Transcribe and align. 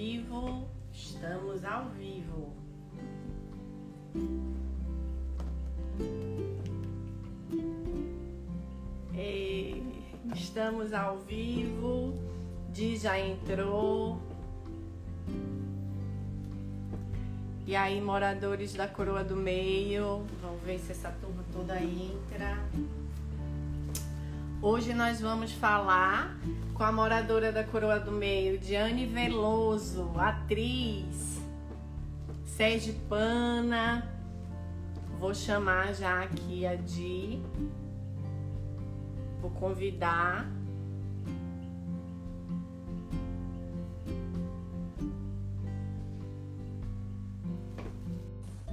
vivo, 0.00 0.66
estamos 0.90 1.62
ao 1.62 1.90
vivo. 1.90 2.56
E 9.12 9.82
estamos 10.34 10.94
ao 10.94 11.18
vivo, 11.18 12.14
Di 12.72 12.96
já 12.96 13.18
entrou. 13.20 14.18
E 17.66 17.76
aí, 17.76 18.00
moradores 18.00 18.72
da 18.72 18.88
Coroa 18.88 19.22
do 19.22 19.36
Meio, 19.36 20.24
vamos 20.40 20.62
ver 20.62 20.78
se 20.78 20.92
essa 20.92 21.10
turma 21.20 21.44
toda 21.52 21.78
entra. 21.78 22.56
Hoje 24.62 24.92
nós 24.92 25.22
vamos 25.22 25.52
falar 25.52 26.38
com 26.74 26.84
a 26.84 26.92
moradora 26.92 27.50
da 27.50 27.64
Coroa 27.64 27.98
do 27.98 28.12
Meio, 28.12 28.58
Diane 28.58 29.06
Veloso, 29.06 30.12
atriz, 30.18 31.40
sergipana. 32.44 34.06
Vou 35.18 35.32
chamar 35.34 35.94
já 35.94 36.24
aqui 36.24 36.66
a 36.66 36.74
Di. 36.74 37.42
Vou 39.40 39.50
convidar. 39.52 40.46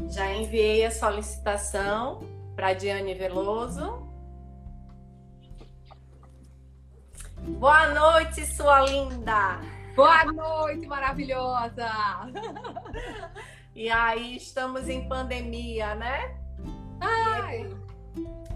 Já 0.09 0.35
enviei 0.35 0.85
a 0.85 0.91
solicitação 0.91 2.19
para 2.57 2.73
Diane 2.73 3.13
Veloso. 3.13 4.06
Boa 7.47 7.87
noite, 7.93 8.45
sua 8.45 8.81
linda! 8.81 9.59
Boa 9.95 10.25
noite, 10.25 10.85
maravilhosa! 10.85 11.89
E 13.73 13.89
aí, 13.89 14.35
estamos 14.35 14.89
em 14.89 15.07
pandemia, 15.07 15.95
né? 15.95 16.35
Ai! 16.99 17.69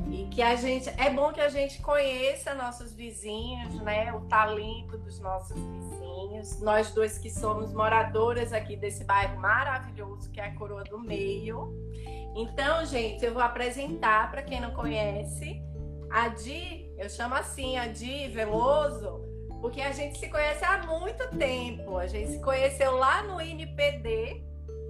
E 0.10 0.28
que 0.32 0.42
a 0.42 0.56
gente. 0.56 0.90
É 0.98 1.10
bom 1.10 1.32
que 1.32 1.40
a 1.40 1.48
gente 1.48 1.82
conheça 1.82 2.54
nossos 2.54 2.94
vizinhos, 2.94 3.76
né? 3.82 4.12
O 4.14 4.22
talento 4.22 4.98
dos 4.98 5.20
nossos 5.20 5.56
vizinhos. 5.56 6.60
Nós 6.60 6.92
dois 6.92 7.18
que 7.18 7.30
somos 7.30 7.72
moradoras 7.72 8.52
aqui 8.52 8.76
desse 8.76 9.04
bairro 9.04 9.40
maravilhoso 9.40 10.30
que 10.32 10.42
é 10.42 10.48
a 10.48 10.56
Coroa 10.56 10.84
do 10.84 11.00
Meio. 11.00 11.72
Então, 12.36 12.86
gente, 12.86 13.24
eu 13.24 13.34
vou 13.34 13.44
apresentar 13.44 14.30
para 14.32 14.42
quem 14.42 14.60
não 14.60 14.72
conhece 14.72 15.62
a 16.12 16.28
Di 16.30 16.81
eu 17.02 17.10
chamo 17.10 17.34
assim 17.34 17.78
a 17.78 17.88
Di 17.88 18.28
Veloso, 18.28 19.26
porque 19.60 19.82
a 19.82 19.92
gente 19.92 20.20
se 20.20 20.30
conhece 20.30 20.64
há 20.64 20.86
muito 20.86 21.36
tempo. 21.36 21.98
A 21.98 22.06
gente 22.06 22.34
se 22.34 22.40
conheceu 22.40 22.96
lá 22.96 23.24
no 23.24 23.42
INPD. 23.42 24.44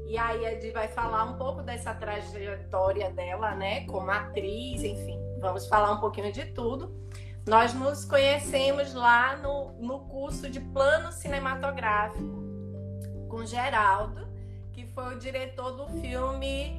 E 0.07 0.17
aí 0.17 0.45
a 0.45 0.59
Di 0.59 0.71
vai 0.71 0.89
falar 0.89 1.23
um 1.23 1.37
pouco 1.37 1.63
dessa 1.63 1.93
trajetória 1.93 3.09
dela, 3.11 3.55
né, 3.55 3.85
como 3.85 4.11
atriz, 4.11 4.83
enfim. 4.83 5.17
Vamos 5.39 5.67
falar 5.67 5.93
um 5.93 6.01
pouquinho 6.01 6.33
de 6.33 6.47
tudo. 6.47 6.93
Nós 7.47 7.73
nos 7.73 8.03
conhecemos 8.03 8.93
lá 8.93 9.37
no, 9.37 9.71
no 9.79 10.01
curso 10.01 10.49
de 10.49 10.59
plano 10.59 11.13
cinematográfico 11.13 12.43
com 13.29 13.45
Geraldo, 13.45 14.27
que 14.73 14.85
foi 14.87 15.15
o 15.15 15.17
diretor 15.17 15.71
do 15.71 15.87
filme 16.01 16.77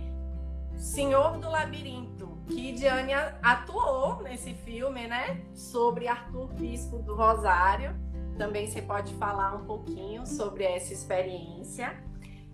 Senhor 0.76 1.38
do 1.38 1.48
Labirinto, 1.48 2.38
que 2.46 2.72
Diane 2.72 3.12
atuou 3.42 4.22
nesse 4.22 4.52
filme, 4.54 5.06
né? 5.06 5.40
Sobre 5.54 6.08
Arthur 6.08 6.48
Bispo 6.54 6.98
do 6.98 7.14
Rosário. 7.14 7.94
Também 8.36 8.66
você 8.66 8.82
pode 8.82 9.14
falar 9.14 9.54
um 9.54 9.64
pouquinho 9.64 10.26
sobre 10.26 10.64
essa 10.64 10.92
experiência. 10.92 11.96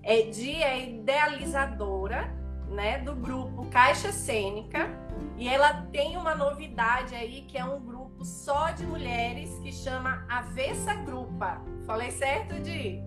É 0.03 0.21
é 0.21 0.89
idealizadora, 0.89 2.33
né, 2.69 2.99
do 2.99 3.15
grupo 3.15 3.67
Caixa 3.67 4.13
Cênica, 4.13 4.89
e 5.37 5.49
ela 5.49 5.83
tem 5.93 6.17
uma 6.17 6.35
novidade 6.35 7.15
aí 7.15 7.43
que 7.43 7.57
é 7.57 7.65
um 7.65 7.81
grupo 7.81 8.25
só 8.25 8.71
de 8.71 8.85
mulheres 8.85 9.59
que 9.61 9.73
chama 9.73 10.25
Avessa 10.29 10.95
Grupa. 10.95 11.61
Falei 11.87 12.11
certo, 12.11 12.61
Di? 12.61 13.03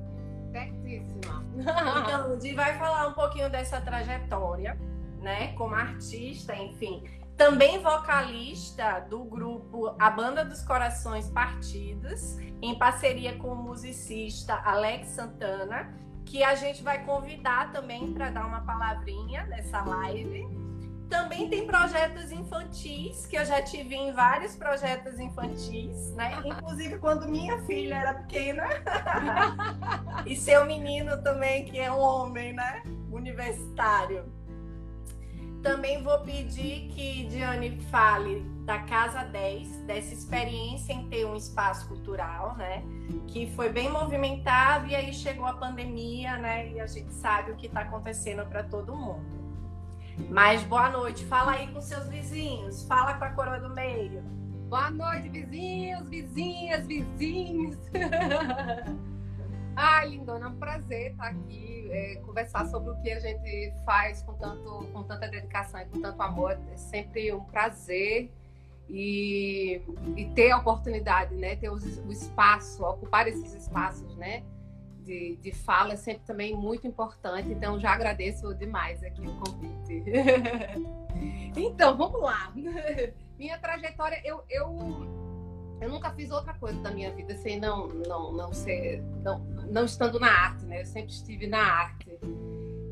Certíssima. 0.51 1.41
Então, 1.53 2.37
Di 2.37 2.53
vai 2.53 2.77
falar 2.77 3.07
um 3.07 3.13
pouquinho 3.13 3.49
dessa 3.49 3.81
trajetória 3.81 4.77
né? 5.21 5.53
Como 5.53 5.75
artista, 5.75 6.55
enfim. 6.55 7.03
Também 7.37 7.79
vocalista 7.79 8.99
do 9.09 9.23
grupo 9.23 9.95
A 9.97 10.09
Banda 10.09 10.45
dos 10.45 10.61
Corações 10.63 11.29
Partidos, 11.29 12.37
em 12.61 12.77
parceria 12.77 13.37
com 13.37 13.49
o 13.49 13.55
musicista 13.55 14.61
Alex 14.63 15.09
Santana, 15.09 15.91
que 16.25 16.43
a 16.43 16.53
gente 16.55 16.83
vai 16.83 17.03
convidar 17.03 17.71
também 17.71 18.13
para 18.13 18.29
dar 18.29 18.45
uma 18.45 18.61
palavrinha 18.61 19.45
nessa 19.47 19.81
live. 19.81 20.47
Também 21.09 21.49
tem 21.49 21.67
projetos 21.67 22.31
infantis, 22.31 23.25
que 23.25 23.35
eu 23.35 23.43
já 23.43 23.61
tive 23.61 23.95
em 23.95 24.13
vários 24.13 24.55
projetos 24.55 25.19
infantis, 25.19 26.13
né? 26.13 26.41
Inclusive 26.45 26.99
quando 26.99 27.27
minha 27.27 27.59
filha 27.65 27.95
era 27.95 28.13
pequena. 28.13 28.65
e 30.25 30.35
seu 30.37 30.65
menino 30.65 31.21
também, 31.21 31.65
que 31.65 31.77
é 31.77 31.91
um 31.91 31.99
homem, 31.99 32.53
né? 32.53 32.81
Universitário. 33.11 34.31
Também 35.61 36.01
vou 36.01 36.19
pedir 36.19 36.87
que 36.89 37.25
Diane 37.27 37.79
fale 37.91 38.41
da 38.65 38.79
Casa 38.79 39.23
10, 39.23 39.85
dessa 39.85 40.13
experiência 40.13 40.91
em 40.91 41.07
ter 41.07 41.25
um 41.25 41.35
espaço 41.35 41.87
cultural, 41.87 42.55
né? 42.57 42.83
Que 43.27 43.51
foi 43.51 43.69
bem 43.69 43.89
movimentado 43.89 44.87
e 44.87 44.95
aí 44.95 45.13
chegou 45.13 45.45
a 45.45 45.53
pandemia, 45.53 46.37
né? 46.37 46.71
E 46.71 46.79
a 46.79 46.87
gente 46.87 47.13
sabe 47.13 47.51
o 47.51 47.55
que 47.55 47.67
está 47.67 47.81
acontecendo 47.81 48.43
para 48.47 48.63
todo 48.63 48.95
mundo. 48.95 49.41
Mas 50.29 50.63
boa 50.63 50.89
noite, 50.89 51.23
fala 51.25 51.53
aí 51.53 51.67
com 51.67 51.79
seus 51.79 52.07
vizinhos, 52.07 52.83
fala 52.83 53.13
com 53.13 53.25
a 53.25 53.29
coroa 53.29 53.59
do 53.59 53.69
meio. 53.69 54.23
Boa 54.67 54.89
noite, 54.89 55.29
vizinhos, 55.29 56.09
vizinhas, 56.09 56.87
vizinhos. 56.87 57.77
Ai, 60.01 60.09
lindona, 60.09 60.47
é 60.47 60.49
um 60.49 60.55
prazer 60.55 61.11
estar 61.11 61.27
aqui, 61.27 61.87
é, 61.91 62.15
conversar 62.25 62.65
sobre 62.65 62.89
o 62.89 62.99
que 63.03 63.11
a 63.11 63.19
gente 63.19 63.71
faz 63.85 64.23
com, 64.23 64.33
tanto, 64.33 64.87
com 64.91 65.03
tanta 65.03 65.27
dedicação 65.27 65.79
e 65.79 65.85
com 65.85 66.01
tanto 66.01 66.19
amor. 66.23 66.59
É 66.73 66.75
sempre 66.75 67.31
um 67.31 67.43
prazer 67.43 68.31
e, 68.89 69.79
e 70.17 70.25
ter 70.33 70.49
a 70.49 70.57
oportunidade, 70.57 71.35
né? 71.35 71.55
Ter 71.55 71.69
o, 71.69 71.75
o 71.75 72.11
espaço, 72.11 72.83
ocupar 72.83 73.27
esses 73.27 73.53
espaços, 73.53 74.15
né? 74.15 74.41
De, 75.01 75.35
de 75.35 75.51
fala 75.51 75.93
é 75.93 75.97
sempre 75.97 76.23
também 76.25 76.57
muito 76.57 76.87
importante. 76.87 77.49
Então, 77.49 77.79
já 77.79 77.91
agradeço 77.91 78.55
demais 78.55 79.03
aqui 79.03 79.21
o 79.21 79.35
convite. 79.35 80.03
então, 81.55 81.95
vamos 81.95 82.19
lá. 82.19 82.51
Minha 83.37 83.59
trajetória, 83.59 84.19
eu, 84.25 84.43
eu 84.49 85.20
eu 85.81 85.89
nunca 85.89 86.11
fiz 86.11 86.29
outra 86.31 86.53
coisa 86.53 86.79
da 86.81 86.91
minha 86.91 87.11
vida 87.11 87.35
sem 87.35 87.59
não 87.59 87.87
não 87.87 88.31
não 88.31 88.53
ser 88.53 89.01
não, 89.23 89.39
não 89.69 89.83
estando 89.83 90.19
na 90.19 90.27
arte, 90.27 90.65
né? 90.65 90.81
Eu 90.81 90.85
sempre 90.85 91.11
estive 91.11 91.47
na 91.47 91.59
arte 91.59 92.19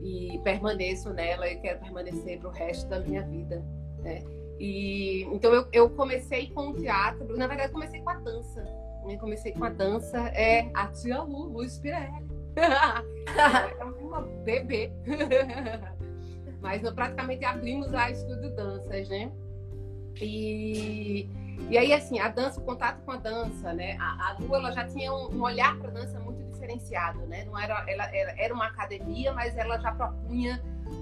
e 0.01 0.39
permaneço 0.43 1.11
nela 1.13 1.47
e 1.47 1.57
quero 1.57 1.79
permanecer 1.79 2.39
para 2.39 2.49
o 2.49 2.51
resto 2.51 2.89
da 2.89 2.99
minha 2.99 3.21
vida, 3.21 3.63
né? 3.99 4.23
E 4.59 5.23
então 5.31 5.53
eu, 5.53 5.67
eu 5.71 5.89
comecei 5.91 6.49
com 6.49 6.69
o 6.69 6.73
teatro, 6.73 7.37
na 7.37 7.45
verdade 7.45 7.71
comecei 7.71 8.01
com 8.01 8.09
a 8.09 8.15
dança. 8.15 8.67
Eu 9.07 9.17
comecei 9.17 9.53
com 9.53 9.63
a 9.63 9.69
dança 9.69 10.17
é 10.29 10.69
a 10.73 10.87
tia 10.87 11.21
Lu, 11.21 11.43
Luiz 11.43 11.77
Pirelli. 11.79 12.27
é 13.79 13.83
uma 13.83 14.21
bebê. 14.21 14.91
Mas 16.59 16.81
nós 16.81 16.93
praticamente 16.93 17.45
abrimos 17.45 17.93
a 17.93 18.11
estúdio 18.11 18.53
danças, 18.53 19.07
né? 19.07 19.31
E 20.21 21.29
e 21.69 21.77
aí, 21.77 21.93
assim, 21.93 22.19
a 22.19 22.29
dança, 22.29 22.59
o 22.59 22.63
contato 22.63 23.03
com 23.03 23.11
a 23.11 23.17
dança, 23.17 23.73
né? 23.73 23.97
A, 23.99 24.29
a 24.29 24.35
Lu, 24.39 24.55
ela 24.55 24.71
já 24.71 24.85
tinha 24.85 25.11
um, 25.13 25.35
um 25.35 25.41
olhar 25.41 25.77
para 25.77 25.89
a 25.89 25.91
dança 25.91 26.19
muito 26.19 26.43
diferenciado, 26.51 27.19
né? 27.27 27.45
Não 27.45 27.57
era, 27.57 27.83
ela, 27.87 28.05
era, 28.15 28.35
era 28.37 28.53
uma 28.53 28.67
academia, 28.67 29.33
mas 29.33 29.55
ela 29.57 29.79
já 29.79 29.91
propunha 29.91 30.61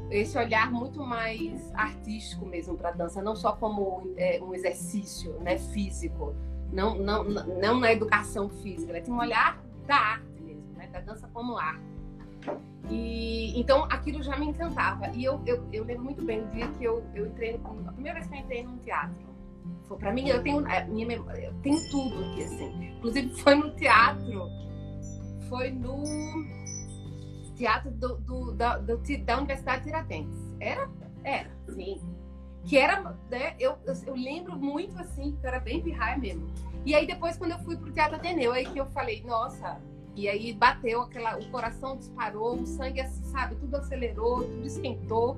esse 0.09 0.37
olhar 0.37 0.71
muito 0.71 1.03
mais 1.03 1.73
artístico 1.73 2.45
mesmo 2.45 2.77
para 2.77 2.89
a 2.89 2.91
dança, 2.91 3.21
não 3.21 3.35
só 3.35 3.53
como 3.53 4.13
é, 4.17 4.39
um 4.41 4.53
exercício, 4.53 5.33
né, 5.39 5.57
físico, 5.57 6.33
não, 6.71 6.95
não, 6.95 7.23
não 7.23 7.79
na 7.79 7.91
educação 7.91 8.49
física, 8.49 8.91
ela 8.91 9.01
tinha 9.01 9.15
um 9.15 9.19
olhar 9.19 9.61
da 9.85 9.95
arte 9.95 10.41
mesmo, 10.41 10.73
né, 10.75 10.87
da 10.87 10.99
dança 10.99 11.29
como 11.33 11.57
arte. 11.57 11.83
E 12.89 13.59
então 13.59 13.83
aquilo 13.85 14.23
já 14.23 14.37
me 14.37 14.45
encantava. 14.45 15.09
E 15.09 15.23
eu, 15.23 15.41
eu, 15.45 15.67
eu 15.73 15.83
lembro 15.83 16.05
muito 16.05 16.23
bem 16.23 16.41
o 16.41 16.47
dia 16.47 16.67
que 16.69 16.83
eu, 16.85 17.03
eu 17.13 17.25
entrei, 17.25 17.59
a 17.85 17.91
primeira 17.91 18.19
vez 18.19 18.27
que 18.27 18.35
eu 18.35 18.39
entrei 18.39 18.63
num 18.63 18.77
teatro 18.77 19.26
para 19.99 20.11
mim, 20.11 20.27
eu 20.27 20.43
tenho 20.43 20.59
a 20.67 20.83
minha 20.85 21.07
memória, 21.07 21.47
eu 21.47 21.53
tenho 21.61 21.77
tudo 21.89 22.25
aqui 22.25 22.43
assim. 22.43 22.85
Inclusive 22.97 23.29
foi 23.41 23.55
no 23.55 23.71
teatro, 23.75 24.49
foi 25.47 25.71
no 25.71 26.03
teatro 27.55 27.91
do, 27.91 28.17
do, 28.17 28.51
da, 28.53 28.77
do, 28.77 28.97
da 28.97 29.37
Universidade 29.37 29.79
de 29.79 29.83
Tiradentes. 29.85 30.39
Era, 30.59 30.89
era, 31.23 31.49
sim. 31.69 32.01
Que 32.65 32.77
era, 32.77 33.15
né, 33.29 33.55
eu, 33.59 33.77
eu, 33.85 33.93
eu 34.05 34.13
lembro 34.13 34.57
muito 34.57 34.99
assim, 34.99 35.37
que 35.39 35.47
era 35.47 35.59
bem 35.59 35.81
pirraia 35.81 36.17
mesmo. 36.17 36.47
E 36.85 36.93
aí 36.93 37.07
depois 37.07 37.37
quando 37.37 37.51
eu 37.51 37.59
fui 37.59 37.77
pro 37.77 37.91
Teatro 37.91 38.17
Ateneu, 38.17 38.51
aí 38.51 38.65
que 38.65 38.79
eu 38.79 38.85
falei, 38.87 39.23
nossa, 39.23 39.79
E 40.15 40.27
aí 40.27 40.51
bateu 40.51 41.01
aquela, 41.01 41.37
o 41.37 41.49
coração 41.51 41.95
disparou, 41.95 42.55
o 42.55 42.65
sangue, 42.65 43.05
sabe, 43.31 43.55
tudo 43.55 43.77
acelerou, 43.77 44.43
tudo 44.43 44.65
esquentou. 44.65 45.37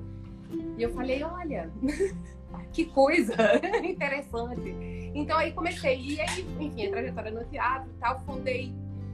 E 0.78 0.82
eu 0.82 0.90
falei, 0.94 1.22
olha, 1.22 1.70
que 2.72 2.84
coisa 2.86 3.34
interessante. 3.82 4.74
Então 5.14 5.36
aí 5.36 5.52
comecei, 5.52 6.00
e 6.00 6.20
aí, 6.20 6.46
enfim, 6.58 6.86
a 6.86 6.90
trajetória 6.90 7.30
no 7.30 7.44
teatro 7.44 7.90
e 7.90 8.00
tal, 8.00 8.20
fundei 8.20 8.72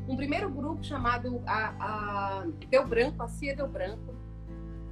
um 0.09 0.17
primeiro 0.17 0.51
grupo 0.51 0.85
chamado 0.85 1.43
a, 1.47 1.75
a 1.81 2.47
Deu 2.69 2.87
Branco, 2.87 3.23
a 3.23 3.29
Cia 3.29 3.57
Deu 3.57 3.67
Branco. 3.67 4.15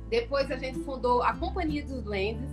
Depois 0.08 0.50
a 0.50 0.56
gente 0.56 0.80
fundou 0.80 1.22
a 1.22 1.34
Companhia 1.34 1.84
dos 1.84 2.02
Duendes, 2.02 2.50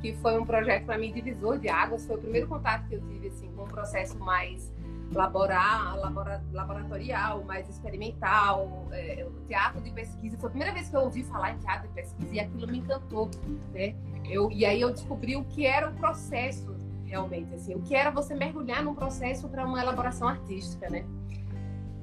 que 0.00 0.14
foi 0.14 0.38
um 0.38 0.46
projeto 0.46 0.84
para 0.84 0.96
mim 0.96 1.12
divisor 1.12 1.58
de 1.58 1.68
águas, 1.68 2.06
foi 2.06 2.16
o 2.16 2.20
primeiro 2.20 2.46
contato 2.46 2.88
que 2.88 2.94
eu 2.94 3.00
tive 3.00 3.28
assim, 3.28 3.50
com 3.52 3.64
um 3.64 3.68
processo 3.68 4.18
mais 4.18 4.72
laborar, 5.12 5.96
labora, 5.98 6.42
laboratorial, 6.52 7.42
mais 7.44 7.68
experimental, 7.68 8.86
é, 8.92 9.26
o 9.26 9.46
teatro 9.46 9.80
de 9.80 9.90
pesquisa. 9.90 10.36
Foi 10.38 10.48
a 10.48 10.50
primeira 10.50 10.74
vez 10.74 10.88
que 10.88 10.96
eu 10.96 11.00
ouvi 11.00 11.24
falar 11.24 11.52
em 11.52 11.58
teatro 11.58 11.88
de 11.88 11.94
pesquisa 11.94 12.34
e 12.34 12.40
aquilo 12.40 12.66
me 12.66 12.78
encantou, 12.78 13.30
né? 13.72 13.94
Eu, 14.28 14.50
e 14.50 14.66
aí 14.66 14.80
eu 14.80 14.90
descobri 14.90 15.36
o 15.36 15.44
que 15.44 15.66
era 15.66 15.88
o 15.88 15.94
processo 15.94 16.76
realmente, 17.06 17.54
assim, 17.54 17.74
o 17.74 17.80
que 17.80 17.94
era 17.94 18.10
você 18.10 18.34
mergulhar 18.34 18.84
num 18.84 18.94
processo 18.94 19.48
para 19.48 19.64
uma 19.64 19.80
elaboração 19.80 20.28
artística, 20.28 20.90
né? 20.90 21.06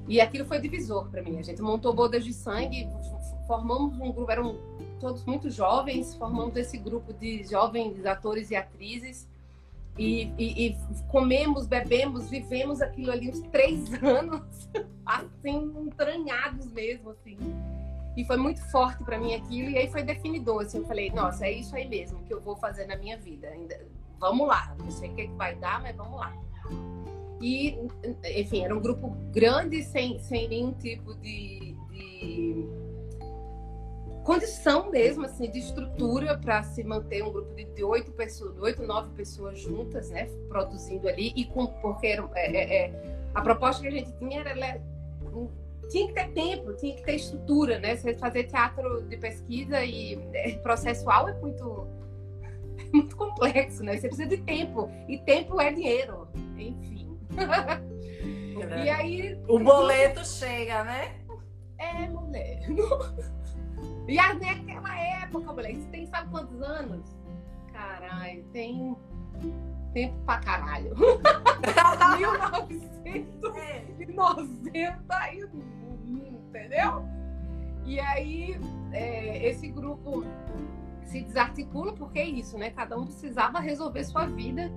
E 0.08 0.20
aquilo 0.20 0.46
foi 0.46 0.60
divisor 0.60 1.08
para 1.10 1.22
mim. 1.22 1.38
A 1.38 1.44
gente 1.44 1.62
montou 1.62 1.94
bodas 1.94 2.24
de 2.24 2.34
sangue, 2.34 2.88
formamos 3.48 4.00
um 4.00 4.12
grupo, 4.12 4.32
eram 4.32 4.58
todos 5.00 5.24
muito 5.26 5.50
jovens, 5.50 6.16
formamos 6.16 6.56
esse 6.56 6.78
grupo 6.78 7.14
de 7.14 7.44
jovens 7.44 8.04
atores 8.06 8.50
e 8.50 8.56
atrizes 8.56 9.28
e, 9.98 10.32
e, 10.38 10.68
e, 10.68 10.78
comemos, 11.08 11.68
bebemos, 11.68 12.30
vivemos 12.30 12.82
aquilo 12.82 13.12
ali 13.12 13.30
uns 13.30 13.42
três 13.44 13.92
anos, 14.04 14.70
assim, 15.06 15.74
entranhados 15.80 16.72
mesmo, 16.72 17.12
assim. 17.12 17.38
E 18.18 18.24
foi 18.26 18.38
muito 18.38 18.62
forte 18.72 19.04
para 19.04 19.18
mim 19.18 19.34
aquilo, 19.34 19.70
e 19.70 19.78
aí 19.78 19.90
foi 19.90 20.04
definidor, 20.04 20.64
assim, 20.64 20.80
eu 20.80 20.86
falei, 20.86 21.10
nossa, 21.12 21.46
é 21.46 21.52
isso 21.52 21.76
aí 21.76 21.88
mesmo 21.88 22.24
que 22.24 22.34
eu 22.34 22.42
vou 22.42 22.56
fazer 22.58 22.86
na 22.88 22.96
minha 22.98 23.18
vida. 23.18 23.54
Vamos 24.20 24.48
lá, 24.48 24.76
não 24.80 24.92
sei 24.92 25.10
o 25.10 25.16
que 25.16 25.28
vai 25.28 25.56
dar, 25.56 25.82
mas 25.82 25.96
vamos 25.96 26.20
lá. 26.20 26.34
E, 27.42 27.78
enfim, 28.36 28.64
era 28.64 28.76
um 28.76 28.82
grupo 28.82 29.10
grande, 29.32 29.84
sem, 29.84 30.20
sem 30.20 30.48
nenhum 30.48 30.72
tipo 30.74 31.14
de, 31.16 31.76
de 31.92 32.66
condição 34.26 34.90
mesmo, 34.90 35.24
assim, 35.24 35.50
de 35.50 35.60
estrutura 35.60 36.36
para 36.36 36.64
se 36.64 36.84
manter 36.84 37.24
um 37.24 37.32
grupo 37.32 37.54
de 37.54 37.84
oito 37.84 38.12
pessoas, 38.12 38.58
oito, 38.60 38.82
nove 38.82 39.12
pessoas 39.12 39.60
juntas, 39.60 40.10
né, 40.10 40.26
produzindo 40.50 41.08
ali 41.08 41.32
e 41.36 41.46
com 41.46 41.68
porque 41.68 42.08
era, 42.08 42.28
é, 42.34 42.58
é, 42.58 42.86
é 42.88 43.18
a 43.36 43.42
proposta 43.42 43.84
que 43.84 43.88
a 43.88 43.92
gente 43.92 44.12
tinha 44.18 44.42
era 44.42 44.82
tinha 45.90 46.08
que 46.08 46.14
ter 46.14 46.32
tempo, 46.32 46.74
tinha 46.74 46.96
que 46.96 47.04
ter 47.04 47.16
estrutura, 47.16 47.78
né? 47.78 47.96
Você 47.96 48.16
fazer 48.16 48.46
teatro 48.46 49.04
de 49.04 49.18
pesquisa 49.18 49.84
e 49.84 50.16
é, 50.34 50.58
processual 50.58 51.30
é 51.30 51.34
muito 51.36 51.88
é 52.80 52.84
muito 52.92 53.16
complexo, 53.16 53.84
né? 53.84 53.96
Você 53.96 54.08
precisa 54.08 54.28
de 54.28 54.38
tempo 54.38 54.90
e 55.08 55.20
tempo 55.20 55.62
é 55.62 55.72
dinheiro, 55.72 56.28
enfim. 56.58 57.16
É. 58.72 58.86
e 58.86 58.90
aí 58.90 59.40
o 59.48 59.60
boleto 59.60 60.26
chega, 60.26 60.84
né? 60.84 61.14
É, 61.78 62.08
mulher. 62.08 62.62
E 64.08 64.16
naquela 64.16 65.00
época, 65.00 65.54
moleque, 65.54 65.82
você 65.82 65.90
tem 65.90 66.06
sabe 66.06 66.30
quantos 66.30 66.62
anos? 66.62 67.18
Caralho, 67.74 68.44
tem 68.54 68.96
tempo 69.94 70.16
pra 70.26 70.40
caralho. 70.40 70.94
1991, 74.16 75.50
entendeu? 76.48 77.06
E 77.86 78.00
aí, 78.00 78.60
é, 78.92 79.48
esse 79.48 79.68
grupo 79.68 80.24
se 81.04 81.22
desarticula 81.22 81.94
porque 81.94 82.20
é 82.20 82.26
isso, 82.26 82.58
né? 82.58 82.72
Cada 82.72 82.98
um 82.98 83.06
precisava 83.06 83.60
resolver 83.60 84.04
sua 84.04 84.26
vida. 84.26 84.72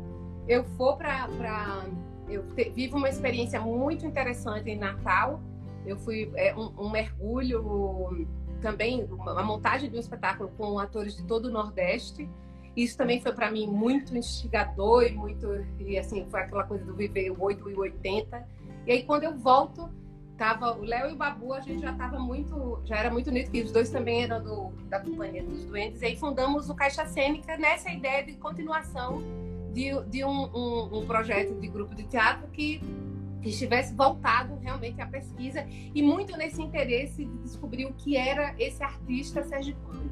Eu 0.47 0.65
for 0.65 0.97
para. 0.97 1.29
Pra... 1.29 1.87
Eu 2.29 2.47
te... 2.55 2.69
vivo 2.71 2.97
uma 2.99 3.09
experiência 3.09 3.61
muito 3.61 4.05
interessante 4.05 4.69
em 4.71 4.77
Natal. 4.77 5.41
Eu 5.87 5.97
fui 5.97 6.31
é, 6.35 6.55
um, 6.55 6.73
um 6.79 6.91
mergulho 6.91 8.29
também 8.59 9.05
uma 9.05 9.43
montagem 9.43 9.91
de 9.91 9.97
um 9.97 10.01
espetáculo 10.01 10.51
com 10.57 10.79
atores 10.79 11.17
de 11.17 11.25
todo 11.25 11.47
o 11.47 11.51
Nordeste. 11.51 12.29
Isso 12.77 12.97
também 12.97 13.21
foi 13.21 13.33
para 13.33 13.51
mim 13.51 13.67
muito 13.67 14.17
instigador 14.17 15.05
e 15.05 15.13
muito 15.13 15.49
e 15.79 15.99
assim 15.99 16.27
foi 16.31 16.41
aquela 16.41 16.65
coisa 16.65 16.85
do 16.85 16.95
viver 16.95 17.31
o 17.31 17.43
8 17.43 17.71
e 17.71 17.75
o 17.75 17.81
80. 17.81 18.49
E 18.87 18.93
aí 18.93 19.03
quando 19.03 19.25
eu 19.25 19.37
volto, 19.37 19.91
tava 20.37 20.73
o 20.79 20.85
Léo 20.85 21.11
e 21.11 21.13
o 21.13 21.17
Babu, 21.17 21.53
a 21.53 21.61
gente 21.61 21.83
já 21.83 21.93
tava 21.93 22.19
muito, 22.19 22.81
já 22.85 22.97
era 22.97 23.11
muito 23.11 23.29
unido, 23.29 23.51
que 23.51 23.61
os 23.63 23.73
dois 23.73 23.91
também 23.91 24.23
eram 24.23 24.43
do, 24.43 24.71
da 24.89 25.01
companhia 25.01 25.43
dos 25.43 25.65
Duendes. 25.65 26.01
E 26.01 26.07
aí 26.07 26.17
fundamos 26.17 26.71
o 26.71 26.75
Caixa 26.75 27.05
Cênica 27.07 27.57
nessa 27.57 27.91
ideia 27.91 28.25
de 28.25 28.35
continuação 28.35 29.21
de, 29.73 29.91
de 30.05 30.25
um, 30.25 30.45
um, 30.55 30.99
um 30.99 31.07
projeto 31.07 31.55
de 31.55 31.67
grupo 31.67 31.95
de 31.95 32.05
teatro 32.05 32.49
que 32.49 32.81
que 33.41 33.51
estivesse 33.51 33.95
voltado 33.95 34.57
realmente 34.57 35.01
à 35.01 35.07
pesquisa 35.07 35.65
e 35.69 36.03
muito 36.03 36.37
nesse 36.37 36.63
interesse 36.63 37.25
de 37.25 37.39
descobrir 37.39 37.87
o 37.87 37.93
que 37.93 38.17
era 38.17 38.55
esse 38.59 38.83
artista 38.83 39.43
sergipano. 39.43 40.11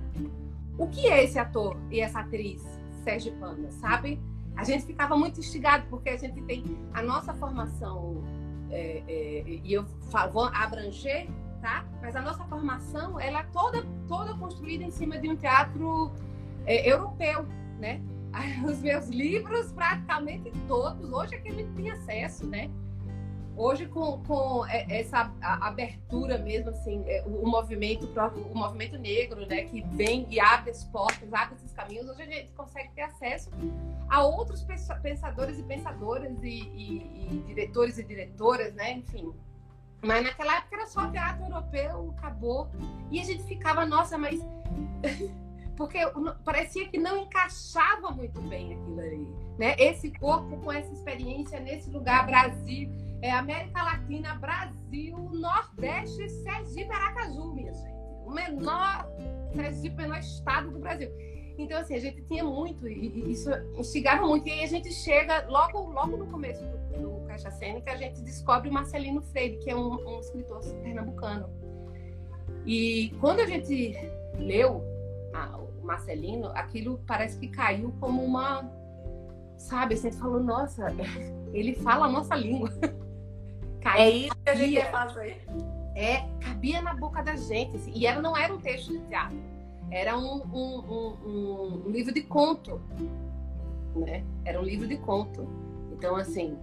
O 0.79 0.87
que 0.89 1.09
é 1.09 1.25
esse 1.25 1.39
ator 1.39 1.77
e 1.91 2.01
essa 2.01 2.21
atriz 2.21 2.63
sergipana, 3.03 3.71
sabe? 3.73 4.21
A 4.57 4.65
gente 4.65 4.85
ficava 4.87 5.17
muito 5.17 5.41
instigado 5.41 5.87
porque 5.89 6.11
a 6.11 6.17
gente 6.17 6.41
tem 6.43 6.65
a 6.93 7.03
nossa 7.03 7.33
formação 7.35 8.23
é, 8.71 9.03
é, 9.07 9.45
e 9.47 9.73
eu 9.73 9.85
vou 10.33 10.45
abranger, 10.45 11.29
tá? 11.61 11.85
Mas 12.01 12.17
a 12.17 12.23
nossa 12.23 12.45
formação 12.45 13.19
ela 13.21 13.41
é 13.41 13.43
toda 13.45 13.83
toda 14.09 14.35
construída 14.35 14.85
em 14.85 14.91
cima 14.91 15.19
de 15.19 15.29
um 15.29 15.37
teatro 15.37 16.13
é, 16.65 16.91
europeu, 16.91 17.47
né? 17.79 18.01
Os 18.67 18.81
meus 18.81 19.09
livros 19.09 19.73
praticamente 19.73 20.51
todos 20.67 21.11
hoje 21.11 21.35
é 21.35 21.39
que 21.39 21.49
a 21.49 21.53
gente 21.53 21.71
tem 21.73 21.91
acesso, 21.91 22.47
né? 22.47 22.71
Hoje, 23.57 23.87
com, 23.87 24.23
com 24.25 24.67
essa 24.67 25.33
abertura 25.41 26.37
mesmo, 26.37 26.71
assim, 26.71 27.03
é, 27.07 27.25
o 27.27 27.47
movimento, 27.49 28.07
o 28.53 28.55
movimento 28.55 28.99
negro, 28.99 29.47
né, 29.47 29.63
que 29.63 29.81
vem 29.93 30.27
e 30.29 30.39
abre 30.39 30.71
as 30.71 30.85
portas, 30.85 31.33
abre 31.33 31.55
esses 31.55 31.73
caminhos, 31.73 32.07
hoje 32.07 32.23
a 32.23 32.27
gente 32.27 32.53
consegue 32.53 32.91
ter 32.95 33.03
acesso 33.03 33.51
a 34.11 34.23
outros 34.23 34.63
pensadores 35.03 35.59
e 35.59 35.63
pensadoras 35.63 36.43
e, 36.43 36.49
e, 36.49 37.29
e 37.31 37.45
diretores 37.47 37.97
e 37.97 38.05
diretoras, 38.05 38.75
né, 38.75 38.93
enfim. 38.93 39.33
Mas 40.03 40.23
naquela 40.23 40.59
época 40.59 40.77
era 40.77 40.87
só 40.87 41.11
teatro 41.11 41.47
europeu, 41.47 42.15
acabou. 42.19 42.69
E 43.11 43.19
a 43.19 43.25
gente 43.25 43.43
ficava, 43.45 43.87
nossa, 43.87 44.19
mas. 44.19 44.39
Porque 45.77 45.99
parecia 46.43 46.89
que 46.89 46.97
não 46.97 47.19
encaixava 47.19 48.11
muito 48.11 48.41
bem 48.43 48.75
aquilo 48.75 49.01
ali. 49.01 49.29
Né? 49.59 49.75
Esse 49.79 50.11
corpo 50.11 50.57
com 50.59 50.73
essa 50.73 50.91
experiência 50.91 51.61
nesse 51.61 51.91
lugar, 51.91 52.25
Brasil 52.25 52.91
é 53.23 53.31
América 53.31 53.83
Latina, 53.83 54.35
Brasil, 54.35 55.17
Nordeste, 55.33 56.29
Sergipe, 56.29 56.93
Aracaju, 56.93 57.55
minha 57.55 57.73
gente. 57.73 57.97
O 58.25 58.31
menor 58.31 59.09
Sergipe, 59.55 59.95
o 59.95 59.99
menor 59.99 60.19
estado 60.19 60.71
do 60.71 60.79
Brasil. 60.79 61.11
Então, 61.59 61.79
assim, 61.79 61.95
a 61.95 62.01
gente 62.01 62.23
tinha 62.23 62.45
muito, 62.45 62.87
e 62.87 63.33
isso 63.33 63.51
instigava 63.79 64.27
muito. 64.27 64.47
E 64.47 64.53
aí 64.53 64.65
a 64.65 64.67
gente 64.67 64.93
chega, 64.93 65.47
logo, 65.49 65.91
logo 65.91 66.17
no 66.17 66.27
começo 66.27 66.63
do, 66.63 67.01
do 67.01 67.27
Caixa 67.27 67.51
Cênica, 67.51 67.93
a 67.93 67.97
gente 67.97 68.21
descobre 68.21 68.69
o 68.69 68.73
Marcelino 68.73 69.23
Freire, 69.23 69.59
que 69.59 69.71
é 69.71 69.77
um, 69.77 69.95
um 70.07 70.21
escritor 70.21 70.61
pernambucano. 70.83 71.49
E 72.67 73.15
quando 73.21 73.41
a 73.41 73.47
gente 73.47 73.95
leu 74.39 74.83
a, 75.33 75.57
o 75.57 75.83
Marcelino, 75.83 76.49
aquilo 76.49 77.01
parece 77.07 77.39
que 77.39 77.49
caiu 77.49 77.95
como 78.01 78.23
uma. 78.23 78.71
Sabe, 79.57 79.95
a 79.95 79.97
gente 79.97 80.17
falou, 80.17 80.43
nossa, 80.43 80.89
ele 81.55 81.75
fala 81.77 82.05
a 82.05 82.11
nossa 82.11 82.35
língua. 82.35 82.71
Cabia, 83.87 84.03
é 84.03 84.11
isso 84.11 84.35
que 84.35 84.51
a 84.51 84.55
gente 84.57 84.75
quer 84.75 84.91
fazer. 84.91 85.47
É, 85.95 86.29
cabia 86.41 86.83
na 86.83 86.93
boca 86.95 87.23
da 87.23 87.37
gente. 87.37 87.77
Assim, 87.77 87.93
e 87.95 88.05
ela 88.05 88.21
não 88.21 88.37
era 88.37 88.53
um 88.53 88.59
texto 88.59 88.93
de 88.93 88.99
teatro. 89.07 89.39
Era 89.93 90.19
um, 90.19 90.43
um, 90.53 91.19
um, 91.25 91.83
um 91.87 91.91
livro 91.91 92.13
de 92.13 92.23
conto. 92.23 92.81
Né? 93.95 94.25
Era 94.45 94.61
um 94.61 94.65
livro 94.65 94.89
de 94.89 94.97
conto. 94.97 95.49
Então, 95.93 96.17
assim, 96.17 96.59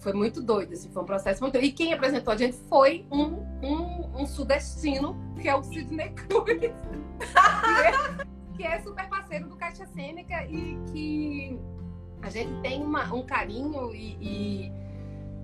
foi 0.00 0.12
muito 0.12 0.42
doido, 0.42 0.72
assim, 0.72 0.90
foi 0.90 1.02
um 1.02 1.06
processo 1.06 1.40
muito 1.40 1.56
E 1.56 1.70
quem 1.70 1.92
apresentou 1.92 2.34
a 2.34 2.36
gente 2.36 2.56
foi 2.68 3.06
um, 3.12 3.46
um, 3.62 4.22
um 4.22 4.26
sudestino, 4.26 5.16
que 5.40 5.48
é 5.48 5.54
o 5.54 5.62
Sidney 5.62 6.10
Cruz, 6.10 6.44
que, 6.58 6.64
é, 6.64 8.26
que, 8.56 8.64
é, 8.64 8.80
super 8.80 9.08
parceiro 9.08 9.48
do 9.48 9.56
Caixa 9.56 9.86
Cênica 9.86 10.44
e 10.46 10.78
que 10.92 11.58
a 12.20 12.28
gente 12.28 12.60
tem 12.60 12.82
uma, 12.82 13.04
um 13.14 13.24
carinho 13.24 13.94
e, 13.94 14.18
e 14.20 14.85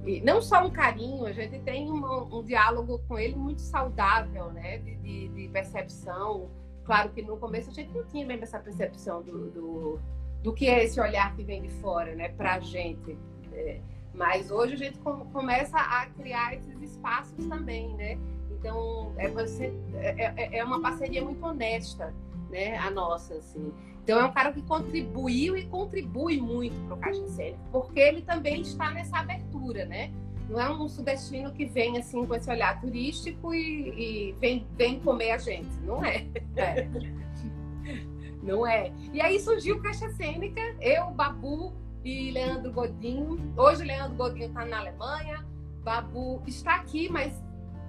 e 0.04 0.20
não 0.20 0.42
só 0.42 0.66
um 0.66 0.70
carinho, 0.70 1.24
a 1.26 1.32
gente 1.32 1.60
tem 1.60 1.90
um, 1.90 2.42
diálogo 2.42 3.00
com 3.06 3.18
ele 3.18 3.36
muito 3.36 3.60
saudável, 3.60 4.50
né? 4.50 4.78
De, 4.78 4.96
de, 4.96 5.28
de, 5.28 5.48
percepção. 5.48 6.50
Claro 6.84 7.10
que 7.10 7.22
no 7.22 7.36
começo 7.36 7.70
a 7.70 7.72
gente 7.72 7.92
não 7.92 8.04
tinha 8.06 8.26
mesmo 8.26 8.42
essa 8.42 8.58
percepção 8.58 9.22
do, 9.22 9.50
do, 9.50 10.00
do 10.42 10.52
que 10.52 10.66
é 10.66 10.82
esse 10.84 11.00
olhar 11.00 11.34
que 11.36 11.44
vem 11.44 11.62
de 11.62 11.68
fora, 11.68 12.14
né? 12.16 12.30
Pra 12.30 12.58
gente. 12.58 13.16
É, 13.52 13.80
Mas 14.12 14.50
hoje 14.50 14.74
a 14.74 14.76
gente 14.76 14.98
começa 14.98 15.78
a 15.78 16.06
criar 16.06 16.54
esses 16.54 16.82
espaços 16.82 17.46
também, 17.46 17.94
né? 17.94 18.18
Então, 18.50 19.12
é, 19.16 19.28
você, 19.28 19.72
é, 19.94 20.34
é, 20.36 20.58
é 20.58 20.64
uma 20.64 20.80
parceria 20.80 21.22
muito 21.22 21.44
honesta, 21.44 22.12
né? 22.52 22.76
A 22.76 22.90
nossa, 22.90 23.34
assim. 23.34 23.72
Então, 24.04 24.20
é 24.20 24.24
um 24.24 24.32
cara 24.32 24.52
que 24.52 24.62
contribuiu 24.62 25.56
e 25.56 25.66
contribui 25.66 26.40
muito 26.40 26.76
para 26.86 26.94
o 26.94 26.98
Caixa 26.98 27.26
Cênico, 27.28 27.60
porque 27.72 27.98
ele 27.98 28.22
também 28.22 28.60
está 28.60 28.90
nessa 28.90 29.18
abertura, 29.18 29.84
né? 29.86 30.12
Não 30.48 30.60
é 30.60 30.70
um 30.70 30.88
sudestino 30.88 31.52
que 31.52 31.64
vem 31.64 31.96
assim 31.98 32.26
com 32.26 32.34
esse 32.34 32.50
olhar 32.50 32.80
turístico 32.80 33.54
e, 33.54 34.28
e 34.28 34.32
vem, 34.38 34.66
vem 34.76 35.00
comer 35.00 35.32
a 35.32 35.38
gente. 35.38 35.74
Não 35.80 36.04
é. 36.04 36.26
é. 36.56 36.88
Não 38.42 38.66
é. 38.66 38.92
E 39.12 39.20
aí 39.20 39.38
surgiu 39.38 39.80
Caixa 39.80 40.10
Cênica, 40.10 40.60
eu, 40.80 41.10
Babu 41.12 41.72
e 42.04 42.32
Leandro 42.32 42.72
Godinho. 42.72 43.40
Hoje 43.56 43.82
o 43.82 43.86
Leandro 43.86 44.16
Godinho 44.16 44.48
está 44.48 44.64
na 44.64 44.80
Alemanha, 44.80 45.46
Babu 45.84 46.42
está 46.46 46.74
aqui, 46.74 47.08
mas 47.08 47.40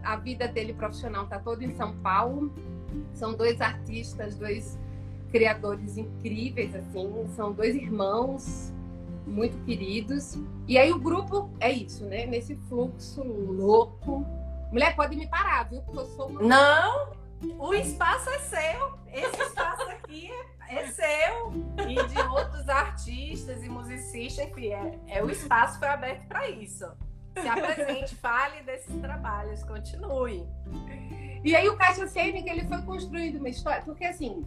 a 0.04 0.16
vida 0.16 0.48
dele 0.48 0.74
profissional 0.74 1.24
está 1.24 1.40
toda 1.40 1.64
em 1.66 1.72
São 1.72 1.96
Paulo. 1.98 2.54
São 3.14 3.34
dois 3.34 3.60
artistas, 3.62 4.36
dois 4.36 4.80
criadores 5.32 5.98
incríveis, 5.98 6.76
assim, 6.76 7.28
são 7.36 7.52
dois 7.52 7.76
irmãos 7.76 8.72
muito 9.26 9.58
queridos. 9.66 10.38
E 10.68 10.78
aí 10.78 10.92
o 10.92 11.00
grupo 11.00 11.50
é 11.60 11.72
isso, 11.72 12.06
né? 12.06 12.26
Nesse 12.26 12.56
fluxo 12.68 13.24
louco. 13.24 14.26
Mulher, 14.72 14.96
pode 14.96 15.16
me 15.16 15.28
parar, 15.28 15.70
viu? 15.70 15.82
Porque 15.82 16.00
eu 16.00 16.06
sou 16.08 16.28
uma... 16.28 16.42
Não, 16.42 17.12
o 17.60 17.74
espaço 17.74 18.30
é 18.30 18.40
seu. 18.40 19.00
Esse 19.12 19.42
espaço 19.42 19.84
aqui 19.84 20.32
é, 20.70 20.88
seu. 20.88 21.54
E 21.88 22.08
de 22.08 22.22
outros 22.30 22.68
artistas 22.70 23.64
e 23.64 23.70
musicistas, 23.70 24.48
enfim, 24.48 24.68
é, 24.68 25.00
é 25.08 25.24
o 25.24 25.30
espaço 25.30 25.80
foi 25.80 25.88
aberto 25.88 26.28
para 26.28 26.50
isso. 26.50 26.86
Se 27.40 27.48
apresente, 27.48 28.16
fale 28.16 28.62
desses 28.64 28.96
trabalhos, 29.02 29.64
continue. 29.64 30.46
E 31.44 31.56
aí 31.56 31.68
o 31.68 31.76
Caixa 31.76 32.08
Cênica, 32.08 32.50
ele 32.50 32.66
foi 32.66 32.82
construindo 32.84 33.36
uma 33.36 33.50
história, 33.50 33.82
porque 33.84 34.06
assim, 34.06 34.46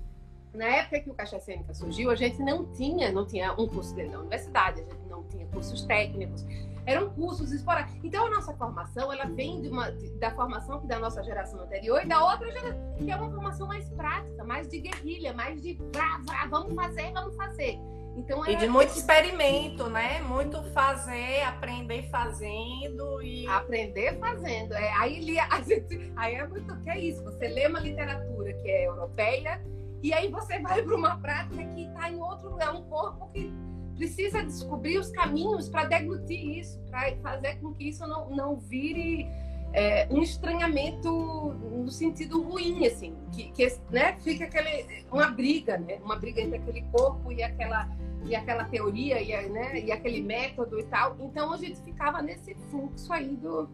na 0.54 0.64
época 0.64 1.00
que 1.00 1.10
o 1.10 1.14
Caixa 1.14 1.38
Cênica 1.38 1.74
surgiu, 1.74 2.10
a 2.10 2.14
gente 2.14 2.42
não 2.42 2.64
tinha, 2.72 3.12
não 3.12 3.26
tinha 3.26 3.52
um 3.52 3.68
curso 3.68 3.94
dentro 3.94 4.12
da 4.12 4.18
universidade, 4.20 4.80
a 4.80 4.84
gente 4.84 5.06
não 5.08 5.22
tinha 5.24 5.46
cursos 5.48 5.82
técnicos, 5.82 6.46
eram 6.86 7.10
cursos 7.10 7.52
esporádicos. 7.52 8.02
Então 8.02 8.26
a 8.26 8.30
nossa 8.30 8.54
formação, 8.54 9.12
ela 9.12 9.26
vem 9.26 9.60
de 9.60 9.68
uma, 9.68 9.90
da 10.18 10.30
formação 10.30 10.86
da 10.86 10.98
nossa 10.98 11.22
geração 11.22 11.60
anterior 11.60 12.02
e 12.02 12.08
da 12.08 12.24
outra 12.24 12.50
geração, 12.50 12.94
que 12.96 13.10
é 13.10 13.16
uma 13.16 13.30
formação 13.30 13.66
mais 13.66 13.86
prática, 13.90 14.44
mais 14.44 14.66
de 14.68 14.80
guerrilha, 14.80 15.34
mais 15.34 15.60
de 15.60 15.74
vrá, 15.92 16.18
vrá, 16.24 16.46
vamos 16.46 16.74
fazer, 16.74 17.12
vamos 17.12 17.36
fazer. 17.36 17.78
Então, 18.16 18.46
e 18.46 18.56
de 18.56 18.66
muito 18.66 18.96
experimento, 18.96 19.90
né? 19.90 20.22
Muito 20.22 20.62
fazer, 20.72 21.42
aprender 21.42 22.08
fazendo 22.10 23.22
e. 23.22 23.46
Aprender 23.46 24.18
fazendo. 24.18 24.72
É, 24.72 24.92
aí, 24.94 25.38
a 25.38 25.60
gente, 25.62 26.12
aí 26.16 26.34
é 26.34 26.46
muito. 26.46 26.80
que 26.82 26.90
é 26.90 26.98
isso? 26.98 27.22
Você 27.24 27.46
lê 27.46 27.66
uma 27.66 27.78
literatura 27.78 28.54
que 28.54 28.70
é 28.70 28.88
europeia 28.88 29.60
e 30.02 30.14
aí 30.14 30.30
você 30.30 30.58
vai 30.60 30.82
para 30.82 30.96
uma 30.96 31.18
prática 31.18 31.64
que 31.74 31.84
está 31.84 32.10
em 32.10 32.20
outro 32.20 32.50
lugar, 32.50 32.74
um 32.74 32.82
corpo 32.84 33.28
que 33.32 33.52
precisa 33.96 34.42
descobrir 34.44 34.98
os 34.98 35.10
caminhos 35.10 35.68
para 35.68 35.84
deglutir 35.84 36.58
isso, 36.58 36.80
para 36.90 37.14
fazer 37.16 37.56
com 37.56 37.74
que 37.74 37.88
isso 37.88 38.06
não, 38.06 38.30
não 38.30 38.56
vire 38.56 39.26
é, 39.72 40.06
um 40.10 40.22
estranhamento 40.22 41.10
no 41.10 41.90
sentido 41.90 42.42
ruim, 42.42 42.86
assim, 42.86 43.14
que, 43.32 43.50
que 43.50 43.66
né, 43.90 44.16
fica 44.20 44.44
aquele, 44.44 45.04
uma 45.10 45.28
briga, 45.28 45.78
né, 45.78 45.98
uma 46.02 46.16
briga 46.16 46.40
entre 46.40 46.58
aquele 46.58 46.82
corpo 46.92 47.32
e 47.32 47.42
aquela 47.42 47.88
e 48.26 48.34
aquela 48.34 48.64
teoria 48.64 49.20
e, 49.22 49.48
né, 49.48 49.80
e 49.80 49.92
aquele 49.92 50.20
método 50.20 50.78
e 50.78 50.84
tal. 50.84 51.16
Então 51.20 51.52
a 51.52 51.56
gente 51.56 51.80
ficava 51.80 52.20
nesse 52.20 52.54
fluxo 52.70 53.12
aí 53.12 53.36
do. 53.36 53.68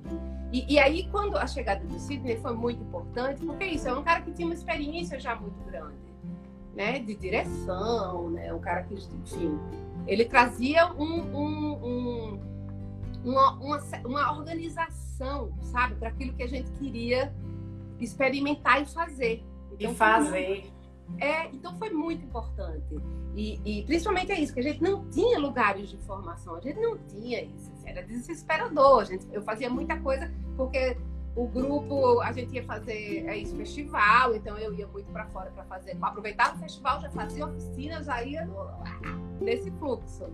E, 0.52 0.74
e, 0.74 0.78
aí, 0.78 1.08
quando 1.10 1.36
a 1.36 1.46
chegada 1.46 1.84
do 1.84 1.98
Sidney 1.98 2.36
foi 2.36 2.54
muito 2.54 2.82
importante, 2.82 3.44
porque 3.44 3.64
isso 3.64 3.88
é 3.88 3.94
um 3.94 4.02
cara 4.02 4.20
que 4.20 4.32
tinha 4.32 4.46
uma 4.46 4.54
experiência 4.54 5.18
já 5.18 5.34
muito 5.34 5.58
grande, 5.64 5.96
né? 6.74 6.98
De 6.98 7.14
direção, 7.14 8.30
né? 8.30 8.52
Um 8.52 8.60
cara 8.60 8.82
que, 8.82 8.94
enfim, 8.94 9.58
ele 10.06 10.26
trazia 10.26 10.92
um, 10.92 11.20
um, 11.34 11.86
um 11.86 12.52
uma, 13.24 13.52
uma, 13.52 13.80
uma 14.04 14.32
organização, 14.32 15.52
sabe, 15.62 15.94
para 15.94 16.08
aquilo 16.08 16.32
que 16.34 16.42
a 16.42 16.48
gente 16.48 16.70
queria 16.72 17.32
experimentar 18.00 18.82
e 18.82 18.86
fazer. 18.86 19.44
Então, 19.72 19.92
e 19.92 19.94
fazer. 19.94 20.72
É, 21.18 21.46
então 21.48 21.76
foi 21.78 21.90
muito 21.90 22.24
importante. 22.24 23.00
E, 23.34 23.60
e, 23.64 23.82
principalmente 23.84 24.32
é 24.32 24.40
isso, 24.40 24.52
que 24.52 24.60
a 24.60 24.62
gente 24.62 24.82
não 24.82 25.08
tinha 25.08 25.38
lugares 25.38 25.88
de 25.88 25.96
formação, 25.98 26.56
a 26.56 26.60
gente 26.60 26.78
não 26.78 26.98
tinha 26.98 27.42
isso. 27.42 27.70
Assim, 27.72 27.88
era 27.88 28.02
desesperador. 28.02 29.04
Gente, 29.06 29.26
eu 29.32 29.42
fazia 29.42 29.70
muita 29.70 29.98
coisa 29.98 30.30
porque 30.56 30.96
o 31.34 31.46
grupo, 31.46 32.20
a 32.20 32.30
gente 32.32 32.54
ia 32.54 32.64
fazer 32.64 33.26
é 33.26 33.36
isso, 33.38 33.56
festival, 33.56 34.34
então 34.34 34.58
eu 34.58 34.74
ia 34.74 34.86
muito 34.86 35.10
para 35.10 35.26
fora 35.26 35.50
para 35.50 35.64
fazer. 35.64 35.96
Aproveitava 36.00 36.56
o 36.56 36.58
festival, 36.58 37.00
já 37.00 37.10
fazia 37.10 37.46
oficina, 37.46 38.02
já 38.02 38.22
ia 38.22 38.44
no, 38.44 38.66
nesse 39.40 39.70
fluxo. 39.72 40.26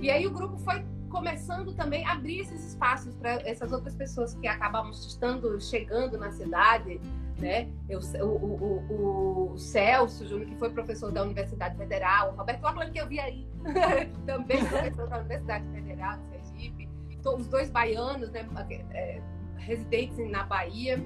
E 0.00 0.10
aí 0.10 0.26
o 0.26 0.30
grupo 0.30 0.56
foi 0.58 0.84
começando 1.08 1.74
também 1.74 2.04
a 2.06 2.12
abrir 2.12 2.40
esses 2.40 2.64
espaços 2.64 3.14
para 3.16 3.32
essas 3.48 3.72
outras 3.72 3.94
pessoas 3.94 4.34
que 4.34 4.46
acabamos 4.46 5.04
estando 5.06 5.60
chegando 5.60 6.18
na 6.18 6.30
cidade 6.30 7.00
né? 7.38 7.68
Eu, 7.88 8.00
o, 8.00 8.26
o, 8.26 9.52
o, 9.52 9.58
Celso 9.58 10.26
Júnior, 10.26 10.48
que 10.48 10.56
foi 10.56 10.70
professor 10.70 11.12
da 11.12 11.22
Universidade 11.22 11.76
Federal, 11.76 12.32
o 12.32 12.36
Roberto 12.36 12.64
Orlando, 12.64 12.90
que 12.90 13.00
eu 13.00 13.06
vi 13.06 13.20
aí, 13.20 13.46
também 14.26 14.64
professor 14.64 15.08
da 15.08 15.18
Universidade 15.18 15.68
Federal 15.70 16.18
de 16.18 16.26
Sergipe, 16.26 16.88
os 17.24 17.46
dois 17.46 17.70
baianos, 17.70 18.30
né, 18.30 18.46
é, 18.90 19.20
residentes 19.56 20.18
na 20.30 20.44
Bahia. 20.44 21.02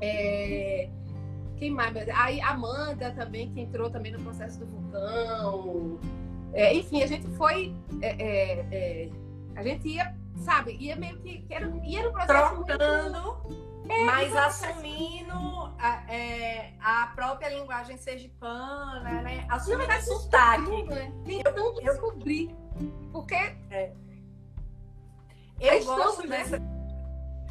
É, 0.00 0.88
quem 1.56 1.70
mais? 1.70 1.94
Aí 2.14 2.40
Amanda 2.40 3.12
também, 3.12 3.52
que 3.52 3.60
entrou 3.60 3.90
também 3.90 4.12
no 4.12 4.20
processo 4.22 4.58
do 4.58 4.66
vulcão. 4.66 5.98
É, 6.52 6.74
enfim, 6.74 7.02
a 7.02 7.06
gente 7.06 7.26
foi. 7.36 7.74
É, 8.02 8.08
é, 8.08 8.66
é, 8.72 9.10
a 9.56 9.62
gente 9.62 9.88
ia, 9.88 10.14
sabe, 10.36 10.76
ia 10.78 10.96
meio 10.96 11.18
que. 11.18 11.42
que 11.42 11.54
era, 11.54 11.66
ia 11.84 12.02
no 12.04 12.12
processo. 12.12 12.64
Trocando. 12.64 13.36
Muito, 13.48 13.73
é, 13.88 14.04
mas 14.04 14.34
assumindo 14.34 15.74
a, 15.78 16.12
é, 16.12 16.72
a, 16.80 17.06
própria 17.14 17.48
linguagem 17.48 17.96
sergipana, 17.98 19.22
né? 19.22 19.46
Assumindo 19.50 19.92
o 19.92 20.00
sotaque. 20.00 20.82
Né? 20.84 21.12
Tentando 21.24 21.58
eu, 21.58 21.92
descobrir. 21.92 22.54
Porque. 23.12 23.34
É. 23.70 23.92
Eu 25.60 25.84
gosto 25.84 26.26
né? 26.26 26.38
dessa. 26.38 26.62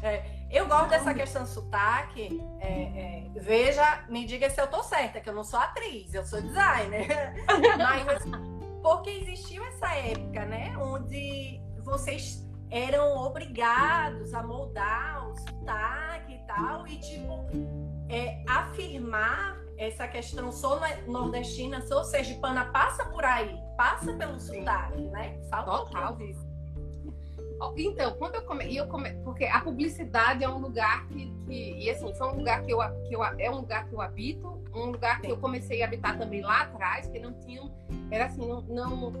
É, 0.02 0.24
eu 0.50 0.66
gosto 0.66 0.90
dessa 0.90 1.14
questão 1.14 1.46
sotaque. 1.46 2.42
É, 2.60 2.66
é, 2.66 3.40
veja, 3.40 4.04
me 4.08 4.24
diga 4.24 4.50
se 4.50 4.60
eu 4.60 4.66
tô 4.66 4.82
certa, 4.82 5.20
que 5.20 5.28
eu 5.28 5.34
não 5.34 5.44
sou 5.44 5.58
atriz, 5.58 6.12
eu 6.12 6.24
sou 6.26 6.42
designer. 6.42 7.08
Mas 7.78 8.24
porque 8.82 9.10
existiu 9.10 9.64
essa 9.64 9.94
época, 9.94 10.44
né? 10.44 10.76
Onde 10.76 11.60
vocês 11.82 12.44
eram 12.70 13.16
obrigados 13.18 14.34
a 14.34 14.42
moldar 14.42 15.28
o 15.28 15.36
sotaque 15.36 16.23
tal, 16.54 16.86
e 16.86 16.96
tipo, 16.98 17.46
é, 18.08 18.42
afirmar 18.48 19.62
essa 19.76 20.06
questão 20.06 20.52
sou 20.52 20.80
nordestina, 21.06 21.80
sou 21.82 22.04
sergipana, 22.04 22.66
passa 22.66 23.04
por 23.06 23.24
aí, 23.24 23.58
passa 23.76 24.12
pelo 24.14 24.38
Sim. 24.38 24.60
sotaque, 24.60 25.02
né? 25.02 25.38
Falta 25.50 25.70
Total. 25.70 26.16
disso. 26.16 26.54
Então, 27.76 28.12
quando 28.16 28.34
eu 28.34 28.42
come, 28.42 28.76
eu 28.76 28.86
come, 28.88 29.10
porque 29.24 29.44
a 29.44 29.60
publicidade 29.60 30.44
é 30.44 30.48
um 30.48 30.58
lugar 30.58 31.06
que, 31.08 31.32
que, 31.46 31.78
e 31.78 31.90
assim, 31.90 32.12
foi 32.14 32.28
um 32.28 32.36
lugar 32.36 32.62
que 32.62 32.72
eu, 32.72 32.78
que 33.08 33.14
eu 33.14 33.24
é 33.24 33.50
um 33.50 33.60
lugar 33.60 33.88
que 33.88 33.94
eu 33.94 34.00
habito, 34.00 34.62
um 34.74 34.86
lugar 34.86 35.20
que 35.20 35.30
eu 35.30 35.36
comecei 35.38 35.82
a 35.82 35.86
habitar 35.86 36.18
também 36.18 36.42
lá 36.42 36.62
atrás, 36.62 37.06
que 37.06 37.18
não 37.18 37.32
tinha, 37.32 37.62
era 38.10 38.26
assim, 38.26 38.46
não, 38.46 38.60
não 38.62 39.12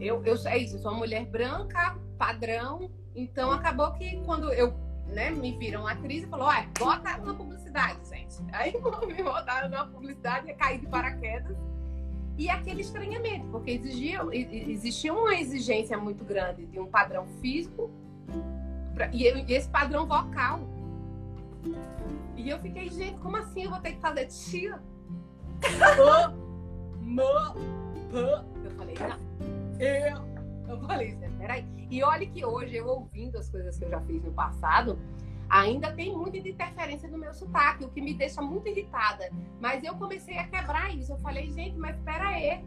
eu, 0.00 0.22
eu 0.24 0.36
é 0.46 0.58
isso, 0.58 0.76
eu 0.76 0.80
sou 0.80 0.90
uma 0.92 0.98
mulher 0.98 1.26
branca, 1.26 1.96
padrão. 2.18 2.90
Então 3.14 3.50
acabou 3.50 3.92
que 3.92 4.16
quando 4.24 4.52
eu 4.52 4.74
né, 5.10 5.30
me 5.30 5.56
viram 5.56 5.86
atriz, 5.86 6.24
falou, 6.28 6.46
olha, 6.46 6.68
bota 6.78 7.16
na 7.18 7.34
publicidade, 7.34 7.98
gente. 8.08 8.36
Aí 8.52 8.72
me 9.06 9.22
botaram 9.22 9.68
na 9.68 9.84
publicidade, 9.86 10.48
ia 10.48 10.54
cair 10.54 10.80
de 10.80 10.86
paraquedas. 10.86 11.56
E 12.38 12.48
aquele 12.48 12.80
estranhamento, 12.80 13.46
porque 13.48 13.72
exigia, 13.72 14.20
existia 14.32 15.12
uma 15.12 15.34
exigência 15.34 15.98
muito 15.98 16.24
grande 16.24 16.64
de 16.64 16.80
um 16.80 16.86
padrão 16.86 17.26
físico 17.40 17.90
pra, 18.94 19.08
e, 19.12 19.24
e 19.24 19.52
esse 19.52 19.68
padrão 19.68 20.06
vocal. 20.06 20.60
E 22.36 22.48
eu 22.48 22.58
fiquei, 22.60 22.88
gente, 22.88 23.18
como 23.18 23.36
assim 23.36 23.64
eu 23.64 23.70
vou 23.70 23.80
ter 23.80 23.92
que 23.92 24.00
fazer 24.00 24.24
tia? 24.26 24.80
eu 28.64 28.70
falei, 28.70 28.94
não. 28.94 29.18
Eu 29.78 30.30
eu 30.70 30.80
falei, 30.82 31.18
peraí. 31.40 31.64
E 31.90 32.02
olha 32.02 32.26
que 32.26 32.44
hoje, 32.44 32.76
eu 32.76 32.86
ouvindo 32.86 33.38
as 33.38 33.48
coisas 33.48 33.78
que 33.78 33.84
eu 33.84 33.90
já 33.90 34.00
fiz 34.02 34.22
no 34.22 34.32
passado, 34.32 34.98
ainda 35.48 35.92
tem 35.92 36.16
muita 36.16 36.36
interferência 36.36 37.08
no 37.08 37.18
meu 37.18 37.32
sotaque, 37.32 37.84
o 37.84 37.88
que 37.88 38.00
me 38.00 38.14
deixa 38.14 38.42
muito 38.42 38.68
irritada. 38.68 39.30
Mas 39.58 39.82
eu 39.82 39.94
comecei 39.96 40.38
a 40.38 40.46
quebrar 40.46 40.94
isso. 40.94 41.12
Eu 41.12 41.18
falei, 41.18 41.50
gente, 41.50 41.76
mas 41.78 41.96
peraí. 42.02 42.62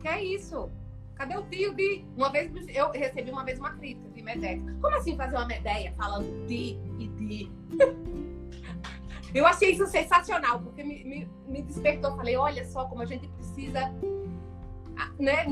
Que 0.00 0.08
é 0.08 0.22
isso? 0.22 0.70
Cadê 1.14 1.36
o 1.36 1.42
tio 1.44 1.74
de. 1.74 2.04
Uma 2.16 2.30
vez 2.30 2.52
eu 2.68 2.90
recebi 2.90 3.30
uma 3.30 3.44
vez 3.44 3.58
uma 3.58 3.72
crítica 3.72 4.08
de 4.10 4.22
Medeia. 4.22 4.60
Como 4.80 4.96
assim 4.96 5.16
fazer 5.16 5.36
uma 5.36 5.46
Medeia 5.46 5.92
falando 5.96 6.46
de 6.46 6.78
e 6.98 7.08
de? 7.08 7.50
eu 9.34 9.46
achei 9.46 9.72
isso 9.72 9.86
sensacional, 9.86 10.60
porque 10.60 10.84
me, 10.84 11.04
me, 11.04 11.28
me 11.46 11.62
despertou. 11.62 12.16
Falei, 12.16 12.36
olha 12.36 12.64
só 12.64 12.84
como 12.86 13.02
a 13.02 13.06
gente 13.06 13.26
precisa 13.28 13.92
né, 15.18 15.44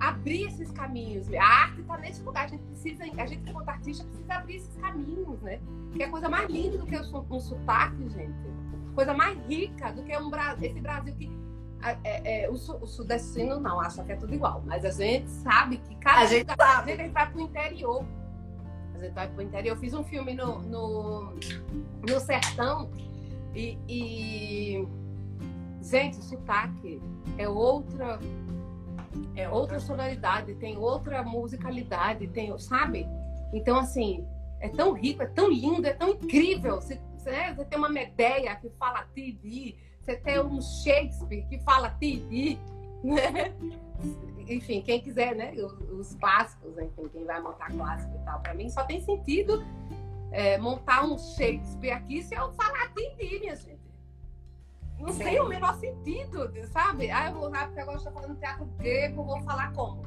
abrir 0.00 0.46
esses 0.46 0.70
caminhos. 0.70 1.32
A 1.32 1.44
arte 1.44 1.80
está 1.80 1.98
nesse 1.98 2.22
lugar. 2.22 2.44
A 2.44 2.48
gente 2.48 2.62
precisa, 2.64 3.04
a 3.04 3.26
gente, 3.26 3.48
enquanto 3.48 3.68
artista, 3.68 4.04
precisa 4.04 4.34
abrir 4.34 4.56
esses 4.56 4.76
caminhos, 4.76 5.40
né? 5.42 5.60
Que 5.92 6.02
é 6.02 6.06
a 6.06 6.10
coisa 6.10 6.28
mais 6.28 6.48
linda 6.50 6.78
do 6.78 6.86
que 6.86 6.96
um 6.96 7.40
sotaque, 7.40 8.08
gente. 8.10 8.34
Coisa 8.94 9.14
mais 9.14 9.38
rica 9.46 9.92
do 9.92 10.02
que 10.02 10.16
um, 10.16 10.30
esse 10.60 10.80
Brasil 10.80 11.14
que. 11.14 11.42
É, 12.04 12.44
é, 12.44 12.48
o, 12.48 12.52
o 12.52 12.86
sudestino 12.86 13.58
não 13.58 13.80
acha 13.80 14.04
que 14.04 14.12
é 14.12 14.16
tudo 14.16 14.32
igual, 14.32 14.62
mas 14.64 14.84
a 14.84 14.90
gente 14.90 15.28
sabe 15.28 15.78
que 15.78 15.96
cada 15.96 16.20
a 16.20 16.26
gente, 16.26 16.46
sabe. 16.56 16.92
a 16.92 16.96
gente 16.96 17.10
vai 17.10 17.28
para 17.28 17.36
o 17.36 17.40
interior. 17.40 18.04
A 18.94 18.98
gente 19.00 19.12
vai 19.12 19.28
para 19.28 19.38
o 19.38 19.42
interior. 19.42 19.74
Eu 19.74 19.80
fiz 19.80 19.92
um 19.92 20.04
filme 20.04 20.32
no, 20.32 20.60
no, 20.60 21.34
no 22.08 22.20
sertão 22.20 22.88
e, 23.52 23.76
e 23.88 24.88
gente, 25.82 26.18
o 26.18 26.22
sotaque 26.22 27.02
é 27.36 27.48
outra 27.48 28.20
é 29.34 29.48
outra 29.48 29.80
sonoridade, 29.80 30.54
tem 30.54 30.76
outra 30.76 31.22
musicalidade, 31.22 32.26
tem, 32.28 32.56
sabe? 32.58 33.06
Então, 33.52 33.78
assim, 33.78 34.26
é 34.60 34.68
tão 34.68 34.92
rico, 34.92 35.22
é 35.22 35.26
tão 35.26 35.50
lindo, 35.50 35.86
é 35.86 35.92
tão 35.92 36.10
incrível. 36.10 36.76
Você, 36.76 37.00
né? 37.24 37.52
você 37.54 37.64
tem 37.64 37.78
uma 37.78 37.88
Medeia 37.88 38.54
que 38.56 38.70
fala 38.78 39.04
TV, 39.14 39.76
você 40.00 40.16
tem 40.16 40.40
um 40.40 40.60
Shakespeare 40.60 41.46
que 41.48 41.58
fala 41.60 41.90
TV, 41.90 42.58
né? 43.02 43.52
Enfim, 44.48 44.82
quem 44.82 45.00
quiser, 45.00 45.34
né? 45.34 45.52
Os, 45.52 45.72
os 45.90 46.14
clássicos, 46.16 46.76
enfim, 46.78 47.08
quem 47.12 47.24
vai 47.24 47.40
montar 47.40 47.70
clássico 47.70 48.14
e 48.16 48.24
tal, 48.24 48.40
para 48.40 48.54
mim 48.54 48.68
só 48.68 48.84
tem 48.84 49.00
sentido 49.00 49.64
é, 50.32 50.58
montar 50.58 51.04
um 51.04 51.18
Shakespeare 51.18 51.92
aqui 51.92 52.22
se 52.22 52.34
eu 52.34 52.52
falar 52.52 52.92
TV, 52.94 53.38
minha 53.40 53.54
gente. 53.54 53.81
Não 55.02 55.12
Sim. 55.12 55.24
tem 55.24 55.40
o 55.40 55.48
menor 55.48 55.74
sentido, 55.80 56.48
sabe? 56.68 57.10
Ah, 57.10 57.28
eu 57.28 57.34
vou 57.34 57.50
lá 57.50 57.66
porque 57.66 57.80
agora 57.80 57.96
estou 57.96 58.12
falando 58.12 58.38
teatro 58.38 58.64
grego, 58.78 59.24
vou 59.24 59.40
falar 59.42 59.72
como? 59.72 60.04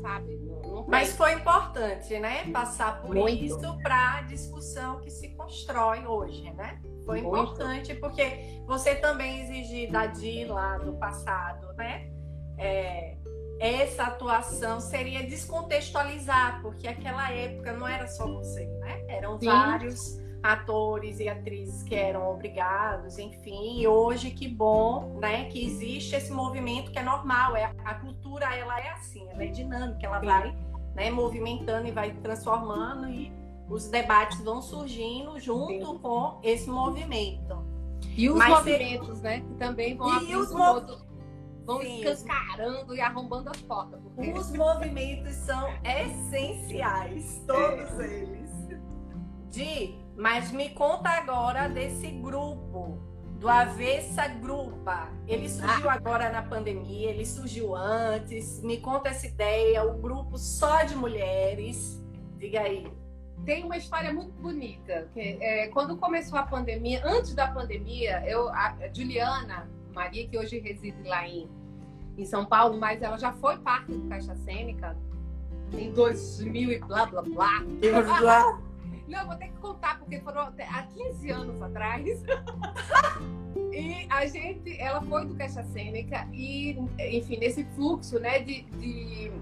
Sabe? 0.00 0.36
Não, 0.38 0.62
não 0.62 0.86
Mas 0.88 1.14
foi 1.14 1.34
importante, 1.34 2.18
né? 2.18 2.50
Passar 2.50 3.02
por 3.02 3.14
Muito. 3.14 3.44
isso 3.44 3.78
para 3.82 4.14
a 4.14 4.22
discussão 4.22 4.98
que 5.00 5.10
se 5.10 5.28
constrói 5.34 6.06
hoje, 6.06 6.50
né? 6.52 6.80
Foi 7.04 7.20
Muito. 7.20 7.52
importante 7.52 7.94
porque 7.96 8.62
você 8.66 8.94
também 8.94 9.42
exigir 9.42 9.92
da 9.92 10.06
Di 10.06 10.46
lá 10.46 10.78
do 10.78 10.94
passado, 10.94 11.70
né? 11.74 12.10
É, 12.56 13.18
essa 13.60 14.04
atuação 14.04 14.80
seria 14.80 15.22
descontextualizar, 15.22 16.62
porque 16.62 16.88
aquela 16.88 17.30
época 17.30 17.74
não 17.74 17.86
era 17.86 18.06
só 18.06 18.26
você, 18.26 18.64
né? 18.80 19.04
Eram 19.06 19.38
Sim. 19.38 19.46
vários 19.46 20.25
atores 20.42 21.18
e 21.20 21.28
atrizes 21.28 21.82
que 21.82 21.94
eram 21.94 22.30
obrigados, 22.30 23.18
enfim. 23.18 23.80
E 23.80 23.86
hoje 23.86 24.30
que 24.30 24.48
bom, 24.48 25.18
né, 25.20 25.44
que 25.46 25.64
existe 25.64 26.14
esse 26.14 26.32
movimento 26.32 26.90
que 26.90 26.98
é 26.98 27.02
normal. 27.02 27.56
É 27.56 27.72
a 27.84 27.94
cultura 27.94 28.46
ela 28.54 28.78
é 28.78 28.90
assim, 28.90 29.28
ela 29.30 29.42
é 29.42 29.48
dinâmica, 29.48 30.06
ela 30.06 30.20
vai, 30.20 30.56
né, 30.94 31.10
movimentando 31.10 31.88
e 31.88 31.90
vai 31.90 32.12
transformando 32.12 33.08
e 33.08 33.32
os 33.68 33.88
debates 33.88 34.40
vão 34.40 34.62
surgindo 34.62 35.38
junto 35.40 35.92
Sim. 35.92 35.98
com 35.98 36.40
esse 36.42 36.70
movimento. 36.70 37.64
E 38.16 38.30
os 38.30 38.38
Mas 38.38 38.50
movimentos, 38.50 39.20
né, 39.20 39.40
que 39.40 39.54
também 39.54 39.96
vão 39.96 40.22
e 40.22 40.36
os 40.36 40.52
mov... 40.52 40.86
vão 41.64 41.80
Sim. 41.80 42.04
escancarando 42.04 42.94
e 42.94 43.00
arrombando 43.00 43.50
as 43.50 43.60
portas. 43.62 44.00
Porque... 44.00 44.30
Os 44.30 44.52
movimentos 44.52 45.34
são 45.34 45.68
essenciais, 45.84 47.42
todos 47.46 47.98
é. 47.98 48.20
eles. 48.20 48.46
De 49.50 50.05
mas 50.16 50.50
me 50.50 50.70
conta 50.70 51.10
agora 51.10 51.68
desse 51.68 52.08
grupo, 52.08 52.98
do 53.38 53.48
Avessa 53.48 54.26
Grupa. 54.28 55.10
Ele 55.26 55.48
surgiu 55.48 55.90
agora 55.90 56.30
na 56.30 56.42
pandemia, 56.42 57.10
ele 57.10 57.26
surgiu 57.26 57.76
antes. 57.76 58.62
Me 58.62 58.78
conta 58.78 59.10
essa 59.10 59.26
ideia, 59.26 59.84
o 59.84 59.98
grupo 59.98 60.38
só 60.38 60.82
de 60.84 60.96
mulheres. 60.96 62.02
Diga 62.38 62.60
aí. 62.60 62.90
Tem 63.44 63.62
uma 63.64 63.76
história 63.76 64.12
muito 64.12 64.32
bonita. 64.40 65.08
Que, 65.12 65.38
é, 65.40 65.68
quando 65.68 65.96
começou 65.98 66.38
a 66.38 66.44
pandemia, 66.44 67.02
antes 67.04 67.34
da 67.34 67.48
pandemia, 67.48 68.24
eu, 68.26 68.48
a 68.48 68.74
Juliana 68.92 69.68
Maria, 69.94 70.26
que 70.26 70.38
hoje 70.38 70.58
reside 70.58 71.02
lá 71.06 71.28
em, 71.28 71.48
em 72.16 72.24
São 72.24 72.46
Paulo, 72.46 72.78
mas 72.78 73.02
ela 73.02 73.18
já 73.18 73.32
foi 73.34 73.58
parte 73.58 73.92
do 73.92 74.08
Caixa 74.08 74.34
Cênica 74.36 74.96
em 75.72 75.92
2000 75.92 76.72
e 76.72 76.78
blá 76.78 77.06
blá 77.06 77.22
blá. 77.22 77.62
blá. 78.20 78.60
Não, 79.08 79.26
vou 79.26 79.36
ter 79.36 79.48
que 79.48 79.58
contar, 79.58 79.98
porque 79.98 80.20
foram 80.20 80.42
há 80.42 80.82
15 80.82 81.30
anos 81.30 81.62
atrás. 81.62 82.22
e 83.72 84.06
a 84.10 84.26
gente, 84.26 84.80
ela 84.80 85.00
foi 85.02 85.24
do 85.26 85.34
Caixa 85.34 85.62
Cênica 85.64 86.28
e, 86.32 86.76
enfim, 86.98 87.38
nesse 87.38 87.64
fluxo, 87.74 88.18
né, 88.18 88.40
de, 88.40 88.62
de 88.62 89.32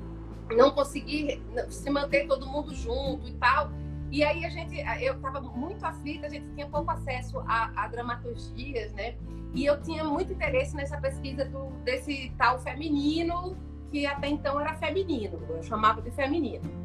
não 0.54 0.70
conseguir 0.72 1.42
se 1.70 1.88
manter 1.90 2.26
todo 2.26 2.46
mundo 2.46 2.74
junto 2.74 3.26
e 3.26 3.32
tal. 3.34 3.70
E 4.10 4.22
aí 4.22 4.44
a 4.44 4.48
gente, 4.48 4.76
eu 5.02 5.14
estava 5.14 5.40
muito 5.40 5.84
aflita, 5.84 6.26
a 6.26 6.30
gente 6.30 6.46
tinha 6.54 6.68
pouco 6.68 6.90
acesso 6.90 7.40
a, 7.40 7.72
a, 7.74 7.88
dramaturgias, 7.88 8.92
né? 8.92 9.16
E 9.54 9.64
eu 9.64 9.80
tinha 9.82 10.04
muito 10.04 10.32
interesse 10.32 10.76
nessa 10.76 10.96
pesquisa 11.00 11.44
do, 11.44 11.70
desse 11.84 12.32
tal 12.36 12.60
feminino, 12.60 13.56
que 13.90 14.06
até 14.06 14.28
então 14.28 14.60
era 14.60 14.74
feminino, 14.74 15.40
eu 15.48 15.62
chamava 15.62 16.02
de 16.02 16.10
feminino. 16.10 16.83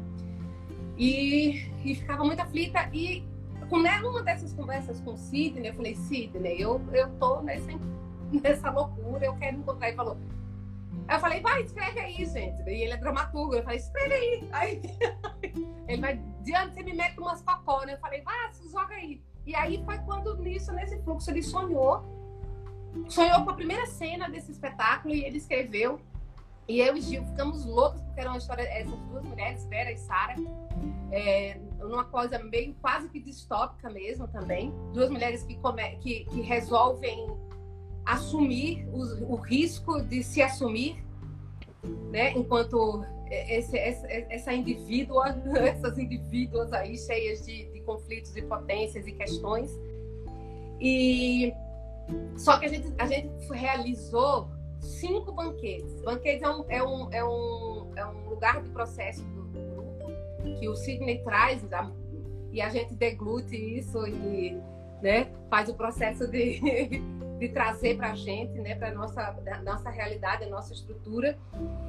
E, 1.00 1.72
e 1.82 1.94
ficava 1.94 2.22
muito 2.22 2.40
aflita. 2.40 2.90
E 2.92 3.24
com 3.70 3.78
né, 3.78 3.98
uma 4.02 4.22
dessas 4.22 4.52
conversas 4.52 5.00
com 5.00 5.14
o 5.14 5.16
Sidney, 5.16 5.70
eu 5.70 5.74
falei, 5.74 5.94
Sidney, 5.94 6.60
eu, 6.60 6.78
eu 6.92 7.08
tô 7.18 7.40
nessa, 7.40 7.70
nessa 8.30 8.70
loucura, 8.70 9.24
eu 9.24 9.34
quero 9.36 9.56
encontrar. 9.56 9.88
Ele 9.88 9.96
falou. 9.96 10.18
Eu 11.08 11.18
falei, 11.18 11.40
vai, 11.40 11.62
escreve 11.62 12.00
aí, 12.00 12.26
gente. 12.26 12.62
E 12.68 12.82
ele 12.82 12.92
é 12.92 12.96
dramaturgo. 12.98 13.54
Eu 13.54 13.62
falei, 13.62 13.78
escreve 13.78 14.12
aí. 14.12 14.48
Aí 14.52 14.82
ele 15.88 16.02
vai, 16.02 16.20
diante, 16.42 16.74
você 16.74 16.82
me 16.82 16.92
mete 16.92 17.18
umas 17.18 17.42
né? 17.86 17.94
Eu 17.94 17.98
falei, 17.98 18.20
vai, 18.20 18.50
joga 18.70 18.94
aí. 18.94 19.22
E 19.46 19.54
aí 19.54 19.82
foi 19.86 19.96
quando 20.00 20.36
nisso, 20.36 20.70
nesse 20.72 21.00
fluxo, 21.02 21.30
ele 21.30 21.42
sonhou. 21.42 22.04
Sonhou 23.08 23.42
com 23.44 23.50
a 23.50 23.54
primeira 23.54 23.86
cena 23.86 24.28
desse 24.28 24.52
espetáculo 24.52 25.14
e 25.14 25.24
ele 25.24 25.38
escreveu. 25.38 25.98
E 26.70 26.78
eu 26.78 26.96
e 26.96 27.00
Gil 27.00 27.24
ficamos 27.24 27.64
loucos, 27.64 28.00
porque 28.02 28.20
era 28.20 28.30
uma 28.30 28.38
história, 28.38 28.62
essas 28.62 28.96
duas 29.10 29.24
mulheres, 29.24 29.64
Vera 29.64 29.90
e 29.90 29.96
Sara, 29.96 30.36
é, 31.10 31.58
uma 31.80 32.04
coisa 32.04 32.38
meio 32.38 32.72
quase 32.74 33.08
que 33.08 33.18
distópica 33.18 33.90
mesmo 33.90 34.28
também. 34.28 34.72
Duas 34.92 35.10
mulheres 35.10 35.42
que, 35.42 35.56
come, 35.56 35.82
que, 35.96 36.26
que 36.26 36.40
resolvem 36.42 37.26
assumir 38.06 38.86
o, 38.92 39.32
o, 39.32 39.34
risco 39.34 40.00
de 40.00 40.22
se 40.22 40.42
assumir, 40.42 41.04
né? 42.12 42.34
Enquanto 42.38 43.04
esse, 43.28 43.76
essa, 43.76 44.06
essa 44.08 44.52
indivídua, 44.52 45.30
essas 45.66 45.98
indivíduas 45.98 46.72
aí 46.72 46.96
cheias 46.96 47.44
de, 47.44 47.64
de 47.72 47.80
conflitos 47.80 48.36
e 48.36 48.42
potências 48.42 49.08
e 49.08 49.12
questões. 49.12 49.72
E 50.80 51.52
só 52.36 52.60
que 52.60 52.66
a 52.66 52.68
gente, 52.68 52.94
a 52.96 53.06
gente 53.06 53.28
realizou 53.50 54.59
cinco 54.80 55.32
banquetes. 55.32 56.00
Banquetes 56.02 56.42
é 56.42 56.50
um, 56.50 56.64
é 56.68 56.82
um, 56.82 57.12
é 57.12 57.24
um, 57.24 57.92
é 57.96 58.06
um 58.06 58.28
lugar 58.28 58.62
de 58.62 58.68
processo 58.70 59.22
do, 59.24 59.42
grupo 59.44 60.12
que 60.58 60.68
o 60.68 60.74
Sidney 60.74 61.22
traz 61.22 61.62
a, 61.72 61.90
e 62.50 62.60
a 62.60 62.68
gente 62.68 62.94
deglute 62.94 63.56
isso 63.56 64.06
e 64.06 64.60
né, 65.02 65.30
faz 65.48 65.68
o 65.68 65.74
processo 65.74 66.26
de, 66.26 66.60
de 67.38 67.48
trazer 67.48 67.96
para 67.96 68.12
a 68.12 68.14
gente, 68.14 68.58
né, 68.60 68.74
para 68.74 68.88
a 68.88 68.94
nossa, 68.94 69.36
nossa 69.64 69.90
realidade, 69.90 70.44
a 70.44 70.48
nossa 70.48 70.72
estrutura. 70.72 71.38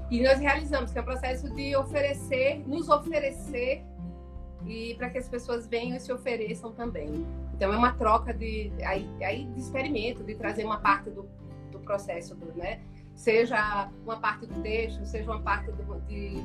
E 0.09 0.21
nós 0.21 0.39
realizamos, 0.39 0.91
que 0.91 0.99
é 0.99 1.01
um 1.01 1.05
processo 1.05 1.53
de 1.53 1.75
oferecer, 1.75 2.63
nos 2.67 2.89
oferecer 2.89 3.83
e 4.65 4.93
para 4.95 5.09
que 5.09 5.17
as 5.17 5.27
pessoas 5.27 5.67
venham 5.67 5.97
e 5.97 5.99
se 5.99 6.11
ofereçam 6.11 6.71
também. 6.73 7.25
Então 7.53 7.73
é 7.73 7.77
uma 7.77 7.93
troca 7.93 8.33
de 8.33 8.71
aí, 8.83 9.09
aí 9.23 9.45
de 9.45 9.59
experimento, 9.59 10.23
de 10.23 10.35
trazer 10.35 10.63
uma 10.63 10.79
parte 10.79 11.09
do, 11.09 11.27
processo, 11.81 12.35
do, 12.35 12.53
né? 12.53 12.81
Seja 13.15 13.89
uma 14.03 14.19
parte 14.19 14.45
do 14.45 14.61
texto, 14.61 15.05
seja 15.05 15.29
uma 15.31 15.41
parte 15.41 15.71
do, 15.71 15.99
de, 16.01 16.37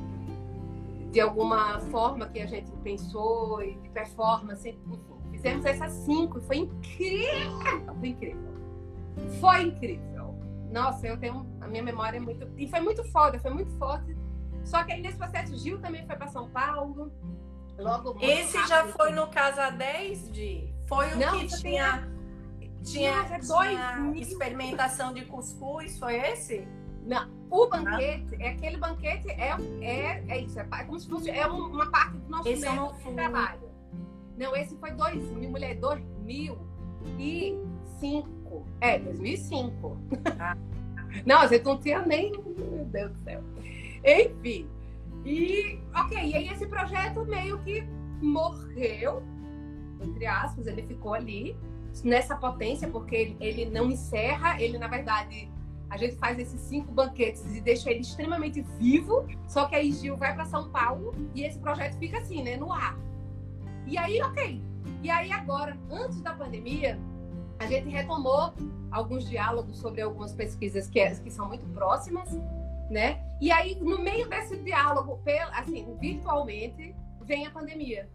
de 1.10 1.20
alguma 1.20 1.80
forma 1.80 2.26
que 2.28 2.40
a 2.40 2.46
gente 2.46 2.70
pensou 2.82 3.62
e 3.62 3.76
de 3.76 3.88
performance, 3.90 4.68
enfim. 4.68 5.00
Fizemos 5.30 5.64
essas 5.64 5.92
cinco 5.92 6.38
e 6.38 6.40
foi 6.42 6.56
incrível, 6.56 7.94
foi 8.00 8.08
incrível. 8.08 8.56
Foi 9.40 9.62
incrível. 9.62 10.34
Nossa, 10.70 11.06
eu 11.06 11.16
tenho 11.18 11.46
a 11.60 11.68
minha 11.68 11.82
memória 11.82 12.16
é 12.16 12.20
muito 12.20 12.48
e 12.56 12.66
foi 12.68 12.80
muito 12.80 13.04
foda, 13.04 13.38
foi 13.38 13.50
muito 13.50 13.70
forte. 13.78 14.16
Só 14.64 14.82
que 14.82 14.92
aí 14.92 15.00
nesse 15.00 15.16
processo 15.16 15.56
Gil 15.56 15.80
também 15.80 16.06
foi 16.06 16.16
para 16.16 16.26
São 16.28 16.48
Paulo. 16.50 17.12
Logo 17.78 18.16
Esse 18.20 18.66
já 18.66 18.86
foi 18.88 19.12
no 19.12 19.26
Casa 19.28 19.70
10 19.70 20.32
de 20.32 20.74
foi 20.86 21.12
o 21.12 21.18
Não, 21.18 21.38
que 21.38 21.46
tinha 21.60 22.08
tinha, 22.86 23.10
é 23.10 23.38
tinha 23.40 24.12
experimentação 24.16 25.12
de 25.12 25.26
cuscuz, 25.26 25.98
foi 25.98 26.16
esse? 26.16 26.66
Não, 27.04 27.28
o 27.50 27.66
banquete, 27.68 28.36
é 28.40 28.48
aquele 28.50 28.76
banquete 28.78 29.28
é, 29.30 29.50
é, 29.80 30.24
é 30.28 30.40
isso, 30.40 30.58
é, 30.58 30.64
como 30.84 30.98
se 30.98 31.08
fosse 31.08 31.30
é 31.30 31.46
uma 31.46 31.88
parte 31.90 32.16
do 32.16 32.28
nosso 32.28 32.48
esse 32.48 32.68
método 32.68 32.96
de 32.96 33.14
trabalho. 33.14 33.70
Não, 34.36 34.54
esse 34.54 34.76
foi 34.76 34.90
2000, 34.92 35.50
mulher, 35.50 35.76
2005. 35.76 38.66
É, 38.80 38.98
2005. 38.98 39.96
Ah. 40.38 40.54
não, 41.24 41.38
a 41.38 41.46
gente 41.46 41.64
não 41.64 41.78
tinha 41.78 42.04
nem. 42.04 42.32
Meu 42.32 42.84
Deus 42.84 43.12
do 43.12 43.18
céu. 43.20 43.40
Enfim. 44.04 44.68
E, 45.24 45.80
ok, 45.94 46.18
e 46.18 46.34
aí 46.34 46.48
esse 46.48 46.66
projeto 46.66 47.24
meio 47.24 47.58
que 47.60 47.82
morreu, 48.20 49.22
entre 50.02 50.26
aspas, 50.26 50.66
ele 50.66 50.82
ficou 50.82 51.14
ali 51.14 51.56
nessa 52.04 52.36
potência, 52.36 52.88
porque 52.88 53.36
ele, 53.40 53.66
não 53.66 53.90
encerra, 53.90 54.60
ele 54.60 54.78
na 54.78 54.88
verdade 54.88 55.50
a 55.88 55.96
gente 55.96 56.16
faz 56.16 56.38
esses 56.38 56.60
cinco 56.62 56.90
banquetes 56.92 57.44
e 57.54 57.60
deixa 57.60 57.90
ele 57.90 58.00
extremamente 58.00 58.60
vivo. 58.78 59.26
Só 59.46 59.66
que 59.66 59.76
aí 59.76 59.92
Gil 59.92 60.16
vai 60.16 60.34
para 60.34 60.44
São 60.44 60.68
Paulo 60.70 61.14
e 61.34 61.44
esse 61.44 61.58
projeto 61.58 61.96
fica 61.98 62.18
assim, 62.18 62.42
né, 62.42 62.56
no 62.56 62.72
ar. 62.72 62.98
E 63.86 63.96
aí, 63.96 64.20
ok. 64.20 64.60
E 65.02 65.10
aí 65.10 65.30
agora, 65.30 65.78
antes 65.90 66.20
da 66.20 66.32
pandemia, 66.32 66.98
a 67.58 67.66
gente 67.66 67.88
retomou 67.88 68.52
alguns 68.90 69.28
diálogos 69.28 69.78
sobre 69.78 70.02
algumas 70.02 70.32
pesquisas 70.32 70.88
que, 70.88 71.08
que 71.20 71.30
são 71.30 71.46
muito 71.46 71.66
próximas, 71.68 72.28
né? 72.90 73.22
E 73.40 73.52
aí, 73.52 73.76
no 73.80 73.98
meio 73.98 74.28
desse 74.28 74.56
diálogo, 74.56 75.20
assim, 75.52 75.96
virtualmente, 76.00 76.94
vem 77.22 77.46
a 77.46 77.50
pandemia. 77.50 78.08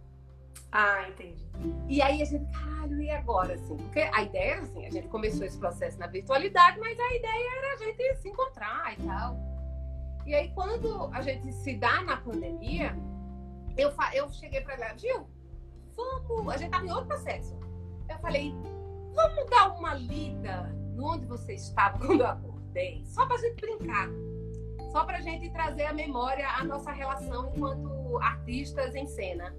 Ah, 0.71 1.07
entendi. 1.09 1.45
E 1.87 2.01
aí 2.01 2.21
a 2.21 2.25
gente, 2.25 2.49
caralho, 2.51 3.01
e 3.01 3.09
agora? 3.09 3.53
Assim, 3.53 3.75
porque 3.77 3.99
a 3.99 4.23
ideia 4.23 4.53
era 4.53 4.61
assim, 4.61 4.85
a 4.85 4.89
gente 4.89 5.07
começou 5.09 5.45
esse 5.45 5.57
processo 5.57 5.99
na 5.99 6.07
virtualidade, 6.07 6.79
mas 6.79 6.97
a 6.99 7.13
ideia 7.13 7.57
era 7.57 7.73
a 7.73 7.77
gente 7.77 8.15
se 8.17 8.29
encontrar 8.29 8.93
e 8.97 9.03
tal. 9.03 9.37
E 10.25 10.35
aí, 10.35 10.49
quando 10.53 11.09
a 11.13 11.21
gente 11.21 11.51
se 11.51 11.75
dá 11.75 12.03
na 12.03 12.17
pandemia, 12.17 12.95
eu, 13.77 13.91
eu 14.13 14.29
cheguei 14.31 14.61
para 14.61 14.75
ela, 14.75 14.97
Gil, 14.97 15.27
vamos. 15.95 16.53
A 16.53 16.57
gente 16.57 16.67
estava 16.67 16.85
em 16.85 16.91
outro 16.91 17.07
processo. 17.07 17.57
Eu 18.07 18.17
falei, 18.19 18.53
vamos 19.13 19.49
dar 19.49 19.77
uma 19.77 19.93
lida 19.95 20.63
no 20.95 21.13
onde 21.13 21.25
você 21.25 21.53
estava 21.53 21.97
quando 22.05 22.21
eu 22.21 22.27
acordei, 22.27 23.03
só 23.05 23.25
para 23.25 23.35
a 23.35 23.39
gente 23.39 23.59
brincar. 23.59 24.09
Só 24.91 25.05
para 25.05 25.17
a 25.17 25.21
gente 25.21 25.49
trazer 25.51 25.85
à 25.85 25.93
memória 25.93 26.47
a 26.49 26.63
nossa 26.65 26.91
relação 26.91 27.51
enquanto 27.55 28.17
artistas 28.19 28.93
em 28.93 29.07
cena. 29.07 29.55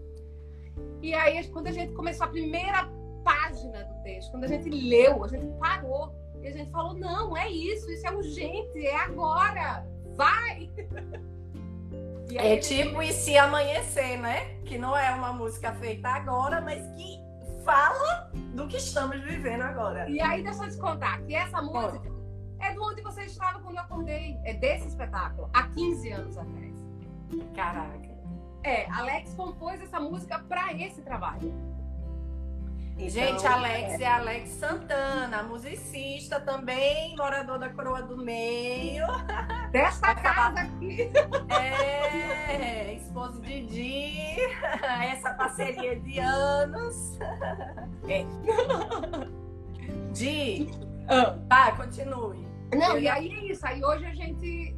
E 1.00 1.14
aí, 1.14 1.46
quando 1.48 1.66
a 1.66 1.72
gente 1.72 1.92
começou 1.92 2.26
a 2.26 2.30
primeira 2.30 2.88
página 3.24 3.84
do 3.84 4.02
texto, 4.02 4.30
quando 4.30 4.44
a 4.44 4.48
gente 4.48 4.68
leu, 4.68 5.24
a 5.24 5.28
gente 5.28 5.46
parou 5.58 6.14
e 6.42 6.48
a 6.48 6.52
gente 6.52 6.70
falou: 6.70 6.94
não, 6.94 7.36
é 7.36 7.48
isso, 7.50 7.90
isso 7.90 8.06
é 8.06 8.10
urgente, 8.10 8.86
é 8.86 8.96
agora, 8.96 9.86
vai! 10.14 10.70
é 12.36 12.56
tipo 12.56 13.02
E 13.02 13.12
Se 13.12 13.36
Amanhecer, 13.36 14.18
né? 14.18 14.56
Que 14.64 14.78
não 14.78 14.96
é 14.96 15.10
uma 15.14 15.32
música 15.32 15.72
feita 15.74 16.08
agora, 16.08 16.60
mas 16.60 16.86
que 16.96 17.20
fala 17.64 18.30
do 18.54 18.66
que 18.66 18.76
estamos 18.76 19.20
vivendo 19.22 19.62
agora. 19.62 20.08
E 20.08 20.20
aí, 20.20 20.42
deixa 20.42 20.64
eu 20.64 20.70
te 20.70 20.78
contar 20.78 21.22
que 21.22 21.34
essa 21.34 21.62
música 21.62 22.00
Pode. 22.00 22.12
é 22.60 22.74
do 22.74 22.82
onde 22.82 23.02
você 23.02 23.22
estava 23.22 23.60
quando 23.60 23.76
eu 23.76 23.82
acordei. 23.82 24.38
É 24.44 24.54
desse 24.54 24.88
espetáculo, 24.88 25.48
há 25.52 25.68
15 25.68 26.10
anos 26.10 26.38
atrás. 26.38 26.72
Caraca. 27.54 28.01
É, 28.64 28.88
Alex 28.90 29.34
compôs 29.34 29.80
essa 29.80 29.98
música 29.98 30.38
para 30.38 30.72
esse 30.72 31.02
trabalho. 31.02 31.52
Então, 32.96 33.08
Gente, 33.08 33.46
Alex 33.46 34.00
é... 34.00 34.02
é 34.02 34.06
Alex 34.06 34.50
Santana, 34.50 35.42
musicista 35.42 36.38
também, 36.38 37.16
morador 37.16 37.58
da 37.58 37.68
Coroa 37.70 38.02
do 38.02 38.16
Meio. 38.16 39.06
Desta 39.72 40.14
casa 40.14 40.60
aqui. 40.60 41.10
É, 41.48 42.94
esposo 42.94 43.40
de 43.40 43.66
Di, 43.66 44.36
essa 45.10 45.34
parceria 45.34 45.98
de 45.98 46.20
anos. 46.20 47.18
É. 48.08 48.24
Di, 50.12 50.70
ah. 51.50 51.72
continue. 51.72 52.46
Não, 52.74 52.98
e 52.98 53.08
aí 53.08 53.32
é 53.32 53.52
isso. 53.52 53.66
Aí 53.66 53.84
hoje 53.84 54.06
a 54.06 54.14
gente 54.14 54.76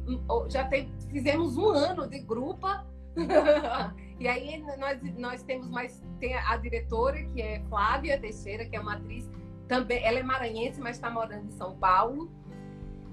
já 0.49 0.63
tem, 0.65 0.91
fizemos 1.11 1.57
um 1.57 1.69
ano 1.69 2.07
de 2.07 2.19
grupo 2.19 2.67
e 4.19 4.27
aí 4.27 4.63
nós, 4.77 5.01
nós 5.17 5.43
temos 5.43 5.69
mais 5.69 6.03
tem 6.19 6.35
a 6.35 6.55
diretora 6.57 7.23
que 7.25 7.41
é 7.41 7.61
Flávia 7.69 8.19
Teixeira, 8.19 8.65
que 8.65 8.75
é 8.75 8.79
uma 8.79 8.95
atriz 8.95 9.29
também, 9.67 10.03
ela 10.03 10.19
é 10.19 10.23
maranhense, 10.23 10.79
mas 10.79 10.95
está 10.95 11.09
morando 11.09 11.45
em 11.47 11.51
São 11.51 11.75
Paulo. 11.75 12.29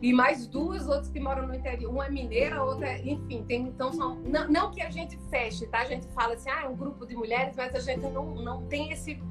E 0.03 0.13
mais 0.13 0.49
duas 0.49 0.89
outras 0.89 1.09
que 1.09 1.21
moram 1.21 1.47
no 1.47 1.55
interior, 1.55 1.93
uma 1.93 2.07
é 2.07 2.11
mineira, 2.11 2.63
outra, 2.63 2.89
é, 2.89 3.01
enfim, 3.07 3.45
tem 3.45 3.69
então 3.69 3.93
são 3.93 4.17
não, 4.17 4.49
não, 4.49 4.71
que 4.73 4.83
a 4.83 4.91
gente 4.91 5.17
feche, 5.31 5.65
tá? 5.69 5.79
A 5.79 5.85
gente 5.85 6.09
fala 6.09 6.35
assim, 6.35 6.51
ah, 6.51 6.63
é 6.65 6.69
um 6.69 6.75
grupo 6.75 7.07
de 7.07 7.15
mulheres, 7.15 7.55
mas 7.57 7.73
a 7.73 7.79
gente 7.79 8.03
não, 8.11 8.35
não 8.35 8.67
tem 8.67 8.91
esse 8.91 9.23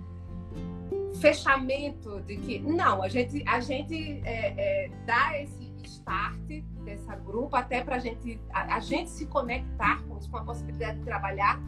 fechamento 1.19 2.21
de 2.21 2.37
que 2.37 2.59
não, 2.59 3.03
a 3.03 3.09
gente 3.09 3.43
a 3.45 3.59
gente 3.59 4.21
é, 4.23 4.85
é, 4.85 4.89
dá 5.05 5.37
esse 5.41 5.60
start 5.87 6.63
dessa 6.83 7.15
grupo, 7.15 7.55
até 7.55 7.83
para 7.83 7.99
gente, 7.99 8.39
a, 8.51 8.75
a 8.75 8.79
gente 8.79 9.09
se 9.09 9.25
conectar 9.25 10.03
com, 10.03 10.17
isso, 10.17 10.29
com 10.29 10.37
a 10.37 10.43
possibilidade 10.43 10.99
de 10.99 11.05
trabalhar 11.05 11.59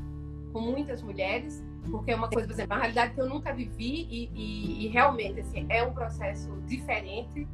com 0.51 0.61
muitas 0.61 1.01
mulheres, 1.01 1.63
porque 1.89 2.11
é 2.11 2.15
uma 2.15 2.29
coisa, 2.29 2.47
por 2.47 2.53
exemplo, 2.53 2.75
uma 2.75 2.81
realidade 2.81 3.13
que 3.13 3.21
eu 3.21 3.27
nunca 3.27 3.53
vivi 3.53 4.07
e, 4.09 4.29
e, 4.33 4.85
e 4.85 4.87
realmente 4.89 5.39
assim, 5.39 5.65
é 5.69 5.83
um 5.83 5.93
processo 5.93 6.49
diferente. 6.67 7.47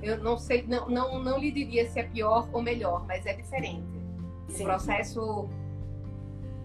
Eu 0.00 0.22
não 0.22 0.38
sei, 0.38 0.64
não, 0.66 0.88
não, 0.88 1.22
não 1.22 1.38
lhe 1.38 1.50
diria 1.50 1.88
se 1.90 1.98
é 1.98 2.04
pior 2.04 2.48
ou 2.52 2.62
melhor, 2.62 3.04
mas 3.06 3.26
é 3.26 3.34
diferente. 3.34 3.86
Sim. 4.48 4.62
O 4.62 4.66
processo 4.66 5.48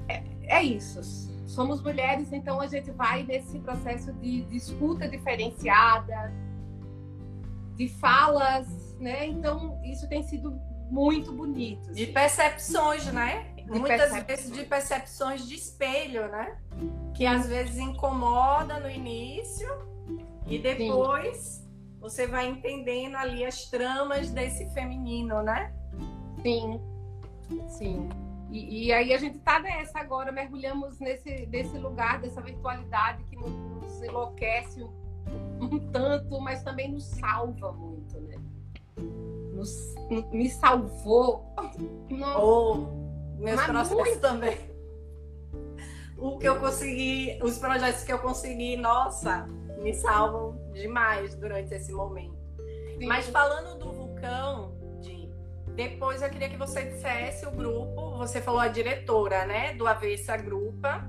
é, 0.07 0.23
é 0.43 0.63
isso. 0.63 1.01
Somos 1.45 1.81
mulheres, 1.81 2.31
então 2.31 2.61
a 2.61 2.67
gente 2.67 2.91
vai 2.91 3.23
nesse 3.23 3.59
processo 3.59 4.13
de, 4.13 4.43
de 4.43 4.55
escuta 4.55 5.07
diferenciada, 5.07 6.33
de 7.75 7.87
falas 7.87 8.82
né? 9.03 9.27
Então, 9.27 9.79
isso 9.83 10.07
tem 10.07 10.23
sido 10.23 10.59
muito 10.89 11.31
bonito. 11.31 11.91
De 11.91 12.03
assim. 12.03 12.13
percepções, 12.13 13.05
né? 13.07 13.53
De 13.55 13.65
Muitas 13.65 13.87
percepções. 13.87 14.25
vezes 14.25 14.51
de 14.51 14.65
percepções 14.65 15.47
de 15.47 15.55
espelho, 15.55 16.27
né? 16.27 16.57
Que 17.13 17.25
às 17.25 17.47
vezes 17.47 17.77
incomoda 17.77 18.79
no 18.79 18.89
início 18.89 19.67
e 20.47 20.59
depois 20.59 21.37
Sim. 21.37 21.69
você 21.99 22.27
vai 22.27 22.47
entendendo 22.47 23.15
ali 23.15 23.45
as 23.45 23.65
tramas 23.69 24.29
desse 24.31 24.69
feminino, 24.73 25.41
né? 25.41 25.73
Sim, 26.41 26.81
sim. 27.67 28.09
E, 28.51 28.87
e 28.87 28.93
aí 28.93 29.13
a 29.13 29.17
gente 29.17 29.39
tá 29.39 29.59
nessa 29.59 29.99
agora, 29.99 30.31
mergulhamos 30.31 30.99
nesse, 30.99 31.47
nesse 31.47 31.77
lugar 31.77 32.19
dessa 32.19 32.41
virtualidade 32.41 33.23
que 33.23 33.35
nos 33.35 34.03
enlouquece 34.03 34.83
um, 34.83 34.91
um 35.61 35.79
tanto, 35.91 36.39
mas 36.41 36.61
também 36.61 36.91
nos 36.91 37.05
salva 37.05 37.71
muito, 37.71 38.19
né? 38.19 38.35
Nos, 38.97 39.95
me 40.31 40.49
salvou. 40.49 41.45
Ou 42.37 43.03
meus 43.37 43.57
Mas 43.57 43.65
processos 43.65 43.97
muito. 43.97 44.19
também. 44.19 44.57
O 46.17 46.37
que 46.37 46.47
eu 46.47 46.59
consegui, 46.59 47.39
os 47.43 47.57
projetos 47.57 48.03
que 48.03 48.13
eu 48.13 48.19
consegui, 48.19 48.77
nossa, 48.77 49.47
me 49.81 49.93
salvam 49.93 50.57
demais 50.71 51.35
durante 51.35 51.73
esse 51.73 51.91
momento. 51.91 52.37
Sim. 52.97 53.07
Mas 53.07 53.27
falando 53.27 53.77
do 53.77 53.91
vulcão, 53.91 54.73
de, 55.01 55.29
depois 55.75 56.21
eu 56.21 56.29
queria 56.29 56.49
que 56.49 56.57
você 56.57 56.83
dissesse 56.83 57.45
o 57.45 57.51
grupo, 57.51 58.17
você 58.17 58.41
falou 58.41 58.61
a 58.61 58.69
diretora, 58.69 59.45
né, 59.45 59.73
do 59.73 59.85
Avessa 59.85 60.37
Grupa. 60.37 61.05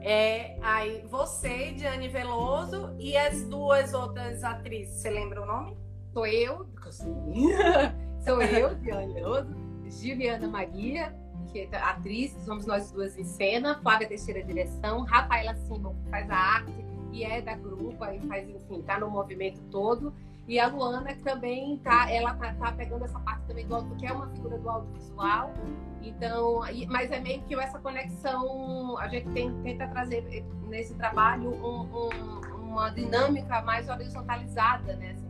É, 0.00 0.56
aí 0.62 1.04
você, 1.10 1.72
Diane 1.72 2.08
Veloso, 2.08 2.94
e 2.98 3.16
as 3.16 3.42
duas 3.42 3.92
outras 3.92 4.44
atrizes, 4.44 5.02
você 5.02 5.10
lembra 5.10 5.42
o 5.42 5.46
nome? 5.46 5.76
Sou 6.16 6.26
eu, 6.26 6.66
sou 8.24 8.40
eu, 8.40 8.74
Diane 8.76 9.12
Leoso, 9.12 9.54
Juliana 9.84 10.48
Maria, 10.48 11.14
que 11.52 11.68
é 11.70 11.76
atriz, 11.76 12.32
somos 12.46 12.64
nós 12.64 12.90
duas 12.90 13.18
em 13.18 13.24
cena, 13.24 13.78
Flávia 13.82 14.08
Teixeira 14.08 14.42
direção, 14.42 15.04
Rafaela 15.04 15.54
Simon, 15.54 15.94
que 15.94 16.08
faz 16.08 16.30
a 16.30 16.34
arte 16.34 16.72
e 17.12 17.22
é 17.22 17.42
da 17.42 17.54
grupo 17.54 18.02
e 18.06 18.18
faz, 18.20 18.48
enfim, 18.48 18.80
tá 18.80 18.98
no 18.98 19.10
movimento 19.10 19.60
todo. 19.70 20.14
E 20.48 20.58
a 20.58 20.68
Luana, 20.68 21.12
que 21.12 21.22
também 21.22 21.76
tá, 21.78 22.10
ela 22.10 22.32
tá, 22.34 22.54
tá 22.54 22.72
pegando 22.72 23.04
essa 23.04 23.18
parte 23.20 23.44
também 23.46 23.66
do 23.66 23.74
audio, 23.74 23.94
que 23.96 24.06
é 24.06 24.12
uma 24.12 24.28
figura 24.28 24.56
do 24.56 24.70
audiovisual. 24.70 25.52
Então, 26.00 26.60
mas 26.88 27.10
é 27.10 27.20
meio 27.20 27.42
que 27.42 27.54
essa 27.56 27.78
conexão, 27.78 28.96
a 28.96 29.06
gente 29.08 29.28
tem, 29.32 29.52
tenta 29.62 29.86
trazer 29.88 30.22
nesse 30.68 30.94
trabalho 30.94 31.50
um, 31.50 31.82
um, 31.82 32.70
uma 32.70 32.88
dinâmica 32.90 33.60
mais 33.62 33.86
horizontalizada, 33.88 34.96
né? 34.96 35.25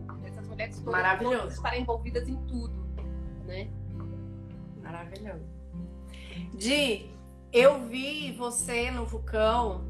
Mulheres 0.56 0.82
Maravilhoso. 0.82 1.48
estarem 1.48 1.82
envolvidas 1.82 2.26
em 2.28 2.36
tudo, 2.46 2.74
né? 3.44 3.68
Maravilhoso. 4.82 5.44
Di, 6.54 7.10
eu 7.52 7.86
vi 7.86 8.32
você 8.32 8.90
no 8.90 9.04
Vulcão 9.04 9.84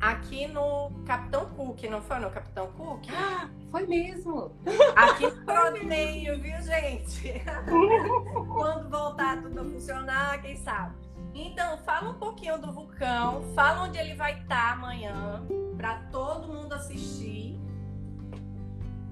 aqui 0.00 0.46
no 0.46 0.90
Capitão 1.06 1.46
Cook, 1.54 1.82
não 1.84 2.00
foi 2.02 2.18
no 2.18 2.30
Capitão 2.30 2.70
Cook? 2.72 3.06
Ah, 3.10 3.48
foi 3.70 3.86
mesmo. 3.86 4.52
Aqui 4.94 5.26
no 5.26 5.42
Prodmeio, 5.46 6.40
viu, 6.40 6.62
gente? 6.62 7.42
Quando 8.52 8.90
voltar 8.90 9.42
tudo 9.42 9.60
a 9.60 9.64
funcionar, 9.64 10.42
quem 10.42 10.56
sabe? 10.56 10.94
Então, 11.34 11.78
fala 11.78 12.10
um 12.10 12.18
pouquinho 12.18 12.58
do 12.58 12.72
vulcão, 12.72 13.42
fala 13.54 13.84
onde 13.88 13.98
ele 13.98 14.14
vai 14.14 14.40
estar 14.40 14.74
amanhã, 14.74 15.44
para 15.76 15.96
todo 16.12 16.46
mundo 16.46 16.72
assistir. 16.74 17.58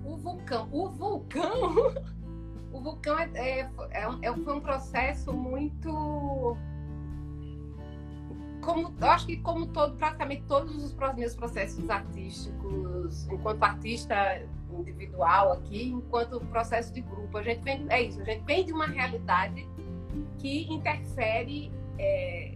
O 0.04 0.16
vulcão, 0.16 0.68
o 0.72 0.88
vulcão, 0.88 1.94
o 2.72 2.80
vulcão 2.80 3.18
é, 3.18 3.30
é, 3.34 3.70
é, 3.90 4.08
é 4.22 4.32
foi 4.32 4.54
um 4.54 4.60
processo 4.60 5.32
muito 5.32 6.56
como 8.62 8.94
eu 9.00 9.10
acho 9.10 9.26
que 9.26 9.36
como 9.38 9.66
todo 9.66 9.96
praticamente 9.96 10.44
todos 10.46 10.76
os 10.76 10.94
meus 11.16 11.34
processos 11.34 11.90
artísticos 11.90 13.28
enquanto 13.28 13.62
artista 13.62 14.14
individual 14.70 15.52
aqui 15.52 15.88
enquanto 15.88 16.40
processo 16.46 16.94
de 16.94 17.02
grupo 17.02 17.36
a 17.36 17.42
gente 17.42 17.62
vem 17.62 17.84
é 17.90 18.02
isso 18.02 18.20
a 18.22 18.24
gente 18.24 18.44
vem 18.44 18.64
de 18.64 18.72
uma 18.72 18.86
realidade 18.86 19.68
que 20.38 20.72
interfere 20.72 21.72
é, 21.98 22.54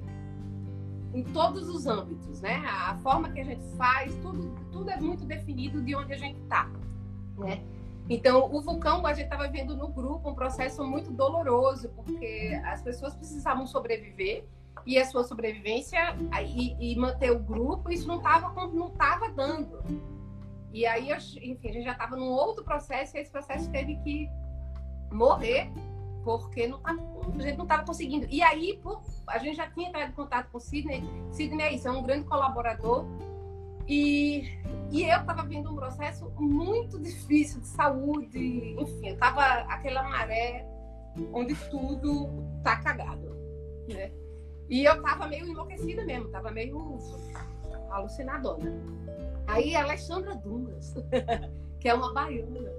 em 1.13 1.25
todos 1.25 1.69
os 1.69 1.87
âmbitos 1.87 2.41
né? 2.41 2.63
A 2.67 2.97
forma 2.99 3.29
que 3.31 3.41
a 3.41 3.45
gente 3.45 3.65
faz 3.77 4.15
tudo 4.17 4.55
tudo 4.71 4.89
é 4.91 5.01
muito 5.01 5.25
definido 5.25 5.83
de 5.83 5.95
onde 5.95 6.13
a 6.13 6.19
gente 6.19 6.41
está 6.41 6.71
né 7.39 7.63
então, 8.09 8.55
o 8.55 8.61
vulcão, 8.61 9.05
a 9.05 9.13
gente 9.13 9.25
estava 9.25 9.49
vendo 9.49 9.77
no 9.77 9.89
grupo 9.89 10.31
um 10.31 10.35
processo 10.35 10.85
muito 10.85 11.11
doloroso, 11.11 11.89
porque 11.91 12.61
as 12.65 12.81
pessoas 12.81 13.17
precisavam 13.17 13.67
sobreviver 13.67 14.45
e 14.85 14.97
a 14.97 15.05
sua 15.05 15.25
sobrevivência 15.25 15.99
e, 16.45 16.93
e 16.93 16.97
manter 16.97 17.33
o 17.33 17.39
grupo, 17.39 17.91
isso 17.91 18.07
não 18.07 18.19
estava 18.19 18.49
não 18.69 18.91
tava 18.91 19.29
dando. 19.31 19.83
E 20.73 20.87
aí, 20.87 21.09
enfim, 21.13 21.69
a 21.69 21.73
gente 21.73 21.85
já 21.85 21.93
estava 21.93 22.15
num 22.15 22.29
outro 22.29 22.63
processo 22.63 23.17
e 23.17 23.21
esse 23.21 23.31
processo 23.31 23.69
teve 23.71 23.97
que 23.97 24.29
morrer 25.11 25.71
porque 26.23 26.67
não 26.67 26.79
tava, 26.81 27.01
a 27.01 27.43
gente 27.43 27.57
não 27.57 27.65
estava 27.65 27.85
conseguindo. 27.85 28.27
E 28.31 28.43
aí, 28.43 28.79
por, 28.83 29.01
a 29.27 29.39
gente 29.39 29.57
já 29.57 29.69
tinha 29.69 29.89
entrado 29.89 30.11
em 30.11 30.13
contato 30.13 30.49
com 30.51 30.59
o 30.59 30.61
Sidney. 30.61 31.03
Sidney 31.33 31.67
é 31.67 31.75
isso, 31.75 31.89
é 31.89 31.91
um 31.91 32.03
grande 32.03 32.27
colaborador. 32.27 33.05
E, 33.89 34.49
e 34.91 35.05
eu 35.05 35.21
estava 35.21 35.43
vendo 35.45 35.71
um 35.71 35.77
processo 35.77 36.31
muito 36.39 36.99
difícil 36.99 37.61
de 37.61 37.69
saúde. 37.69 38.77
Enfim, 38.79 39.09
estava 39.09 39.43
aquela 39.69 40.03
maré 40.03 40.67
onde 41.33 41.55
tudo 41.71 42.45
tá 42.63 42.77
cagado, 42.77 43.37
né? 43.89 44.11
E 44.69 44.85
eu 44.85 45.01
tava 45.01 45.29
meio 45.29 45.47
enlouquecida 45.47 46.05
mesmo, 46.05 46.29
tava 46.29 46.51
meio 46.51 46.99
alucinadona. 47.91 48.73
Aí 49.47 49.77
a 49.77 49.85
Alexandra 49.85 50.35
Dumas, 50.35 50.95
que 51.79 51.89
é 51.89 51.95
uma 51.95 52.13
baiana, 52.13 52.71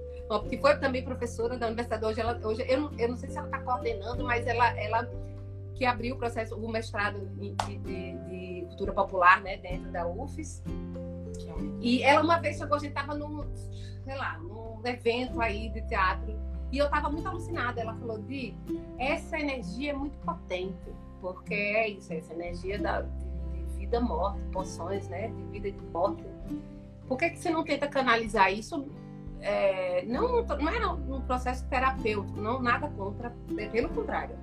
que 0.48 0.58
foi 0.58 0.78
também 0.78 1.02
professora 1.02 1.56
da 1.56 1.66
universidade 1.66 2.04
hoje, 2.04 2.20
ela, 2.20 2.38
hoje 2.46 2.64
eu, 2.68 2.80
não, 2.82 2.98
eu 2.98 3.08
não 3.08 3.16
sei 3.16 3.30
se 3.30 3.38
ela 3.38 3.46
está 3.46 3.60
coordenando, 3.60 4.22
mas 4.24 4.46
ela, 4.46 4.78
ela 4.78 5.10
que 5.78 5.86
abriu 5.86 6.16
o 6.16 6.18
processo, 6.18 6.56
o 6.56 6.70
mestrado 6.70 7.24
de, 7.36 7.54
de, 7.54 7.78
de 7.78 8.64
cultura 8.66 8.92
popular, 8.92 9.40
né, 9.40 9.56
dentro 9.58 9.90
da 9.92 10.06
UFES. 10.06 10.62
E 11.80 12.02
ela 12.02 12.22
uma 12.22 12.38
vez 12.38 12.58
chegou, 12.58 12.76
a 12.76 12.80
gente 12.80 12.90
estava 12.90 13.14
num, 13.14 13.46
sei 14.04 14.16
lá, 14.16 14.38
num 14.38 14.80
evento 14.84 15.40
aí 15.40 15.70
de 15.70 15.80
teatro, 15.82 16.36
e 16.72 16.78
eu 16.78 16.86
estava 16.86 17.08
muito 17.08 17.28
alucinada. 17.28 17.80
Ela 17.80 17.94
falou, 17.94 18.18
Di, 18.18 18.56
essa 18.98 19.38
energia 19.38 19.92
é 19.92 19.94
muito 19.94 20.18
potente 20.18 20.92
porque 21.20 21.54
é 21.54 21.88
isso, 21.88 22.12
essa 22.12 22.32
energia 22.32 22.78
da, 22.78 23.02
de, 23.02 23.64
de 23.64 23.78
vida 23.78 24.00
morte, 24.00 24.40
poções, 24.52 25.08
né? 25.08 25.28
De 25.28 25.42
vida 25.60 25.70
de 25.72 25.86
morte. 25.86 26.24
Por 27.06 27.16
que, 27.16 27.30
que 27.30 27.38
você 27.38 27.50
não 27.50 27.64
tenta 27.64 27.88
canalizar 27.88 28.52
isso? 28.52 28.86
É, 29.40 30.04
não, 30.06 30.42
não 30.44 30.68
era 30.68 30.90
um 30.90 31.20
processo 31.22 31.64
terapêutico, 31.68 32.40
não 32.40 32.60
nada 32.60 32.88
contra, 32.88 33.32
pelo 33.70 33.88
contrário, 33.90 34.36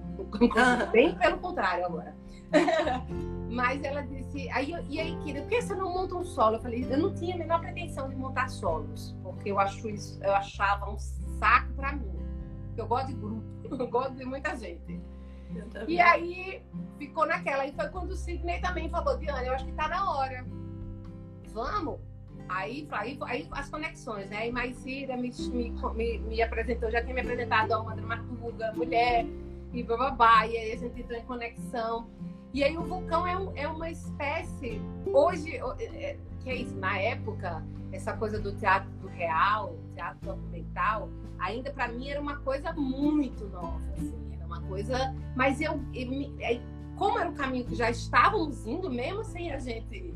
bem 0.92 1.16
pelo 1.16 1.38
contrário 1.40 1.86
agora. 1.86 2.16
Mas 3.50 3.82
ela 3.84 4.02
disse, 4.02 4.50
aí, 4.50 4.74
e 4.90 5.00
aí, 5.00 5.18
Kira, 5.24 5.42
por 5.42 5.50
que 5.50 5.62
você 5.62 5.76
não 5.76 5.94
monta 5.94 6.16
um 6.16 6.26
solo? 6.26 6.58
Eu 6.58 6.62
falei, 6.62 6.86
eu 6.90 6.98
não 6.98 7.14
tinha 7.14 7.36
a 7.36 7.38
menor 7.38 7.62
pretensão 7.62 8.10
de 8.10 8.16
montar 8.16 8.50
solos, 8.50 9.16
porque 9.24 9.52
eu 9.52 9.60
acho 9.60 9.88
isso, 9.90 10.22
eu 10.22 10.36
achava 10.36 10.90
um 10.92 10.98
saco 10.98 11.72
para 11.74 11.94
mim. 11.94 12.12
Eu 12.76 12.86
gosto 12.88 13.08
de 13.08 13.14
grupo, 13.14 13.44
eu 13.64 13.88
gosto 13.88 14.16
de 14.16 14.26
muita 14.26 14.56
gente. 14.58 15.00
E 15.88 16.02
aí 16.02 16.62
ficou 16.98 17.26
naquela. 17.26 17.66
E 17.66 17.72
foi 17.72 17.88
quando 17.90 18.12
o 18.12 18.16
Sidney 18.16 18.60
também 18.60 18.90
falou, 18.90 19.18
Diana, 19.18 19.44
eu 19.44 19.54
acho 19.54 19.66
que 19.66 19.72
tá 19.72 19.88
na 19.88 20.12
hora. 20.12 20.46
Vamos? 21.54 22.00
Aí, 22.50 22.88
aí, 22.92 23.18
aí 23.22 23.48
as 23.52 23.70
conexões, 23.70 24.30
né? 24.30 24.38
Aí 24.38 24.52
Maicira 24.52 25.18
me, 25.18 25.32
me, 25.96 26.20
me, 26.20 26.42
apresentou, 26.42 26.92
já 26.92 27.02
tinha 27.02 27.14
me 27.14 27.22
apresentado 27.22 27.72
a 27.72 27.80
uma 27.80 27.96
dramaturga, 27.96 28.72
mulher, 28.74 29.26
e 29.80 29.84
bababá, 29.84 30.46
e 30.48 30.58
aí 30.58 30.72
a 30.74 30.78
gente 30.78 31.02
entrou 31.02 31.20
em 31.20 31.26
conexão. 31.26 32.08
E 32.54 32.64
aí 32.64 32.78
o 32.78 32.84
vulcão 32.84 33.28
é, 33.28 33.38
um, 33.38 33.52
é 33.56 33.68
uma 33.68 33.90
espécie, 33.90 34.82
hoje, 35.06 35.58
é, 35.58 35.84
é, 35.84 36.18
que 36.42 36.50
é 36.50 36.56
isso, 36.56 36.76
na 36.78 36.98
época, 36.98 37.64
essa 37.92 38.14
coisa 38.14 38.40
do 38.40 38.56
teatro 38.56 38.90
do 39.02 39.08
real, 39.08 39.78
teatro 39.94 40.20
documental, 40.22 41.10
ainda 41.40 41.72
para 41.72 41.88
mim 41.90 42.10
era 42.10 42.22
uma 42.22 42.38
coisa 42.38 42.72
muito 42.74 43.46
nova, 43.48 43.82
assim 43.98 44.26
uma 44.46 44.62
coisa. 44.62 45.14
Mas 45.36 45.60
eu, 45.60 45.82
eu, 45.94 46.34
é, 46.40 46.62
como 46.96 47.20
era 47.20 47.30
o 47.30 47.34
caminho 47.34 47.66
que 47.66 47.76
já 47.76 47.90
estávamos 47.90 48.66
indo, 48.66 48.90
mesmo 48.90 49.24
sem 49.24 49.52
a 49.52 49.60
gente, 49.60 50.14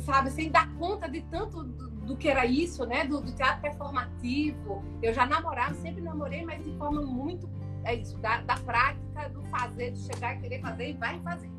sabe, 0.00 0.30
sem 0.30 0.50
dar 0.50 0.72
conta 0.74 1.08
de 1.08 1.22
tanto 1.22 1.64
do, 1.64 1.90
do 1.90 2.16
que 2.16 2.28
era 2.28 2.44
isso, 2.44 2.84
né? 2.84 3.06
Do, 3.06 3.20
do, 3.20 3.32
teatro 3.32 3.62
performativo. 3.62 4.82
Eu 5.02 5.12
já 5.14 5.26
namorava, 5.26 5.74
sempre 5.74 6.02
namorei, 6.02 6.44
mas 6.44 6.62
de 6.62 6.76
forma 6.76 7.00
muito. 7.00 7.48
É 7.84 7.94
isso, 7.94 8.18
da, 8.18 8.40
da 8.42 8.56
prática, 8.56 9.28
do 9.30 9.42
fazer, 9.44 9.92
de 9.92 10.00
chegar 10.00 10.36
e 10.36 10.40
querer 10.40 10.60
fazer 10.60 10.90
e 10.90 10.92
vai 10.94 11.20
fazer. 11.20 11.50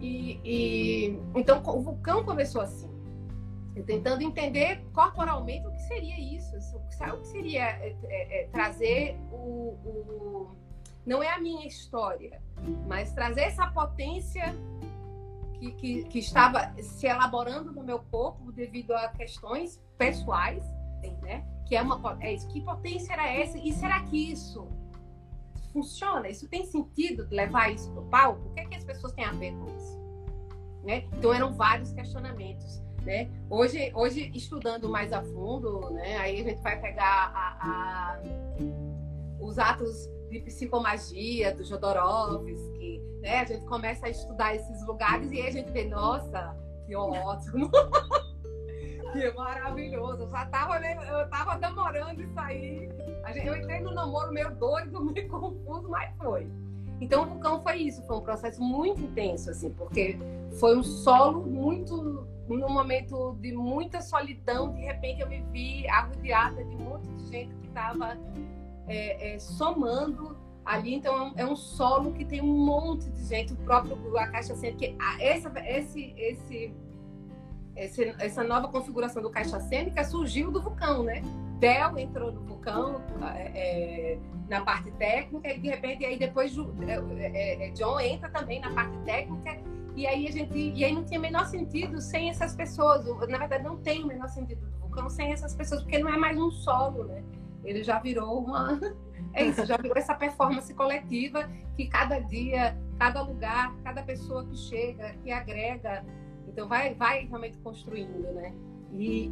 E, 0.00 0.40
e, 0.44 1.20
então 1.34 1.60
o 1.64 1.80
vulcão 1.80 2.24
começou 2.24 2.62
assim 2.62 2.98
tentando 3.82 4.22
entender 4.22 4.84
corporalmente 4.92 5.66
o 5.66 5.70
que 5.70 5.82
seria 5.82 6.18
isso, 6.18 6.56
o 6.56 7.18
que 7.20 7.26
seria 7.26 7.64
é, 7.64 7.96
é, 8.04 8.42
é, 8.42 8.48
trazer 8.48 9.16
o, 9.30 9.76
o, 9.84 10.50
não 11.06 11.22
é 11.22 11.30
a 11.30 11.38
minha 11.38 11.66
história, 11.66 12.40
mas 12.86 13.12
trazer 13.12 13.42
essa 13.42 13.66
potência 13.68 14.54
que, 15.54 15.72
que, 15.72 16.04
que, 16.04 16.18
estava 16.18 16.72
se 16.80 17.06
elaborando 17.06 17.72
no 17.72 17.82
meu 17.82 17.98
corpo 17.98 18.52
devido 18.52 18.92
a 18.92 19.08
questões 19.08 19.80
pessoais, 19.96 20.62
né? 21.22 21.44
Que 21.66 21.76
é 21.76 21.82
uma 21.82 22.16
é 22.20 22.32
isso. 22.32 22.48
Que 22.48 22.60
potência 22.60 23.12
era 23.12 23.28
essa? 23.28 23.58
E 23.58 23.72
será 23.72 24.02
que 24.04 24.32
isso 24.32 24.68
funciona? 25.78 26.28
Isso 26.28 26.48
tem 26.48 26.64
sentido 26.64 27.26
levar 27.30 27.72
isso 27.72 27.90
para 27.92 28.02
o 28.02 28.06
palco? 28.06 28.48
O 28.48 28.54
que, 28.54 28.60
é 28.60 28.64
que 28.66 28.74
as 28.74 28.84
pessoas 28.84 29.12
têm 29.12 29.24
a 29.24 29.32
ver 29.32 29.52
com 29.52 29.66
isso? 29.76 29.98
Né? 30.84 31.04
Então 31.16 31.32
eram 31.32 31.52
vários 31.52 31.92
questionamentos. 31.92 32.82
Né? 33.02 33.30
Hoje, 33.48 33.92
hoje, 33.94 34.30
estudando 34.34 34.88
mais 34.88 35.12
a 35.12 35.22
fundo, 35.22 35.90
né? 35.90 36.16
aí 36.18 36.40
a 36.40 36.44
gente 36.44 36.60
vai 36.62 36.80
pegar 36.80 37.32
a, 37.34 37.58
a, 37.60 38.20
os 39.40 39.58
atos 39.58 40.08
de 40.28 40.40
psicomagia 40.40 41.54
do 41.54 41.64
Jodorowsky, 41.64 43.00
né? 43.20 43.40
a 43.40 43.44
gente 43.44 43.64
começa 43.66 44.06
a 44.06 44.10
estudar 44.10 44.54
esses 44.54 44.84
lugares 44.86 45.30
e 45.30 45.40
aí 45.40 45.46
a 45.46 45.50
gente 45.50 45.70
vê, 45.70 45.84
nossa, 45.84 46.54
que 46.86 46.94
ótimo! 46.94 47.70
que 49.12 49.32
maravilhoso! 49.32 50.22
Eu 50.22 50.30
já 50.30 50.46
tava, 50.46 50.78
eu 50.78 51.28
tava 51.28 51.58
namorando 51.58 52.20
isso 52.20 52.38
aí. 52.38 52.88
Eu 53.44 53.56
entrei 53.56 53.80
no 53.80 53.92
namoro 53.92 54.32
meio 54.32 54.54
doido, 54.56 55.04
meio 55.12 55.28
confuso, 55.28 55.88
mas 55.88 56.14
foi. 56.16 56.50
Então, 57.00 57.22
o 57.22 57.26
vulcão 57.26 57.62
foi 57.62 57.76
isso, 57.76 58.02
foi 58.06 58.16
um 58.16 58.22
processo 58.22 58.60
muito 58.60 59.00
intenso, 59.00 59.50
assim, 59.50 59.70
porque 59.70 60.18
foi 60.58 60.76
um 60.76 60.82
solo 60.82 61.46
muito 61.46 62.26
num 62.56 62.70
momento 62.70 63.36
de 63.40 63.52
muita 63.52 64.00
solidão, 64.00 64.72
de 64.72 64.80
repente 64.80 65.20
eu 65.20 65.28
me 65.28 65.42
vi 65.52 65.86
arrodeada 65.88 66.64
de 66.64 66.74
um 66.76 66.78
monte 66.78 67.08
de 67.08 67.30
gente 67.30 67.54
que 67.56 67.66
estava 67.68 68.16
é, 68.86 69.34
é, 69.34 69.38
somando 69.38 70.36
ali. 70.64 70.94
Então 70.94 71.32
é 71.36 71.44
um, 71.44 71.52
é 71.52 71.56
solo 71.56 72.12
que 72.12 72.24
tem 72.24 72.40
um 72.40 72.64
monte 72.64 73.10
de 73.10 73.24
gente, 73.24 73.52
o 73.52 73.56
próprio 73.56 74.16
a 74.16 74.26
Caixa 74.28 74.54
Cênica, 74.54 74.78
que 74.78 74.96
essa, 75.20 75.52
esse, 75.66 76.14
esse, 76.16 76.74
esse, 77.78 78.14
essa 78.18 78.42
nova 78.42 78.68
configuração 78.68 79.22
do 79.22 79.30
Caixa 79.30 79.60
Cênica 79.60 80.04
surgiu 80.04 80.50
do 80.50 80.60
vulcão, 80.60 81.02
né? 81.02 81.22
Del 81.58 81.98
entrou 81.98 82.32
no 82.32 82.40
vulcão 82.42 83.02
é, 83.34 84.12
é, 84.14 84.18
na 84.48 84.60
parte 84.60 84.90
técnica 84.92 85.52
e 85.52 85.58
de 85.58 85.68
repente 85.68 86.04
aí 86.04 86.18
depois 86.18 86.54
é, 86.86 87.66
é, 87.66 87.70
John 87.70 87.98
entra 88.00 88.28
também 88.30 88.60
na 88.60 88.70
parte 88.72 88.96
técnica 88.98 89.58
e 89.98 90.06
aí 90.06 90.28
a 90.28 90.30
gente, 90.30 90.56
e 90.56 90.84
aí 90.84 90.94
não 90.94 91.04
tinha 91.04 91.18
o 91.18 91.22
menor 91.22 91.46
sentido 91.46 92.00
sem 92.00 92.30
essas 92.30 92.54
pessoas. 92.54 93.04
Na 93.28 93.38
verdade, 93.38 93.64
não 93.64 93.78
tem 93.78 94.04
o 94.04 94.06
menor 94.06 94.28
sentido 94.28 94.60
do 94.60 94.78
vulcão 94.78 95.10
sem 95.10 95.32
essas 95.32 95.56
pessoas, 95.56 95.82
porque 95.82 95.98
não 95.98 96.08
é 96.08 96.16
mais 96.16 96.38
um 96.38 96.52
solo, 96.52 97.02
né? 97.02 97.24
Ele 97.64 97.82
já 97.82 97.98
virou 97.98 98.38
uma. 98.38 98.78
É 99.34 99.44
isso, 99.44 99.66
já 99.66 99.76
virou 99.76 99.96
essa 99.96 100.14
performance 100.14 100.72
coletiva 100.72 101.50
que 101.76 101.86
cada 101.86 102.18
dia, 102.18 102.78
cada 102.98 103.20
lugar, 103.20 103.74
cada 103.84 104.02
pessoa 104.02 104.44
que 104.46 104.56
chega, 104.56 105.14
que 105.22 105.30
agrega, 105.30 106.02
Então 106.58 106.66
vai, 106.66 106.92
vai 106.92 107.24
realmente 107.24 107.56
construindo, 107.58 108.34
né? 108.34 108.52
E, 108.90 109.28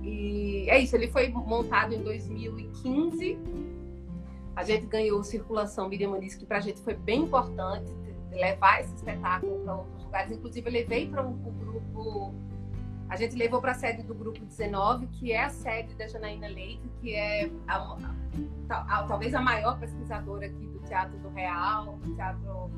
e, 0.64 0.70
é 0.70 0.78
isso, 0.78 0.94
ele 0.94 1.08
foi 1.08 1.26
montado 1.28 1.92
em 1.92 2.00
2015. 2.00 3.36
A 4.54 4.62
gente 4.62 4.86
ganhou 4.86 5.24
circulação 5.24 5.88
Miriam 5.88 6.16
que 6.20 6.46
para 6.46 6.58
a 6.58 6.60
gente 6.60 6.80
foi 6.82 6.94
bem 6.94 7.22
importante 7.22 7.90
levar 8.30 8.80
esse 8.80 8.94
espetáculo 8.94 9.58
para 9.64 9.74
outros 9.74 10.04
lugares. 10.04 10.30
Inclusive, 10.30 10.68
eu 10.68 10.72
levei 10.72 11.08
para 11.08 11.26
o 11.26 11.30
um, 11.30 11.48
um 11.48 11.58
grupo. 11.58 12.32
A 13.08 13.16
gente 13.16 13.34
levou 13.34 13.60
para 13.60 13.72
a 13.72 13.74
sede 13.74 14.04
do 14.04 14.14
grupo 14.14 14.44
19, 14.44 15.08
que 15.08 15.32
é 15.32 15.42
a 15.42 15.48
sede 15.48 15.96
da 15.96 16.06
Janaína 16.06 16.46
Leite, 16.46 16.88
que 17.00 17.12
é 17.12 17.50
a, 17.66 17.96
a, 18.68 19.00
a, 19.00 19.02
talvez 19.02 19.34
a 19.34 19.40
maior 19.40 19.80
pesquisadora 19.80 20.46
aqui 20.46 20.64
do 20.68 20.78
Teatro 20.78 21.18
do 21.18 21.28
Real, 21.30 21.98
do 22.04 22.14
Teatro. 22.14 22.70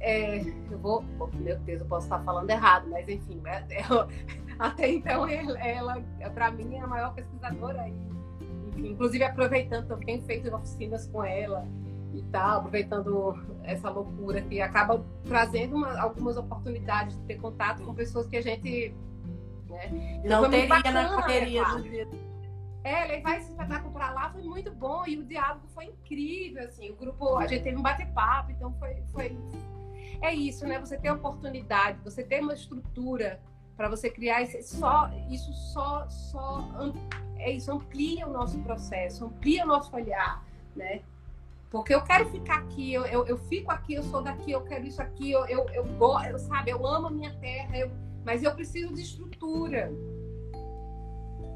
É, 0.00 0.40
eu 0.70 0.78
vou. 0.78 1.04
Meu 1.34 1.58
Deus, 1.60 1.80
eu 1.80 1.86
posso 1.86 2.06
estar 2.06 2.20
falando 2.20 2.48
errado, 2.50 2.88
mas 2.90 3.08
enfim, 3.08 3.40
é, 3.46 3.64
é 3.70 3.84
até 4.58 4.88
então 4.88 5.26
ela, 5.28 5.58
ela 5.58 6.02
para 6.32 6.50
mim, 6.50 6.76
é 6.76 6.80
a 6.80 6.86
maior 6.86 7.14
pesquisadora. 7.14 7.88
E, 7.88 8.68
enfim, 8.68 8.90
inclusive, 8.92 9.24
aproveitando 9.24 9.86
também, 9.86 10.20
feito 10.22 10.54
oficinas 10.54 11.06
com 11.08 11.24
ela 11.24 11.66
e 12.12 12.22
tal, 12.30 12.58
aproveitando 12.58 13.34
essa 13.64 13.90
loucura 13.90 14.40
que 14.42 14.60
acaba 14.60 15.04
trazendo 15.24 15.76
uma, 15.76 16.00
algumas 16.00 16.36
oportunidades 16.36 17.16
de 17.18 17.22
ter 17.24 17.36
contato 17.36 17.82
com 17.82 17.94
pessoas 17.94 18.26
que 18.26 18.36
a 18.36 18.42
gente 18.42 18.94
né, 19.68 20.22
não 20.24 20.48
teria 20.48 20.68
bacana, 20.68 21.02
na 21.02 21.14
correria 21.14 21.64
do 21.64 21.82
dia. 21.82 22.08
É, 22.84 23.06
levar 23.06 23.38
esse 23.38 23.50
espetáculo 23.50 23.92
para 23.92 24.10
lá 24.10 24.30
foi 24.30 24.42
muito 24.42 24.70
bom 24.70 25.04
e 25.06 25.18
o 25.18 25.24
diálogo 25.24 25.66
foi 25.68 25.86
incrível, 25.86 26.64
assim, 26.64 26.90
o 26.90 26.96
grupo, 26.96 27.38
a 27.38 27.46
gente 27.46 27.62
teve 27.62 27.78
um 27.78 27.82
bate-papo, 27.82 28.50
então 28.52 28.74
foi, 28.78 29.02
foi... 29.10 29.36
É 30.24 30.32
isso, 30.32 30.66
né? 30.66 30.80
Você 30.80 30.96
ter 30.96 31.10
oportunidade, 31.10 31.98
você 32.02 32.24
ter 32.24 32.40
uma 32.40 32.54
estrutura 32.54 33.42
para 33.76 33.90
você 33.90 34.08
criar 34.08 34.40
esse, 34.40 34.62
só 34.62 35.10
isso 35.28 35.52
só 35.52 36.08
só 36.08 36.66
é 37.36 37.50
isso 37.50 37.70
amplia 37.70 38.26
o 38.26 38.32
nosso 38.32 38.58
processo, 38.60 39.26
amplia 39.26 39.64
o 39.64 39.66
nosso 39.66 39.94
olhar, 39.94 40.42
né? 40.74 41.02
Porque 41.70 41.94
eu 41.94 42.02
quero 42.02 42.30
ficar 42.30 42.60
aqui, 42.60 42.94
eu, 42.94 43.04
eu, 43.04 43.26
eu, 43.26 43.36
fico 43.36 43.70
aqui, 43.70 43.94
eu 43.94 44.02
sou 44.04 44.22
daqui, 44.22 44.52
eu 44.52 44.62
quero 44.62 44.86
isso 44.86 45.02
aqui, 45.02 45.30
eu, 45.30 45.44
eu, 45.44 45.68
eu, 45.70 45.84
eu 46.30 46.38
sabe, 46.38 46.70
eu 46.70 46.86
amo 46.86 47.08
a 47.08 47.10
minha 47.10 47.34
terra, 47.34 47.76
eu, 47.76 47.90
mas 48.24 48.42
eu 48.42 48.54
preciso 48.54 48.94
de 48.94 49.02
estrutura. 49.02 49.92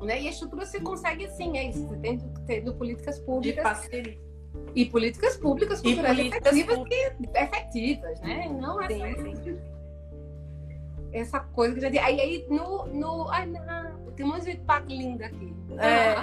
Né? 0.03 0.23
E 0.23 0.27
a 0.27 0.31
estrutura 0.31 0.67
se 0.67 0.79
consegue 0.81 1.25
assim, 1.25 1.57
é 1.57 1.71
isso, 1.71 1.89
tendo, 2.03 2.35
tendo 2.45 2.75
políticas 2.75 3.19
públicas. 3.21 3.89
E 4.75 4.85
políticas 4.87 5.37
públicas 5.37 5.81
culturais 5.81 6.19
efetivas. 6.19 6.89
Que, 6.89 7.13
efetivas, 7.35 8.21
né? 8.21 8.49
Não 8.49 8.81
essa, 8.81 9.23
sim, 9.23 9.59
essa 11.13 11.41
coisa 11.41 11.75
que 11.75 11.81
já 11.81 11.89
disse. 11.89 12.05
Aí, 12.05 12.21
aí 12.21 12.47
no. 12.49 12.87
no 12.87 13.29
ai, 13.31 13.47
não, 13.47 14.13
tem 14.13 14.27
um 14.27 14.29
monte 14.31 14.45
de 14.45 14.57
papo 14.59 14.89
lindo 14.89 15.25
aqui. 15.25 15.55
É. 15.79 16.15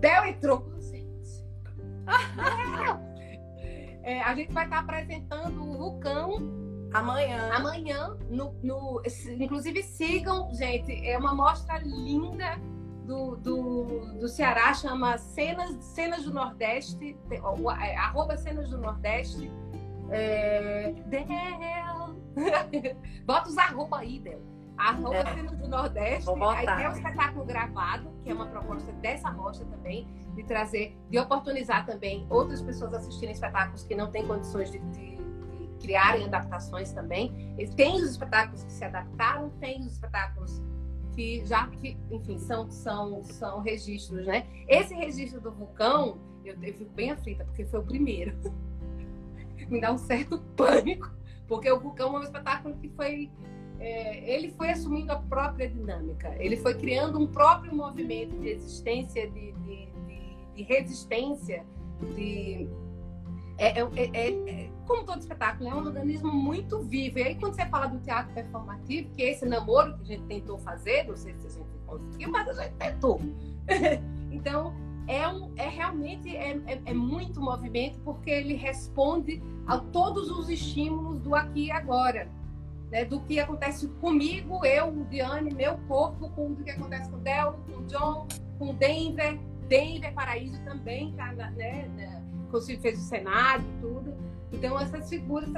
Del 0.00 0.24
entrou. 0.26 0.76
é, 4.02 4.22
a 4.22 4.34
gente 4.34 4.52
vai 4.52 4.64
estar 4.64 4.78
apresentando 4.78 5.62
o 5.62 5.76
vulcão 5.76 6.38
amanhã. 6.92 7.50
Amanhã, 7.52 8.16
no, 8.28 8.54
no, 8.62 9.02
inclusive 9.38 9.82
sigam, 9.82 10.52
gente, 10.54 11.06
é 11.06 11.18
uma 11.18 11.34
mostra 11.34 11.78
linda 11.78 12.58
do, 13.06 13.36
do, 13.36 14.18
do 14.18 14.28
Ceará, 14.28 14.74
chama 14.74 15.16
Cenas, 15.16 15.76
Cenas 15.84 16.24
do 16.24 16.34
Nordeste, 16.34 17.16
é, 17.30 17.96
arroba 17.96 18.36
Cenas 18.36 18.68
do 18.68 18.78
Nordeste. 18.78 19.50
É, 20.10 20.92
Del. 21.06 22.16
Bota 23.24 23.48
os 23.48 23.56
arroba 23.56 23.98
aí, 23.98 24.18
Del. 24.18 24.40
Arroba 24.76 25.16
é. 25.16 25.34
Cenas 25.34 25.58
do 25.58 25.68
Nordeste. 25.68 26.30
Aí 26.30 26.66
tem 26.66 26.88
um 26.88 26.92
espetáculo 26.92 27.44
gravado, 27.44 28.10
que 28.22 28.30
é 28.30 28.34
uma 28.34 28.46
proposta 28.46 28.92
dessa 28.94 29.32
mostra 29.32 29.64
também 29.66 30.06
de 30.34 30.42
trazer, 30.42 30.98
de 31.08 31.18
oportunizar 31.18 31.86
também 31.86 32.26
outras 32.28 32.60
pessoas 32.60 32.92
assistirem 32.92 33.32
espetáculos 33.32 33.84
que 33.84 33.94
não 33.94 34.10
têm 34.10 34.26
condições 34.26 34.70
de, 34.70 34.78
de 34.78 35.16
criarem 35.80 36.24
adaptações 36.24 36.92
também. 36.92 37.54
Tem 37.76 37.94
os 37.96 38.10
espetáculos 38.10 38.64
que 38.64 38.72
se 38.72 38.84
adaptaram, 38.84 39.50
tem 39.60 39.80
os 39.80 39.92
espetáculos 39.92 40.60
que 41.16 41.44
já, 41.46 41.66
que, 41.68 41.96
enfim, 42.10 42.38
são, 42.38 42.70
são, 42.70 43.24
são 43.24 43.60
registros, 43.60 44.26
né? 44.26 44.46
Esse 44.68 44.94
registro 44.94 45.40
do 45.40 45.50
vulcão, 45.50 46.18
eu, 46.44 46.54
eu 46.62 46.74
fico 46.74 46.90
bem 46.92 47.10
aflita, 47.10 47.44
porque 47.44 47.64
foi 47.64 47.80
o 47.80 47.82
primeiro. 47.82 48.36
Me 49.68 49.80
dá 49.80 49.92
um 49.92 49.98
certo 49.98 50.38
pânico, 50.54 51.10
porque 51.48 51.68
o 51.72 51.80
vulcão 51.80 52.14
é 52.16 52.20
um 52.20 52.22
espetáculo 52.22 52.76
que 52.76 52.88
foi 52.90 53.30
é, 53.78 54.34
ele 54.34 54.50
foi 54.52 54.70
assumindo 54.70 55.12
a 55.12 55.16
própria 55.16 55.68
dinâmica, 55.68 56.34
ele 56.38 56.56
foi 56.56 56.74
criando 56.74 57.18
um 57.18 57.26
próprio 57.26 57.74
movimento 57.74 58.38
de 58.38 58.48
existência, 58.48 59.28
de, 59.30 59.52
de, 59.52 59.88
de 60.54 60.62
resistência, 60.62 61.64
de. 62.14 62.68
É, 63.58 63.80
é, 63.80 63.88
é, 64.12 64.30
é, 64.30 64.70
como 64.86 65.04
todo 65.04 65.18
espetáculo, 65.18 65.68
é 65.68 65.74
um 65.74 65.86
organismo 65.86 66.30
muito 66.30 66.80
vivo. 66.80 67.18
E 67.18 67.22
aí, 67.22 67.34
quando 67.36 67.54
você 67.54 67.66
fala 67.66 67.86
do 67.86 67.98
teatro 68.00 68.32
performativo, 68.34 69.10
que 69.10 69.22
é 69.22 69.32
esse 69.32 69.46
namoro 69.46 69.96
que 69.96 70.02
a 70.02 70.06
gente 70.16 70.24
tentou 70.24 70.58
fazer, 70.58 71.04
não 71.04 71.16
sei 71.16 71.34
se 71.34 71.46
a 71.46 71.50
gente 71.50 71.68
conseguiu, 71.86 72.30
mas 72.30 72.48
a 72.48 72.62
gente 72.62 72.74
tentou. 72.74 73.20
então, 74.30 74.74
é, 75.08 75.26
um, 75.28 75.52
é 75.56 75.68
realmente 75.68 76.36
é, 76.36 76.60
é, 76.66 76.82
é, 76.84 76.94
muito 76.94 77.40
movimento, 77.40 77.98
porque 78.00 78.30
ele 78.30 78.54
responde 78.54 79.42
a 79.66 79.78
todos 79.78 80.30
os 80.30 80.50
estímulos 80.50 81.20
do 81.20 81.34
aqui 81.34 81.66
e 81.66 81.70
agora. 81.70 82.28
Né, 82.88 83.04
do 83.04 83.18
que 83.22 83.40
acontece 83.40 83.88
comigo, 84.00 84.64
eu, 84.64 84.86
o 84.88 85.04
Diane, 85.06 85.52
meu 85.52 85.76
corpo, 85.88 86.30
com 86.30 86.52
o 86.52 86.56
que 86.56 86.70
acontece 86.70 87.10
com 87.10 87.16
o 87.16 87.20
Del, 87.20 87.54
com 87.66 87.78
o 87.78 87.86
John, 87.86 88.28
com 88.60 88.70
o 88.70 88.72
Denver, 88.74 89.40
Denver 89.66 90.14
Paraíso 90.14 90.62
também 90.64 91.12
tá, 91.14 91.32
né, 91.32 91.90
né, 92.60 92.76
fez 92.78 92.98
o 92.98 93.02
cenário 93.02 93.64
e 93.64 93.80
tudo. 93.80 94.16
Então, 94.52 94.78
essas 94.78 95.08
figuras, 95.08 95.50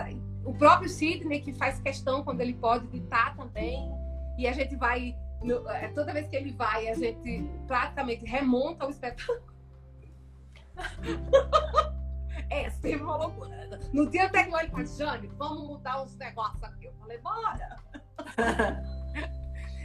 o 0.44 0.54
próprio 0.54 0.88
Sidney, 0.88 1.40
que 1.40 1.52
faz 1.52 1.78
questão 1.80 2.24
quando 2.24 2.40
ele 2.40 2.54
pode 2.54 2.86
editar 2.86 3.36
também, 3.36 3.90
e 4.36 4.46
a 4.46 4.52
gente 4.52 4.76
vai, 4.76 5.16
é, 5.68 5.88
toda 5.88 6.12
vez 6.12 6.28
que 6.28 6.36
ele 6.36 6.52
vai, 6.52 6.88
a 6.88 6.94
gente 6.94 7.48
praticamente 7.66 8.24
remonta 8.24 8.86
o 8.86 8.90
espetáculo. 8.90 9.42
é, 12.50 12.70
sempre 12.70 13.02
uma 13.02 13.16
loucura. 13.16 13.78
No 13.92 14.08
dia 14.08 14.26
até 14.26 14.44
que 14.44 14.54
ele 14.54 14.68
falou, 14.68 14.86
Jane, 14.86 15.26
vamos 15.36 15.68
mudar 15.68 16.02
os 16.02 16.16
negócios 16.16 16.62
aqui. 16.62 16.86
Eu 16.86 16.94
falei, 16.94 17.18
bora! 17.18 17.78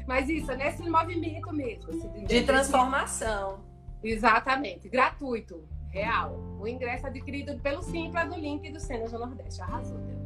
Mas 0.07 0.29
isso, 0.29 0.51
é 0.51 0.57
nesse 0.57 0.87
movimento 0.89 1.51
mesmo. 1.53 1.89
Assim, 1.89 2.25
de 2.25 2.43
transformação. 2.43 3.63
Exatamente, 4.03 4.89
gratuito, 4.89 5.63
real. 5.93 6.37
O 6.59 6.67
ingresso 6.67 7.07
adquirido 7.07 7.57
pelo 7.59 7.81
Simples 7.83 8.27
do 8.27 8.35
link 8.35 8.69
do 8.71 8.79
Cenas 8.79 9.11
do 9.11 9.19
Nordeste. 9.19 9.61
Arrasou, 9.61 9.99
Deus. 9.99 10.23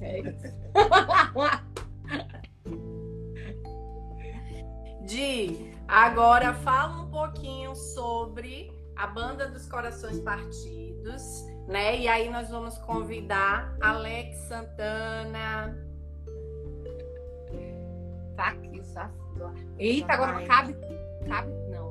É 0.00 0.20
isso. 0.20 0.48
Di, 5.04 5.74
agora 5.86 6.54
fala 6.54 7.02
um 7.02 7.10
pouquinho 7.10 7.74
sobre 7.74 8.72
a 8.96 9.08
Banda 9.08 9.46
dos 9.48 9.68
Corações 9.68 10.18
Partidos, 10.20 11.44
né? 11.66 11.98
E 11.98 12.08
aí 12.08 12.30
nós 12.30 12.48
vamos 12.48 12.78
convidar 12.78 13.76
Alex 13.80 14.38
Santana. 14.48 15.76
Tá 18.36 18.48
aqui, 18.48 18.82
só. 18.84 19.10
Eita, 19.78 20.12
agora 20.12 20.46
cabe, 20.46 20.76
cabe 21.26 21.50
não, 21.70 21.89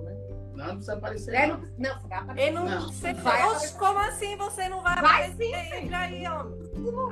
não 0.68 0.76
precisa 0.76 0.94
aparecer. 0.94 1.36
É, 1.36 1.48
não, 1.48 1.62
não, 1.78 2.02
você 2.02 2.08
vai 2.08 2.20
aparecer. 2.20 2.52
não, 2.52 2.66
não. 2.66 2.82
Você 2.92 3.14
vai 3.14 3.48
Oxe, 3.48 3.78
como 3.78 4.00
assim 4.00 4.36
você 4.38 4.70
não 4.70 4.82
vai, 4.82 4.96
vai 4.96 5.32
aparecer? 5.32 5.56
Sim, 5.56 5.76
Entra 5.78 5.98
aí, 6.00 6.28
ó. 6.28 6.46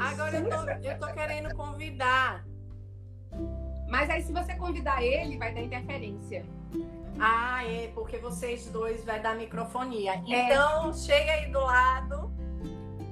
Agora 0.01 0.37
eu 0.37 0.49
tô, 0.49 0.87
eu 0.87 0.99
tô 0.99 1.07
querendo 1.13 1.55
convidar. 1.55 2.45
Mas 3.89 4.09
aí 4.09 4.21
se 4.21 4.33
você 4.33 4.55
convidar 4.55 5.01
ele, 5.01 5.37
vai 5.37 5.53
dar 5.53 5.61
interferência. 5.61 6.45
Ah, 7.19 7.63
é, 7.65 7.87
porque 7.95 8.17
vocês 8.17 8.67
dois 8.67 9.03
vai 9.03 9.19
dar 9.19 9.35
microfonia. 9.35 10.13
É. 10.27 10.45
Então, 10.45 10.93
chega 10.93 11.31
aí 11.31 11.51
do 11.51 11.59
lado, 11.59 12.31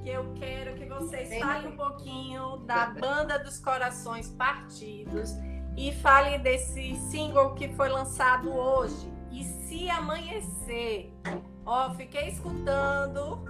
que 0.03 0.09
eu 0.09 0.33
quero 0.35 0.75
que 0.75 0.85
vocês 0.85 1.29
Vem 1.29 1.39
falem 1.39 1.67
um 1.69 1.75
pouquinho 1.75 2.57
da 2.57 2.87
Banda 2.87 3.39
dos 3.39 3.59
Corações 3.59 4.29
Partidos 4.29 5.33
e 5.75 5.91
falem 5.91 6.39
desse 6.39 6.95
single 7.09 7.55
que 7.55 7.69
foi 7.69 7.89
lançado 7.89 8.53
hoje. 8.53 9.14
E 9.35 9.43
se 9.43 9.89
amanhecer, 9.89 11.13
ó, 11.65 11.93
fiquei 11.93 12.29
escutando. 12.29 13.43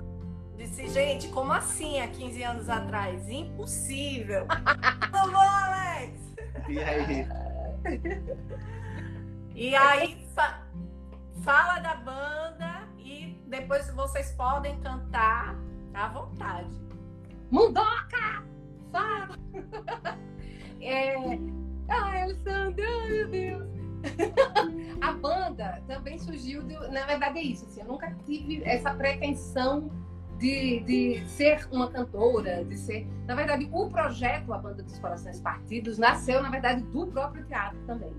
Disse, 0.57 0.87
gente, 0.87 1.27
como 1.27 1.53
assim 1.53 1.99
há 1.99 2.07
15 2.07 2.41
anos 2.41 2.69
atrás? 2.69 3.29
Impossível. 3.29 4.47
Tudo 5.13 5.31
bom, 5.31 5.37
Alex? 5.37 6.19
E 6.67 6.79
aí? 6.79 7.27
E 9.53 9.75
aí, 9.75 10.27
fa 10.33 10.65
fala 11.43 11.77
da 11.77 11.95
banda 11.97 12.87
e 12.97 13.39
depois 13.45 13.87
vocês 13.91 14.31
podem 14.31 14.79
cantar 14.79 15.55
à 15.93 16.07
vontade. 16.07 16.81
Mundoca! 17.51 18.43
Fala! 18.91 19.37
É, 20.81 21.17
meu 21.17 22.73
Deus! 22.73 23.84
A 25.01 25.11
banda 25.13 25.81
também 25.87 26.17
surgiu, 26.17 26.63
na 26.63 27.05
verdade 27.05 27.39
é 27.39 27.43
isso, 27.43 27.65
assim, 27.65 27.81
eu 27.81 27.87
nunca 27.87 28.15
tive 28.25 28.63
essa 28.63 28.93
pretensão 28.93 29.89
de, 30.37 30.81
de 30.81 31.25
ser 31.27 31.67
uma 31.71 31.89
cantora, 31.89 32.63
de 32.65 32.77
ser. 32.77 33.07
Na 33.25 33.35
verdade, 33.35 33.69
o 33.71 33.89
projeto 33.89 34.53
A 34.53 34.57
Banda 34.57 34.83
dos 34.83 34.99
Corações 34.99 35.39
Partidos 35.39 35.97
nasceu, 35.97 36.41
na 36.41 36.49
verdade, 36.49 36.81
do 36.83 37.07
próprio 37.07 37.45
teatro 37.45 37.79
também. 37.85 38.13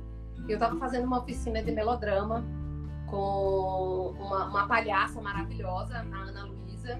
Eu 0.48 0.54
estava 0.54 0.76
fazendo 0.78 1.04
uma 1.04 1.18
oficina 1.18 1.62
de 1.62 1.72
melodrama 1.72 2.44
com 3.06 4.14
uma, 4.18 4.46
uma 4.46 4.66
palhaça 4.66 5.20
maravilhosa, 5.20 5.98
a 5.98 6.16
Ana 6.16 6.44
Luísa. 6.44 6.98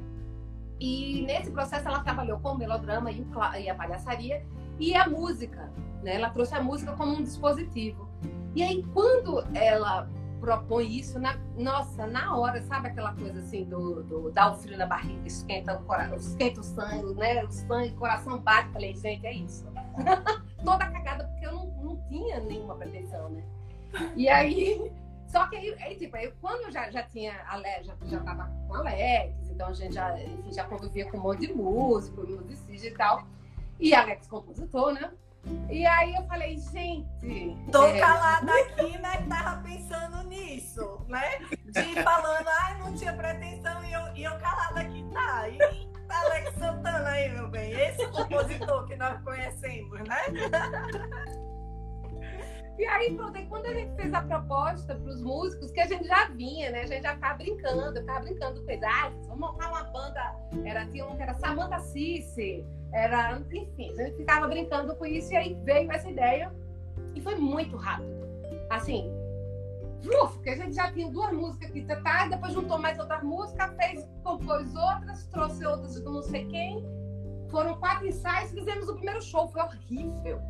E 0.79 1.23
nesse 1.23 1.51
processo 1.51 1.89
ela 1.89 2.01
trabalhou 2.01 2.39
com 2.41 2.51
o 2.51 2.59
melodrama 2.59 3.11
e, 3.11 3.21
o, 3.21 3.55
e 3.59 3.71
a 3.71 3.75
palhaçaria 3.75 4.45
e 4.79 4.95
a 4.95 5.09
música. 5.09 5.73
Né? 6.03 6.17
Ela 6.17 6.31
trouxe 6.31 6.55
a 6.55 6.63
música 6.63 6.93
como 6.93 7.13
um 7.13 7.23
dispositivo. 7.23 8.06
E 8.55 8.63
aí, 8.63 8.83
quando 8.93 9.47
ela 9.55 10.09
propõe 10.41 10.87
isso, 10.97 11.19
na, 11.19 11.37
nossa, 11.57 12.07
na 12.07 12.37
hora, 12.37 12.63
sabe 12.63 12.89
aquela 12.89 13.13
coisa 13.15 13.41
assim 13.41 13.65
do, 13.65 14.03
do 14.05 14.31
dar 14.31 14.53
o 14.53 14.55
frio 14.55 14.79
na 14.79 14.87
barriga, 14.87 15.27
esquenta 15.27 15.77
o, 15.77 15.85
coração, 15.85 16.17
esquenta 16.17 16.61
o 16.61 16.65
sangue, 16.65 17.15
né? 17.15 17.45
O 17.45 17.51
sangue, 17.51 17.89
o 17.89 17.97
coração 17.97 18.39
bate. 18.39 18.71
Falei, 18.71 18.95
gente, 18.95 19.27
é 19.27 19.33
isso. 19.33 19.67
Toda 20.65 20.91
cagada, 20.91 21.25
porque 21.25 21.47
eu 21.47 21.53
não, 21.53 21.67
não 21.83 21.97
tinha 22.09 22.41
nenhuma 22.41 22.77
pretensão, 22.77 23.29
né? 23.31 23.43
E 24.15 24.29
aí, 24.29 24.93
só 25.27 25.47
que 25.49 25.57
aí, 25.57 25.75
aí 25.83 25.97
tipo, 25.97 26.17
aí, 26.17 26.33
quando 26.41 26.65
eu 26.65 26.73
já, 26.73 26.91
já 26.91 27.03
tinha, 27.03 27.33
já, 27.83 27.95
já 28.05 28.21
tava 28.21 28.51
com 28.69 28.75
Alex, 28.75 29.51
então 29.51 29.69
a 29.69 29.73
gente 29.73 29.95
já, 29.95 30.21
enfim, 30.23 30.53
já 30.53 30.65
convivia 30.65 31.11
com 31.11 31.19
um 31.19 31.23
monte 31.23 31.47
de 31.47 31.53
músico, 31.53 32.27
musicista 32.27 32.87
e 32.87 32.91
tal. 32.93 33.27
E 33.81 33.95
Alex 33.95 34.27
compositor, 34.27 34.93
né? 34.93 35.11
E 35.69 35.87
aí 35.87 36.15
eu 36.15 36.27
falei, 36.27 36.59
gente. 36.59 37.57
Tô 37.71 37.85
é... 37.87 37.99
calada 37.99 38.53
aqui, 38.53 38.99
né? 38.99 39.27
Tava 39.29 39.63
pensando 39.63 40.23
nisso, 40.25 41.05
né? 41.09 41.39
De 41.67 42.03
falando, 42.03 42.49
ai, 42.49 42.79
não 42.79 42.95
tinha 42.95 43.13
pretensão, 43.13 43.85
e 43.85 43.93
eu, 43.93 44.17
e 44.17 44.25
eu 44.25 44.39
calada 44.39 44.81
aqui, 44.81 45.05
tá. 45.13 45.49
E 45.49 45.59
Alex 46.09 46.55
Santana 46.55 47.09
aí, 47.09 47.31
meu 47.31 47.49
bem. 47.49 47.73
Esse 47.73 48.07
compositor 48.09 48.87
que 48.87 48.97
nós 48.97 49.21
conhecemos, 49.23 50.01
né? 50.01 50.19
E 52.79 52.85
aí, 52.85 53.15
pronto, 53.15 53.37
aí 53.37 53.47
quando 53.47 53.67
a 53.67 53.73
gente 53.73 53.95
fez 53.97 54.13
a 54.13 54.21
proposta 54.21 54.95
para 54.95 55.11
os 55.11 55.23
músicos, 55.23 55.71
que 55.71 55.81
a 55.81 55.87
gente 55.87 56.07
já 56.07 56.27
vinha, 56.29 56.71
né? 56.71 56.83
A 56.83 56.87
gente 56.87 57.03
já 57.03 57.15
ficava 57.15 57.39
brincando, 57.39 58.01
ficava 58.01 58.21
brincando 58.21 58.61
com 58.61 58.67
pedaços, 58.67 59.27
vamos 59.27 59.41
montar 59.41 59.69
uma 59.71 59.85
banda. 59.85 60.37
Era, 60.65 60.87
tinha 60.87 61.07
um 61.07 61.17
que 61.17 61.23
era 61.23 61.35
Samantha 61.35 61.81
Cici, 61.81 62.67
era, 62.93 63.41
enfim, 63.51 63.93
a 63.93 64.05
gente 64.05 64.17
ficava 64.17 64.47
brincando 64.47 64.95
com 64.95 65.07
isso 65.07 65.33
e 65.33 65.37
aí 65.37 65.55
veio 65.65 65.91
essa 65.91 66.09
ideia 66.09 66.55
e 67.15 67.21
foi 67.21 67.35
muito 67.37 67.77
rápido. 67.77 68.15
Assim, 68.69 69.11
porque 70.47 70.51
a 70.51 70.57
gente 70.57 70.75
já 70.77 70.93
tinha 70.93 71.11
duas 71.11 71.33
músicas 71.33 71.71
aqui, 71.71 71.83
tá, 71.83 71.97
tá, 71.97 72.29
depois 72.29 72.53
juntou 72.53 72.79
mais 72.79 72.99
outras 72.99 73.23
músicas, 73.23 73.75
fez, 73.77 74.09
compôs 74.23 74.75
outras, 74.75 75.27
trouxe 75.27 75.67
outras 75.67 75.95
de 75.95 76.03
não 76.03 76.23
sei 76.23 76.47
quem. 76.47 76.85
Foram 77.49 77.75
quatro 77.77 78.07
ensaios, 78.07 78.51
fizemos 78.51 78.89
o 78.89 78.95
primeiro 78.95 79.23
show, 79.23 79.49
foi 79.49 79.63
horrível. 79.63 80.41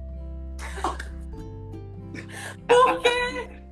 Por 2.67 3.03
quê? 3.03 3.63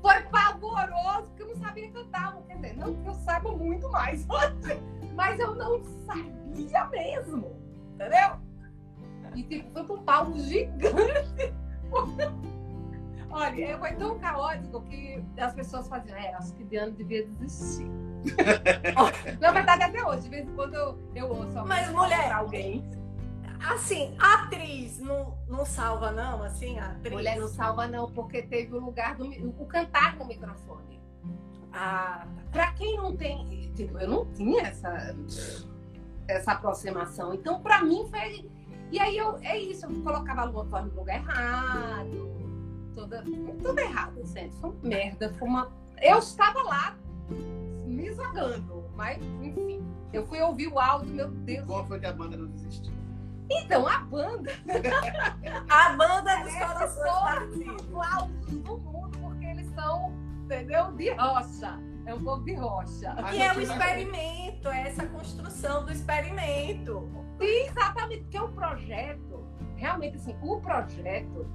Foi 0.00 0.22
pavoroso, 0.24 1.28
porque 1.28 1.42
eu 1.42 1.48
não 1.48 1.56
sabia 1.56 1.90
cantar. 1.90 2.36
Quer 2.46 2.56
dizer, 2.56 2.76
não 2.76 2.94
que 2.94 3.08
eu 3.08 3.14
saiba 3.14 3.52
muito 3.52 3.90
mais 3.90 4.26
mas 5.14 5.38
eu 5.38 5.54
não 5.54 5.82
sabia 6.06 6.86
mesmo. 6.86 7.56
Entendeu? 7.94 8.36
E 9.34 9.42
tipo, 9.42 9.70
foi 9.72 9.84
pra 9.84 9.94
um 9.94 10.02
palco 10.04 10.38
gigante. 10.38 11.54
Olha, 13.30 13.78
foi 13.78 13.92
tão 13.94 14.18
caótico 14.20 14.80
que 14.82 15.24
as 15.38 15.54
pessoas 15.54 15.88
faziam, 15.88 16.16
é, 16.16 16.34
acho 16.34 16.54
que 16.54 16.64
Diana 16.64 16.92
devia 16.92 17.26
desistir. 17.26 17.90
Na 19.40 19.50
verdade, 19.50 19.82
até 19.82 20.06
hoje, 20.06 20.22
de 20.22 20.28
vez 20.28 20.48
em 20.48 20.54
quando 20.54 20.74
eu, 20.74 20.98
eu 21.16 21.28
ouço 21.28 21.66
Mas, 21.66 21.90
mulher, 21.90 22.30
alguém. 22.32 22.84
Assim, 23.60 24.14
a 24.18 24.44
atriz 24.44 24.98
não, 24.98 25.38
não 25.48 25.64
salva, 25.64 26.10
não, 26.10 26.42
assim, 26.42 26.78
a 26.78 26.90
atriz. 26.90 27.12
Mulher 27.12 27.38
não 27.38 27.48
salva, 27.48 27.86
não, 27.86 28.10
porque 28.10 28.42
teve 28.42 28.74
o 28.74 28.80
lugar 28.80 29.16
do 29.16 29.24
o 29.26 29.66
cantar 29.66 30.16
com 30.16 30.24
o 30.24 30.28
microfone. 30.28 31.00
Ah, 31.72 32.26
pra 32.52 32.72
quem 32.72 32.96
não 32.96 33.16
tem. 33.16 33.72
Tipo, 33.74 33.98
eu 33.98 34.08
não 34.08 34.26
tinha 34.32 34.62
essa, 34.62 35.14
essa 36.28 36.52
aproximação. 36.52 37.34
Então, 37.34 37.60
pra 37.60 37.82
mim, 37.82 38.06
foi. 38.10 38.48
E 38.92 38.98
aí 39.00 39.16
eu, 39.16 39.38
é 39.38 39.58
isso, 39.58 39.86
eu 39.86 40.02
colocava 40.02 40.42
a 40.42 40.44
lua 40.44 40.82
no 40.82 40.94
lugar 40.94 41.16
errado, 41.16 42.30
toda, 42.94 43.22
tudo 43.22 43.78
errado, 43.78 44.24
gente. 44.26 44.54
Foi 44.56 44.70
uma 44.70 44.78
merda, 44.82 45.34
foi 45.34 45.48
uma. 45.48 45.72
Eu 46.00 46.18
estava 46.18 46.62
lá 46.62 46.96
me 47.86 48.12
jogando, 48.12 48.84
mas 48.94 49.18
enfim. 49.42 49.82
Eu 50.12 50.24
fui 50.26 50.40
ouvir 50.40 50.68
o 50.68 50.78
áudio, 50.78 51.12
meu 51.12 51.28
Deus. 51.28 51.66
Como 51.66 51.84
foi 51.86 51.98
que 51.98 52.06
a 52.06 52.12
banda 52.12 52.36
não 52.36 52.46
desistiu? 52.46 52.92
Então, 53.50 53.86
a 53.86 53.98
banda. 53.98 54.52
a 55.68 55.92
banda 55.92 56.36
dos 56.42 56.54
corações 56.54 57.22
partidos. 57.22 57.82
do 58.62 58.78
mundo, 58.78 59.18
porque 59.20 59.44
eles 59.44 59.66
são, 59.74 60.12
entendeu? 60.44 60.92
De 60.92 61.10
rocha. 61.12 61.78
É 62.06 62.14
um 62.14 62.22
povo 62.22 62.44
de 62.44 62.54
rocha. 62.54 63.14
E 63.32 63.40
é 63.40 63.52
o 63.54 63.60
experimento, 63.60 64.68
é 64.68 64.88
essa 64.88 65.06
construção 65.06 65.84
do 65.84 65.92
experimento. 65.92 67.08
Sim, 67.40 67.66
exatamente. 67.68 68.22
Porque 68.24 68.38
o 68.38 68.48
projeto, 68.48 69.44
realmente, 69.76 70.16
assim, 70.16 70.36
o 70.42 70.60
projeto. 70.60 71.46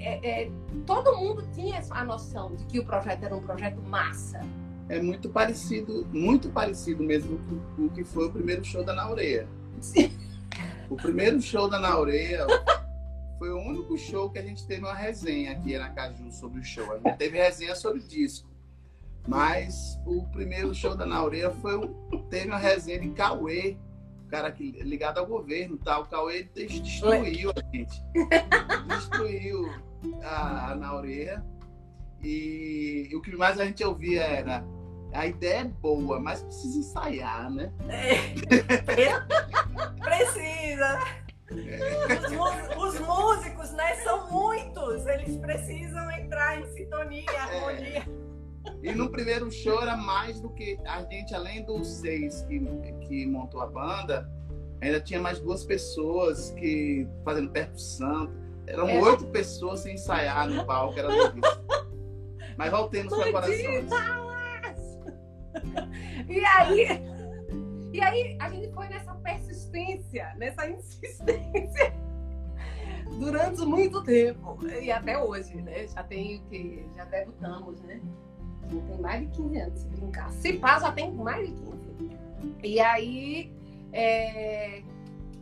É, 0.00 0.42
é, 0.42 0.50
todo 0.84 1.16
mundo 1.16 1.46
tinha 1.54 1.80
a 1.90 2.04
noção 2.04 2.54
de 2.56 2.66
que 2.66 2.78
o 2.78 2.84
projeto 2.84 3.24
era 3.24 3.34
um 3.34 3.42
projeto 3.42 3.80
massa. 3.82 4.40
É 4.88 5.00
muito 5.00 5.30
parecido, 5.30 6.06
muito 6.12 6.50
parecido 6.50 7.02
mesmo 7.02 7.38
com 7.74 7.86
o 7.86 7.90
que 7.90 8.04
foi 8.04 8.26
o 8.26 8.30
primeiro 8.32 8.62
show 8.64 8.84
da 8.84 8.92
Naureia. 8.92 9.48
Sim. 9.80 10.12
O 10.90 10.96
primeiro 10.96 11.40
show 11.40 11.68
da 11.68 11.78
Naureia 11.78 12.46
foi 13.38 13.50
o 13.50 13.58
único 13.58 13.96
show 13.96 14.30
que 14.30 14.38
a 14.38 14.42
gente 14.42 14.66
teve 14.66 14.82
uma 14.82 14.94
resenha 14.94 15.52
aqui 15.52 15.72
em 15.72 15.76
Aracaju 15.76 16.30
sobre 16.30 16.60
o 16.60 16.64
show. 16.64 16.92
A 16.92 16.96
gente 16.96 17.16
teve 17.16 17.38
resenha 17.38 17.74
sobre 17.74 18.00
o 18.00 18.02
disco. 18.02 18.48
Mas 19.26 19.98
o 20.04 20.24
primeiro 20.28 20.74
show 20.74 20.94
da 20.94 21.06
Naureia 21.06 21.50
foi 21.50 21.90
teve 22.28 22.48
uma 22.48 22.58
resenha 22.58 23.00
de 23.00 23.08
Cauê, 23.10 23.76
cara 24.28 24.52
que, 24.52 24.72
ligado 24.82 25.18
ao 25.18 25.26
governo, 25.26 25.78
tá? 25.78 25.98
O 25.98 26.06
Cauê 26.06 26.42
destruiu 26.54 27.50
a 27.50 27.76
gente. 27.76 28.02
Destruiu 28.86 29.70
a, 30.22 30.72
a 30.72 30.74
Naureia. 30.74 31.44
E, 32.22 33.08
e 33.10 33.16
o 33.16 33.22
que 33.22 33.34
mais 33.36 33.58
a 33.58 33.64
gente 33.64 33.82
ouvia 33.84 34.22
era 34.22 34.64
a 35.14 35.26
ideia 35.26 35.60
é 35.60 35.64
boa, 35.64 36.18
mas 36.18 36.42
precisa 36.42 36.78
ensaiar, 36.78 37.50
né? 37.50 37.72
É. 37.88 38.34
precisa. 40.02 40.98
É. 41.50 42.18
Os, 42.36 42.94
os, 42.94 43.00
músicos, 43.00 43.70
né, 43.72 43.94
são 44.02 44.30
muitos. 44.30 45.06
Eles 45.06 45.36
precisam 45.36 46.10
entrar 46.10 46.60
em 46.60 46.66
sintonia, 46.72 47.24
é. 47.30 47.38
harmonia. 47.38 47.98
É. 48.00 48.24
E 48.82 48.94
no 48.94 49.08
primeiro 49.10 49.50
show 49.50 49.80
era 49.80 49.96
mais 49.96 50.40
do 50.40 50.50
que 50.50 50.78
a 50.84 51.02
gente, 51.04 51.34
além 51.34 51.64
dos 51.64 51.86
seis 51.86 52.42
que, 52.42 52.58
que 53.06 53.26
montou 53.26 53.60
a 53.60 53.66
banda, 53.66 54.28
ainda 54.80 55.00
tinha 55.00 55.20
mais 55.20 55.38
duas 55.38 55.64
pessoas 55.64 56.50
que 56.52 57.06
fazendo 57.24 57.50
percussão. 57.50 58.32
Eram 58.66 58.88
é. 58.88 59.00
oito 59.00 59.26
pessoas 59.26 59.80
sem 59.80 59.94
ensaiar 59.94 60.48
no 60.48 60.64
palco, 60.66 60.98
era 60.98 61.08
Mas 62.56 62.70
voltemos 62.70 63.14
para 63.14 63.30
coração. 63.30 64.33
E 66.28 66.44
aí, 66.44 66.86
e 67.92 68.00
aí 68.00 68.36
a 68.40 68.48
gente 68.48 68.72
foi 68.72 68.88
nessa 68.88 69.14
persistência, 69.14 70.34
nessa 70.36 70.68
insistência 70.68 71.94
durante 73.18 73.60
muito 73.64 74.02
tempo 74.02 74.58
e 74.66 74.90
até 74.90 75.18
hoje, 75.18 75.54
né? 75.62 75.86
Já 75.86 76.02
tem 76.02 76.36
o 76.36 76.42
que 76.44 76.86
já 76.96 77.04
debutamos, 77.04 77.80
né? 77.82 78.00
Já 78.70 78.80
tem 78.80 78.98
mais 79.00 79.20
de 79.20 79.36
15 79.36 79.56
anos 79.58 79.80
se 79.80 79.88
brincar. 79.88 80.30
Se 80.32 80.52
pá, 80.54 80.78
já 80.80 80.92
tem 80.92 81.12
mais 81.12 81.46
de 81.46 81.54
15. 81.54 82.16
E 82.62 82.80
aí 82.80 83.52
é, 83.92 84.78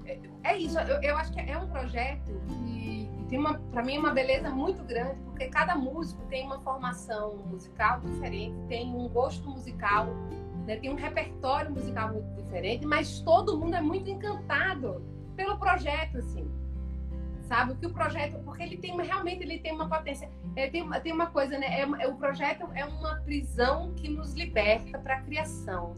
é, 0.05 0.21
é 0.45 0.57
isso. 0.59 0.79
Eu, 0.79 1.01
eu, 1.03 1.17
acho 1.17 1.33
que 1.33 1.41
é 1.41 1.59
um 1.59 1.69
projeto 1.69 2.33
que 2.49 3.02
tem 3.33 3.39
uma, 3.41 3.55
para 3.55 3.83
mim, 3.83 3.97
uma 3.97 4.11
beleza 4.11 4.51
muito 4.51 4.85
grande, 4.85 5.19
porque 5.23 5.49
cada 5.49 5.75
músico 5.75 6.23
tem 6.27 6.45
uma 6.45 6.61
formação 6.61 7.39
musical 7.47 7.99
diferente, 8.01 8.55
tem 8.69 8.95
um 8.95 9.09
gosto 9.09 9.49
musical 9.49 10.15
né? 10.67 10.77
Tem 10.77 10.91
um 10.91 10.95
repertório 10.95 11.71
musical 11.71 12.13
muito 12.13 12.43
diferente, 12.43 12.87
mas 12.87 13.21
todo 13.21 13.59
mundo 13.59 13.75
é 13.75 13.81
muito 13.81 14.09
encantado 14.09 15.03
pelo 15.37 15.57
projeto, 15.59 16.19
assim. 16.19 16.51
Sabe? 17.43 17.75
Que 17.75 17.87
o 17.87 17.91
projeto, 17.93 18.39
porque 18.45 18.63
ele 18.63 18.77
tem 18.77 18.97
realmente 18.97 19.43
ele 19.43 19.59
tem 19.59 19.73
uma 19.73 19.89
potência. 19.89 20.31
É, 20.57 20.69
tem, 20.71 20.89
tem 21.03 21.13
uma 21.13 21.27
coisa, 21.27 21.59
né? 21.59 21.67
É, 21.67 21.83
é, 21.83 22.09
o 22.09 22.15
projeto 22.15 22.69
é 22.75 22.85
uma 22.85 23.17
prisão 23.17 23.93
que 23.95 24.09
nos 24.09 24.35
liberta 24.35 24.99
para 24.99 25.17
a 25.17 25.21
criação. 25.23 25.97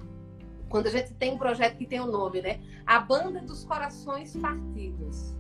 Quando 0.69 0.87
a 0.87 0.91
gente 0.91 1.13
tem 1.15 1.33
um 1.33 1.39
projeto 1.39 1.77
que 1.77 1.87
tem 1.87 2.01
o 2.01 2.05
um 2.05 2.11
nome, 2.11 2.41
né? 2.41 2.61
A 2.87 2.99
Banda 2.99 3.41
dos 3.41 3.65
Corações 3.65 4.37
Partidos. 4.37 5.37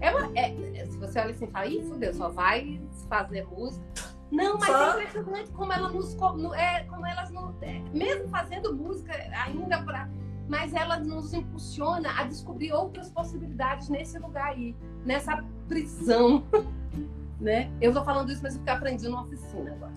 É 0.00 0.10
uma, 0.10 0.30
é, 0.38 0.86
se 0.86 0.98
você 0.98 1.18
olha 1.20 1.30
assim 1.30 1.44
e 1.44 1.50
fala, 1.50 1.66
ih, 1.66 1.82
fudeu, 1.82 2.14
só 2.14 2.28
vai 2.28 2.80
fazer 3.08 3.46
música. 3.46 3.84
Não, 4.30 4.58
mas 4.58 4.66
só... 4.66 4.98
é 4.98 5.02
impressionante 5.02 5.50
como 5.52 5.72
ela 5.72 5.88
nos. 5.88 6.14
Como, 6.14 6.54
é, 6.54 6.84
como 6.84 7.06
elas 7.06 7.30
não. 7.30 7.54
É, 7.62 7.80
mesmo 7.92 8.28
fazendo 8.28 8.74
música 8.74 9.12
ainda 9.44 9.82
para. 9.82 10.08
Mas 10.48 10.74
ela 10.74 10.98
nos 10.98 11.32
impulsiona 11.32 12.10
a 12.18 12.24
descobrir 12.24 12.72
outras 12.72 13.10
possibilidades 13.10 13.88
nesse 13.88 14.18
lugar 14.18 14.48
aí, 14.48 14.76
nessa 15.04 15.42
prisão. 15.68 16.44
né? 17.40 17.70
Eu 17.80 17.92
tô 17.92 18.04
falando 18.04 18.30
isso, 18.30 18.42
mas 18.42 18.56
eu 18.56 18.72
aprendi 18.72 19.08
numa 19.08 19.22
oficina 19.22 19.72
agora. 19.72 19.94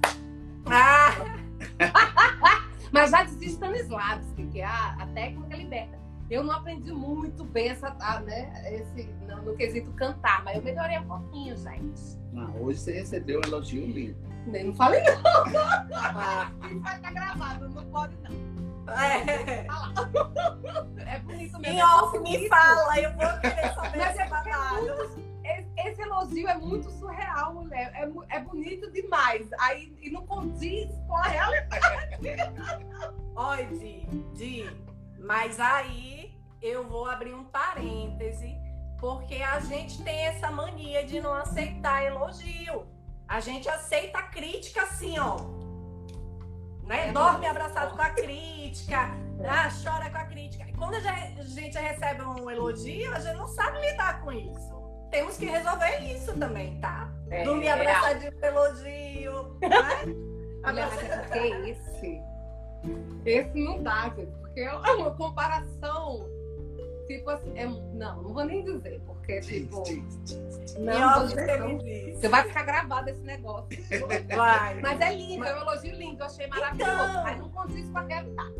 Ah! 0.67 1.11
mas 2.91 3.11
já 3.11 3.23
dizia 3.23 3.49
Stanislavski, 3.49 4.47
que 4.47 4.61
é 4.61 4.65
a, 4.65 4.95
a 4.99 5.07
técnica 5.07 5.57
liberta. 5.57 6.06
Eu 6.29 6.43
não 6.43 6.53
aprendi 6.53 6.91
muito 6.91 7.43
bem 7.45 7.69
essa, 7.69 7.89
né, 8.21 8.51
esse, 8.73 9.07
no, 9.27 9.41
no 9.43 9.55
quesito 9.55 9.91
cantar, 9.93 10.43
mas 10.43 10.57
eu 10.57 10.63
melhorei 10.63 10.99
um 10.99 11.07
pouquinho, 11.07 11.55
gente. 11.57 12.19
Ah, 12.35 12.51
hoje 12.59 12.79
você 12.79 12.91
recebeu 12.93 13.39
um 13.39 13.43
elogio 13.47 13.85
lindo. 13.85 14.17
Nem 14.45 14.65
não 14.65 14.75
falei 14.75 15.01
não. 15.03 15.21
Ah. 15.95 16.51
vai 16.59 16.95
estar 16.95 17.11
gravado, 17.11 17.69
não 17.69 17.85
pode 17.85 18.15
não. 18.17 18.57
É. 18.93 19.65
é 21.15 21.19
bonito 21.19 21.59
mesmo. 21.59 21.65
Em 21.65 21.79
é 21.79 21.85
off, 21.85 22.19
me 22.19 22.47
fala, 22.47 22.99
eu 22.99 23.11
vou 23.11 23.39
querer 23.41 23.73
saber 23.73 23.97
Mas 23.97 24.19
é 24.19 24.27
esse, 25.47 25.71
esse 25.77 26.01
elogio 26.01 26.47
é 26.47 26.57
muito 26.57 26.89
surreal, 26.91 27.53
mulher. 27.53 27.91
É, 27.95 28.35
é 28.35 28.39
bonito 28.41 28.91
demais. 28.91 29.47
Aí, 29.59 29.95
e 30.01 30.09
não 30.09 30.25
condiz 30.25 30.89
com 31.07 31.15
a 31.15 31.23
realidade. 31.23 32.17
Olha, 33.35 33.65
Di, 33.67 34.07
Di, 34.33 34.69
mas 35.19 35.59
aí 35.59 36.37
eu 36.61 36.87
vou 36.87 37.05
abrir 37.05 37.33
um 37.33 37.43
parêntese, 37.45 38.57
porque 38.99 39.35
a 39.35 39.59
gente 39.59 40.01
tem 40.03 40.25
essa 40.25 40.49
mania 40.49 41.05
de 41.05 41.21
não 41.21 41.33
aceitar 41.33 42.03
elogio. 42.03 42.87
A 43.27 43.39
gente 43.39 43.67
aceita 43.69 44.19
a 44.19 44.23
crítica 44.23 44.83
assim, 44.83 45.19
ó. 45.19 45.37
Né? 46.83 47.09
É 47.09 47.11
Dorme 47.11 47.45
abraçado 47.45 47.95
com 47.95 48.01
a 48.01 48.09
crítica, 48.09 49.09
ah, 49.45 49.69
chora 49.83 50.09
com 50.09 50.17
a 50.17 50.25
crítica. 50.25 50.65
E 50.67 50.73
quando 50.73 50.95
a 50.95 50.99
gente 50.99 51.77
recebe 51.77 52.23
um 52.23 52.49
elogio, 52.49 53.13
a 53.13 53.19
gente 53.19 53.35
não 53.35 53.47
sabe 53.47 53.79
lidar 53.81 54.21
com 54.21 54.31
isso. 54.31 54.77
Temos 55.11 55.37
que 55.37 55.45
resolver 55.45 55.99
isso 55.99 56.33
também, 56.37 56.79
tá? 56.79 57.09
É, 57.29 57.43
Dormir 57.43 57.69
abraçadinho 57.69 58.31
com 58.39 58.45
elogio. 58.45 59.57
Né? 59.61 60.15
Abraçadinho. 60.63 61.63
Que 61.63 61.69
esse? 61.69 62.21
Esse 63.25 63.59
não 63.59 63.83
dá, 63.83 64.09
gente, 64.15 64.31
porque 64.57 64.61
é 64.61 64.73
uma 64.73 65.11
comparação 65.11 66.27
tipo 67.05 67.29
assim, 67.29 67.57
é, 67.57 67.65
não, 67.65 68.21
não 68.21 68.33
vou 68.33 68.43
nem 68.43 68.65
dizer, 68.65 69.01
porque, 69.05 69.39
tipo. 69.39 69.81
Não, 70.77 71.25
você, 71.25 72.11
você 72.13 72.27
vai 72.27 72.43
ficar 72.43 72.63
gravado 72.63 73.09
esse 73.09 73.21
negócio. 73.21 73.69
Vai. 74.35 74.81
Mas 74.81 74.99
é 74.99 75.15
lindo, 75.15 75.45
é 75.45 75.55
um 75.55 75.61
elogio 75.61 75.95
lindo, 75.95 76.21
eu 76.21 76.25
achei 76.25 76.47
maravilhoso. 76.47 76.91
Então... 76.91 77.23
Mas 77.23 77.39
não 77.39 77.49
condiz 77.49 77.89
com 77.89 77.97
a 77.97 78.01
realidade. 78.01 78.55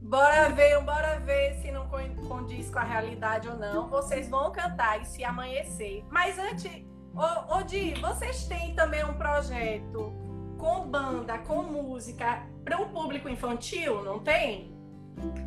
Bora 0.00 0.48
ver, 0.50 0.80
bora 0.82 1.18
ver 1.20 1.54
se 1.56 1.72
não 1.72 1.88
condiz 1.88 2.70
com 2.70 2.78
a 2.78 2.84
realidade 2.84 3.48
ou 3.48 3.56
não. 3.56 3.88
Vocês 3.88 4.28
vão 4.28 4.52
cantar 4.52 5.00
e 5.02 5.04
se 5.06 5.24
amanhecer. 5.24 6.04
Mas 6.08 6.38
antes, 6.38 6.84
ô, 7.14 7.56
ô 7.56 7.62
Di, 7.62 7.94
vocês 8.00 8.44
têm 8.44 8.74
também 8.74 9.04
um 9.04 9.14
projeto 9.14 10.29
com 10.60 10.86
banda, 10.86 11.38
com 11.38 11.62
música 11.62 12.46
para 12.64 12.78
o 12.78 12.84
um 12.84 12.88
público 12.90 13.28
infantil, 13.28 14.04
não 14.04 14.20
tem? 14.20 14.70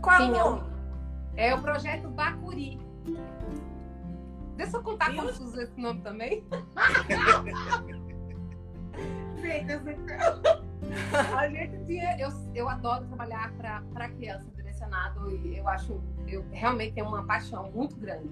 Qual 0.02 0.18
Sim, 0.18 0.36
é 0.36 0.44
o 0.44 0.64
É 1.36 1.56
o 1.56 1.62
projeto 1.62 2.10
Bacuri. 2.10 2.82
Deixa 4.58 4.78
eu 4.78 4.84
contar 4.84 5.12
se 5.12 5.44
usa 5.44 5.64
esse 5.64 5.80
nome 5.80 6.02
também. 6.02 6.44
a 11.38 11.48
gente 11.50 11.86
tinha, 11.86 12.18
eu, 12.20 12.30
eu 12.56 12.68
adoro 12.70 13.06
trabalhar 13.08 13.52
para 13.54 14.10
criança 14.10 14.46
direcionado 14.56 15.32
e 15.32 15.58
eu 15.58 15.68
acho, 15.68 16.02
eu 16.28 16.46
realmente 16.52 16.94
tenho 16.96 17.08
uma 17.08 17.24
paixão 17.24 17.72
muito 17.72 17.96
grande. 17.98 18.30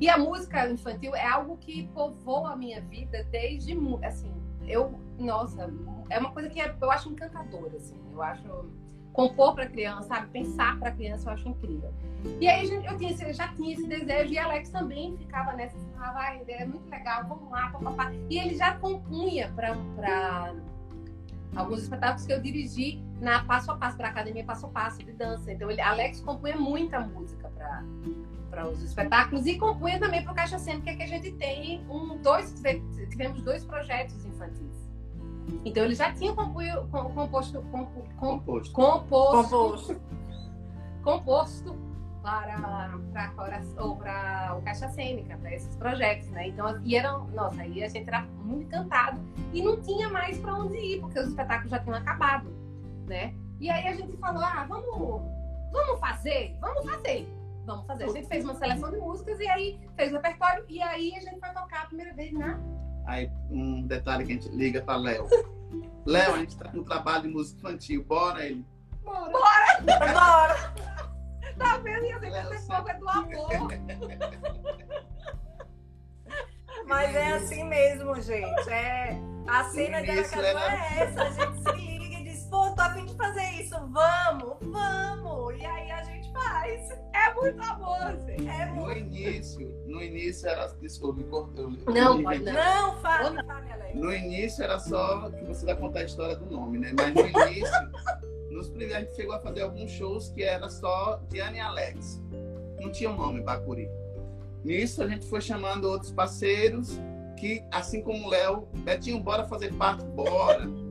E 0.00 0.08
a 0.08 0.18
música 0.18 0.68
infantil 0.68 1.14
é 1.14 1.26
algo 1.26 1.56
que 1.58 1.88
povoa 1.88 2.52
a 2.52 2.56
minha 2.56 2.80
vida 2.80 3.24
desde, 3.30 3.76
assim, 4.02 4.34
eu, 4.66 4.98
nossa, 5.18 5.72
é 6.10 6.18
uma 6.18 6.30
coisa 6.30 6.48
que 6.48 6.60
eu 6.60 6.90
acho 6.90 7.10
encantadora, 7.10 7.76
assim, 7.76 8.00
eu 8.12 8.22
acho 8.22 8.66
compor 9.12 9.54
para 9.54 9.66
criança, 9.66 10.08
sabe? 10.08 10.26
Pensar 10.28 10.78
para 10.78 10.90
criança, 10.90 11.28
eu 11.28 11.34
acho 11.34 11.48
incrível. 11.48 11.92
E 12.40 12.48
aí 12.48 12.68
eu 12.68 12.96
tinha, 12.96 13.32
já 13.32 13.48
tinha 13.48 13.72
esse 13.72 13.86
desejo 13.86 14.32
e 14.32 14.38
Alex 14.38 14.70
também 14.70 15.16
ficava 15.16 15.52
nessa, 15.52 15.76
ah, 15.98 16.34
é 16.48 16.64
muito 16.66 16.90
legal, 16.90 17.24
vamos 17.26 17.50
lá, 17.50 17.70
papapá. 17.70 18.12
E 18.28 18.38
ele 18.38 18.56
já 18.56 18.74
compunha 18.76 19.52
para 19.54 20.54
alguns 21.54 21.82
espetáculos 21.82 22.26
que 22.26 22.32
eu 22.32 22.40
dirigi 22.40 23.02
na 23.20 23.44
Passo 23.44 23.70
a 23.70 23.76
Passo, 23.76 23.96
para 23.96 24.08
Academia 24.08 24.44
Passo 24.44 24.66
a 24.66 24.70
Passo 24.70 24.98
de 24.98 25.12
dança. 25.12 25.52
Então, 25.52 25.70
ele, 25.70 25.80
Alex 25.80 26.20
compunha 26.20 26.56
muita 26.56 26.98
música 27.00 27.48
para 27.50 27.84
para 28.54 28.68
os 28.68 28.80
espetáculos 28.82 29.46
e 29.46 29.58
compunha 29.58 29.98
também 29.98 30.22
para 30.22 30.32
o 30.32 30.34
Caixa 30.34 30.58
Cênica, 30.60 30.94
que 30.94 31.02
a 31.02 31.06
gente 31.08 31.32
tem 31.32 31.84
um, 31.90 32.16
dois, 32.18 32.54
tivemos 33.10 33.42
dois 33.42 33.64
projetos 33.64 34.24
infantis. 34.24 34.88
Então 35.64 35.84
ele 35.84 35.94
já 35.94 36.12
tinha 36.12 36.32
composto, 36.32 36.88
composto, 36.90 37.62
composto, 37.62 38.72
composto, 38.72 40.00
composto 41.02 41.76
para, 42.22 42.96
para, 43.12 43.62
ou 43.78 43.96
para 43.96 44.56
o 44.56 44.62
Caixa 44.62 44.88
Cênica, 44.88 45.36
para 45.36 45.52
esses 45.52 45.74
projetos, 45.76 46.28
né? 46.28 46.48
Então, 46.48 46.80
e 46.84 46.96
eram, 46.96 47.26
nossa, 47.28 47.60
aí 47.60 47.82
a 47.82 47.88
gente 47.88 48.06
era 48.06 48.22
muito 48.22 48.66
encantado 48.66 49.20
e 49.52 49.62
não 49.62 49.80
tinha 49.82 50.08
mais 50.08 50.38
para 50.38 50.54
onde 50.54 50.78
ir, 50.78 51.00
porque 51.00 51.18
os 51.18 51.28
espetáculos 51.28 51.70
já 51.70 51.80
tinham 51.80 51.96
acabado, 51.96 52.48
né? 53.06 53.34
E 53.60 53.68
aí 53.68 53.88
a 53.88 53.94
gente 53.94 54.16
falou, 54.16 54.42
ah, 54.42 54.64
vamos, 54.66 55.22
vamos 55.72 56.00
fazer, 56.00 56.56
vamos 56.60 56.88
fazer, 56.88 57.28
vamos 57.64 57.86
fazer. 57.86 58.04
A 58.04 58.08
gente 58.08 58.28
fez 58.28 58.44
uma 58.44 58.54
seleção 58.54 58.90
de 58.90 58.98
músicas 58.98 59.38
e 59.40 59.48
aí 59.48 59.80
fez 59.96 60.12
o 60.12 60.16
repertório 60.16 60.64
e 60.68 60.82
aí 60.82 61.14
a 61.16 61.20
gente 61.20 61.38
vai 61.38 61.52
tocar 61.52 61.82
a 61.82 61.86
primeira 61.86 62.14
vez 62.14 62.32
na 62.32 62.60
Aí 63.06 63.30
um 63.50 63.86
detalhe 63.86 64.24
que 64.24 64.32
a 64.32 64.34
gente 64.34 64.48
liga 64.48 64.80
para 64.82 64.96
Léo. 64.96 65.28
Léo, 66.06 66.34
a 66.34 66.38
gente 66.38 66.50
está 66.50 66.70
com 66.70 66.78
um 66.78 66.84
trabalho 66.84 67.22
de 67.22 67.28
música 67.28 67.58
infantil, 67.58 68.04
bora 68.04 68.44
ele. 68.44 68.64
Bora! 69.02 69.30
Bora! 69.82 70.12
Bora! 70.12 70.74
Tá 71.58 71.76
vendo? 71.76 72.18
Dizer 72.18 72.48
que 72.48 72.54
esse 72.54 72.66
povo 72.66 72.88
é 72.88 72.94
do 72.94 73.08
amor. 73.08 73.48
Mas 76.84 77.14
é 77.14 77.32
assim 77.34 77.62
mesmo, 77.64 78.20
gente. 78.20 78.68
É, 78.68 79.16
a 79.46 79.64
cena 79.64 80.02
de 80.02 80.10
Aracaju 80.10 80.42
é 80.42 80.98
essa. 80.98 81.22
A 81.22 81.30
gente 81.30 81.62
se 81.62 81.72
liga 81.76 81.92
e 81.92 81.93
pô, 82.54 82.70
tô 82.70 82.82
a 82.82 82.90
fim 82.90 83.04
de 83.04 83.14
fazer 83.16 83.50
isso. 83.60 83.74
Vamos, 83.90 84.56
vamos. 84.60 85.60
E 85.60 85.66
aí 85.66 85.90
a 85.90 86.04
gente 86.04 86.32
faz. 86.32 86.90
É 87.12 87.34
muito 87.34 87.60
amor, 87.60 88.02
assim. 88.02 88.48
É 88.48 88.66
muito. 88.66 88.86
No 88.86 88.96
início, 88.96 89.82
no 89.86 90.02
início 90.02 90.48
era. 90.48 90.68
Desculpa, 90.80 91.18
me 91.18 91.24
cortou. 91.24 91.70
Não, 91.92 92.22
pode 92.22 92.44
não. 92.44 92.52
Não, 92.52 92.96
fala, 93.00 93.44
fala, 93.44 93.64
No 93.94 94.14
início 94.14 94.62
era 94.62 94.78
só 94.78 95.30
que 95.30 95.44
você 95.44 95.66
vai 95.66 95.76
contar 95.76 96.00
a 96.00 96.04
história 96.04 96.36
do 96.36 96.46
nome, 96.46 96.78
né? 96.78 96.92
Mas 96.96 97.12
no 97.14 97.26
início, 97.26 97.90
nos 98.50 98.68
primeiros, 98.68 98.96
a 98.96 99.00
gente 99.00 99.16
chegou 99.16 99.34
a 99.34 99.40
fazer 99.40 99.62
alguns 99.62 99.90
shows 99.90 100.28
que 100.28 100.44
era 100.44 100.68
só 100.68 101.20
Diane 101.28 101.58
e 101.58 101.60
Alex. 101.60 102.22
Não 102.80 102.90
tinha 102.90 103.10
o 103.10 103.14
um 103.14 103.16
nome, 103.16 103.40
Bacuri. 103.40 103.88
Nisso 104.62 105.02
a 105.02 105.08
gente 105.08 105.26
foi 105.26 105.40
chamando 105.40 105.84
outros 105.84 106.12
parceiros 106.12 106.98
que, 107.36 107.62
assim 107.70 108.00
como 108.00 108.26
o 108.26 108.30
Léo, 108.30 108.68
Betinho, 108.78 109.20
bora 109.20 109.44
fazer 109.44 109.74
parte, 109.74 110.04
bora. 110.06 110.83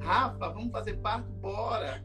Rafa, 0.00 0.48
vamos 0.50 0.70
fazer 0.70 0.94
parte, 0.94 1.30
bora. 1.32 2.02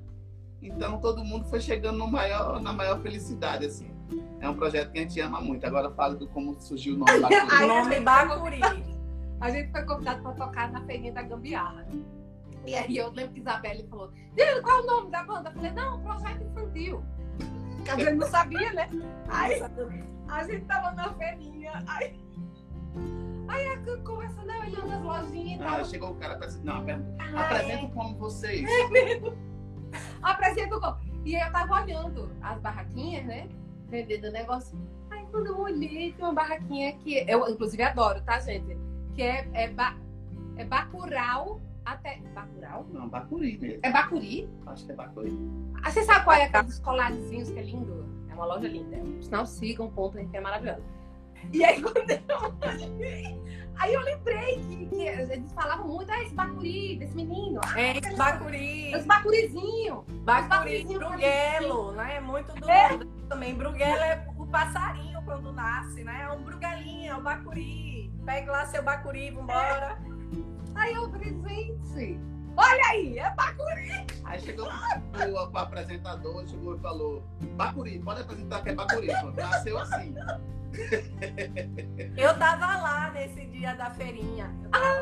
Então 0.61 0.99
todo 0.99 1.23
mundo 1.23 1.45
foi 1.45 1.59
chegando 1.59 1.97
no 1.97 2.07
maior, 2.07 2.61
na 2.61 2.71
maior 2.71 3.01
felicidade, 3.01 3.65
assim. 3.65 3.91
É 4.39 4.49
um 4.49 4.55
projeto 4.55 4.91
que 4.91 4.99
a 4.99 5.01
gente 5.01 5.19
ama 5.19 5.41
muito. 5.41 5.65
Agora 5.65 5.91
fala 5.91 6.15
do 6.15 6.27
como 6.27 6.59
surgiu 6.59 6.95
o 6.95 6.97
nome 6.99 7.19
Bacuri. 7.19 7.63
o 7.63 7.67
nome 7.67 7.99
Bacuri. 7.99 8.61
A 9.41 9.49
gente 9.49 9.71
foi 9.71 9.83
convidado 9.85 10.21
para 10.21 10.31
tocar 10.33 10.71
na 10.71 10.81
feirinha 10.85 11.13
da 11.13 11.21
Gambiarra. 11.21 11.85
E 12.65 12.75
aí 12.75 12.95
eu 12.95 13.11
lembro 13.11 13.33
que 13.33 13.41
Isabelle 13.41 13.85
falou, 13.89 14.11
qual 14.63 14.77
é 14.77 14.81
o 14.81 14.85
nome 14.85 15.11
da 15.11 15.23
banda? 15.23 15.49
Eu 15.49 15.53
falei, 15.53 15.71
não, 15.71 16.01
projeto 16.01 16.43
infantil. 16.43 17.03
A 17.91 17.99
gente 17.99 18.13
não 18.13 18.27
sabia, 18.27 18.73
né? 18.73 18.89
Aí 19.27 19.61
a 20.29 20.43
gente 20.45 20.65
tava 20.65 20.91
na 20.91 21.13
feirinha, 21.15 21.83
aí 21.87 22.17
Aí 23.47 23.67
a 23.67 23.77
conversando, 24.03 24.49
olhando 24.49 24.91
as 24.91 25.01
lojinhas 25.01 25.59
e 25.59 25.63
tal. 25.63 25.79
Ah, 25.79 25.83
chegou 25.83 26.11
o 26.11 26.15
cara, 26.15 26.39
não, 26.63 26.85
apresenta 27.37 27.87
como 27.93 28.17
vocês. 28.17 28.67
Apresenta 30.21 30.79
como. 30.79 30.97
E 31.25 31.35
eu 31.35 31.51
tava 31.51 31.81
olhando 31.81 32.31
as 32.41 32.59
barraquinhas, 32.59 33.25
né? 33.25 33.47
Vendendo 33.89 34.31
negócio. 34.31 34.77
Aí 35.11 35.25
quando 35.29 35.47
eu 35.47 35.59
olhei, 35.59 36.13
tem 36.13 36.25
uma 36.25 36.33
barraquinha 36.33 36.93
que 36.97 37.25
eu, 37.27 37.47
inclusive, 37.47 37.83
adoro, 37.83 38.21
tá, 38.21 38.39
gente? 38.39 38.77
Que 39.13 39.21
é, 39.21 39.47
é, 39.53 39.69
ba, 39.69 39.95
é 40.57 40.65
Bacurau 40.65 41.61
até. 41.85 42.19
Bacurau? 42.33 42.85
Não, 42.91 43.07
Bacuri 43.07 43.57
mesmo. 43.57 43.79
É 43.83 43.91
Bacuri? 43.91 44.49
Acho 44.65 44.85
que 44.85 44.91
é 44.91 44.95
Bacuri. 44.95 45.37
Ah, 45.83 45.91
você 45.91 46.03
sabe 46.03 46.25
qual 46.25 46.35
é 46.35 46.45
aqueles 46.45 46.79
colarzinhos 46.79 47.51
que 47.51 47.59
é 47.59 47.63
lindo? 47.63 48.05
É 48.29 48.33
uma 48.33 48.45
loja 48.45 48.67
linda. 48.67 48.97
Sinal, 49.21 49.45
sigam, 49.45 49.91
comprem, 49.91 50.27
que 50.27 50.37
é 50.37 50.41
maravilhoso. 50.41 50.83
E 51.51 51.63
aí, 51.63 51.81
quando 51.83 52.09
eu 52.09 52.53
Aí 53.83 53.93
eu 53.93 54.01
lembrei 54.01 54.59
que, 54.69 54.85
que 54.85 55.01
eles 55.01 55.51
falavam 55.51 55.87
muito, 55.87 56.09
ah, 56.09 56.21
esse 56.21 56.33
bacuri, 56.33 56.95
desse 56.95 57.15
menino. 57.15 57.59
Ah, 57.65 57.81
é, 57.81 57.97
esse 57.97 58.15
bacuri. 58.15 58.93
Esse 58.93 59.07
bacurizinho. 59.07 60.05
Bacuri, 60.23 60.85
bruguelo, 60.85 61.91
né? 61.91 62.15
É 62.15 62.21
muito 62.21 62.53
do 62.53 62.69
é. 62.69 62.99
também. 63.27 63.53
Bruguelo 63.55 64.01
é 64.01 64.25
o 64.37 64.45
passarinho 64.47 65.21
quando 65.23 65.51
nasce, 65.51 66.03
né? 66.03 66.21
É 66.21 66.31
um 66.31 66.43
bruguelinho, 66.43 67.11
é 67.11 67.15
o 67.15 67.21
bacuri. 67.21 68.09
Pega 68.25 68.51
lá 68.51 68.65
seu 68.67 68.83
bacuri, 68.83 69.31
vambora. 69.31 69.97
É. 69.99 70.79
Aí 70.79 70.93
eu 70.93 71.09
falei, 71.11 71.33
gente, 71.33 72.19
olha 72.55 72.85
aí, 72.89 73.19
é 73.19 73.29
bacuri. 73.35 74.07
Aí 74.23 74.39
chegou 74.39 74.67
o, 74.67 75.33
o 75.33 75.57
apresentador, 75.57 76.47
chegou 76.47 76.77
e 76.77 76.79
falou, 76.79 77.23
bacuri, 77.57 77.99
pode 77.99 78.21
apresentar 78.21 78.61
que 78.61 78.69
é 78.69 78.75
bacuri. 78.75 79.07
Nasceu 79.35 79.77
assim. 79.77 80.15
Eu 82.17 82.37
tava 82.37 82.65
lá 82.77 83.11
nesse 83.11 83.45
dia 83.47 83.73
da 83.75 83.89
feirinha. 83.91 84.49
Ah, 84.71 84.99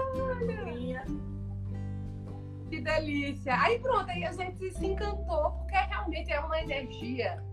Que 2.69 2.79
delícia. 2.79 3.59
Aí 3.61 3.79
pronto, 3.79 4.09
aí 4.09 4.23
a 4.23 4.31
gente 4.31 4.71
se 4.71 4.85
encantou, 4.85 5.51
porque 5.51 5.75
realmente 5.75 6.31
é 6.31 6.39
uma 6.39 6.61
energia, 6.61 7.43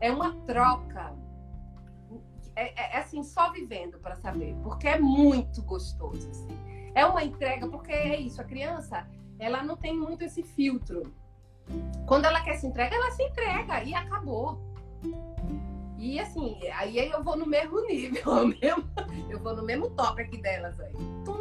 é 0.00 0.10
uma 0.10 0.34
troca. 0.46 1.12
É, 2.54 2.68
é, 2.80 2.96
é 2.96 2.98
assim, 2.98 3.22
só 3.22 3.50
vivendo 3.52 3.98
para 3.98 4.14
saber, 4.16 4.54
porque 4.62 4.86
é 4.88 4.98
muito 4.98 5.62
gostoso. 5.62 6.28
Assim. 6.30 6.48
É 6.94 7.04
uma 7.04 7.24
entrega, 7.24 7.68
porque 7.68 7.92
é 7.92 8.20
isso, 8.20 8.40
a 8.40 8.44
criança, 8.44 9.06
ela 9.38 9.62
não 9.62 9.76
tem 9.76 9.96
muito 9.96 10.22
esse 10.22 10.42
filtro. 10.42 11.12
Quando 12.06 12.24
ela 12.24 12.40
quer 12.40 12.56
se 12.56 12.66
entregar, 12.66 12.96
ela 12.96 13.10
se 13.10 13.22
entrega 13.22 13.82
e 13.82 13.94
acabou. 13.94 14.60
E 15.98 16.20
assim, 16.20 16.56
aí 16.74 16.96
eu 16.96 17.24
vou 17.24 17.36
no 17.36 17.44
mesmo 17.44 17.84
nível, 17.84 18.22
eu 19.28 19.40
vou 19.40 19.56
no 19.56 19.64
mesmo 19.64 19.90
top 19.90 20.22
aqui 20.22 20.40
delas 20.40 20.78
aí. 20.78 20.94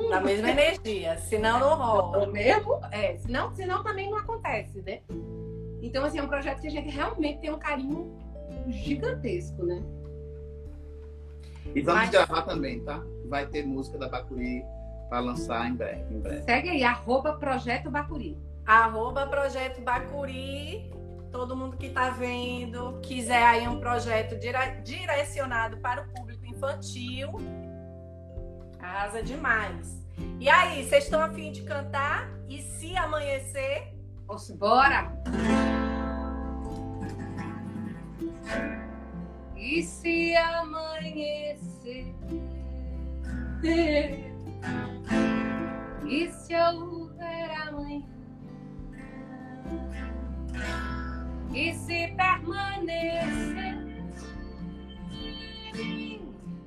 Na 0.10 0.20
mesma 0.20 0.50
energia, 0.50 1.16
senão 1.20 1.60
não 1.60 1.76
rola. 1.76 2.28
O 2.28 2.32
mesmo, 2.32 2.80
é, 2.92 3.16
senão, 3.18 3.54
senão 3.54 3.84
também 3.84 4.10
não 4.10 4.18
acontece, 4.18 4.82
né? 4.82 5.02
Então, 5.80 6.04
assim, 6.04 6.18
é 6.18 6.24
um 6.24 6.28
projeto 6.28 6.62
que 6.62 6.68
a 6.68 6.72
gente 6.72 6.90
realmente 6.90 7.40
tem 7.40 7.52
um 7.52 7.60
carinho 7.60 8.18
gigantesco, 8.68 9.64
né? 9.64 9.84
E 11.76 11.82
vamos 11.82 12.02
Mas... 12.02 12.10
gravar 12.10 12.42
também, 12.42 12.80
tá? 12.80 13.04
Vai 13.28 13.46
ter 13.46 13.64
música 13.64 14.00
da 14.00 14.10
Bacuri 14.10 14.64
para 15.08 15.20
lançar 15.20 15.70
em 15.70 15.76
breve, 15.76 16.16
em 16.16 16.20
breve. 16.20 16.42
Segue 16.44 16.70
aí, 16.70 16.84
arroba 16.84 17.34
Projeto 17.34 17.92
Bacuri. 17.92 18.38
Arroba 18.66 19.28
Projeto 19.28 19.82
Bacuri 19.82 20.92
todo 21.32 21.56
mundo 21.56 21.78
que 21.78 21.88
está 21.88 22.10
vendo, 22.10 23.00
quiser 23.02 23.44
aí 23.44 23.68
um 23.68 23.80
projeto 23.80 24.38
dire 24.38 24.82
direcionado 24.84 25.78
para 25.78 26.02
o 26.02 26.08
público 26.14 26.46
infantil, 26.46 27.30
arrasa 28.80 29.22
demais. 29.22 30.06
E 30.40 30.50
aí, 30.50 30.84
vocês 30.84 31.04
estão 31.04 31.22
afim 31.22 31.52
de 31.52 31.64
cantar? 31.64 32.30
E 32.48 32.62
se 32.62 32.96
amanhecer? 32.96 33.94
Vamos 34.26 34.50
embora! 34.50 35.12
E 39.56 39.84
se 39.84 40.36
amanhecer? 40.36 42.16
E 46.08 46.32
se 46.32 46.56
houver 46.56 47.52
amanhã? 47.68 48.06
E 51.58 51.74
se 51.74 52.08
permanecer 52.10 53.78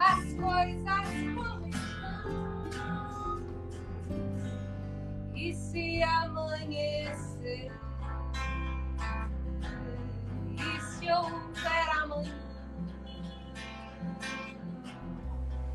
as 0.01 0.35
coisas 0.35 1.09
como 1.37 1.69
estão. 1.69 3.41
E 5.33 5.55
se 5.55 6.03
amanhecer 6.03 7.71
e 10.57 10.81
se 10.81 11.13
houver 11.13 11.89
amanhã 12.03 12.35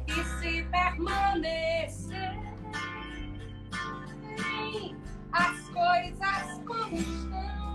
e 0.08 0.24
se 0.24 0.64
permanecer 0.64 2.36
as 5.32 5.70
coisas 5.70 6.62
como 6.68 6.96
estão 6.98 7.75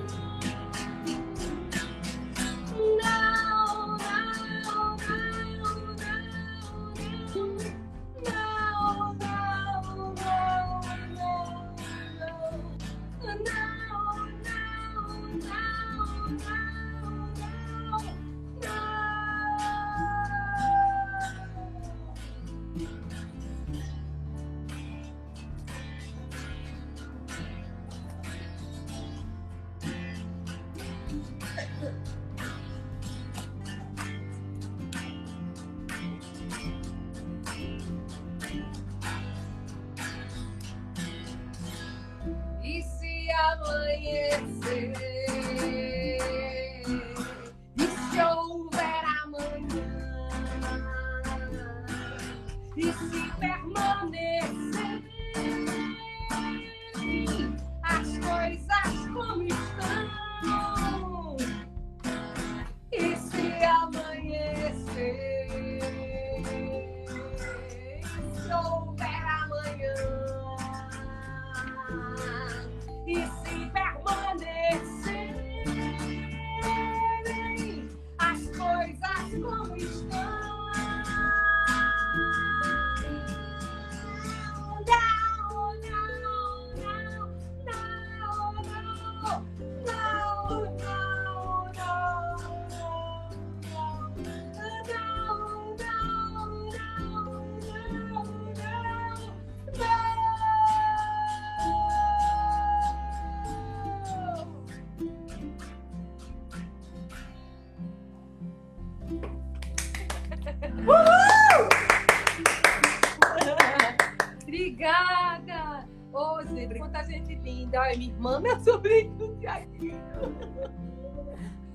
irmã, 118.21 118.39
minha 118.39 118.59
sobrinha 118.59 119.09
do 119.11 119.35
Tiaguinho. 119.37 119.99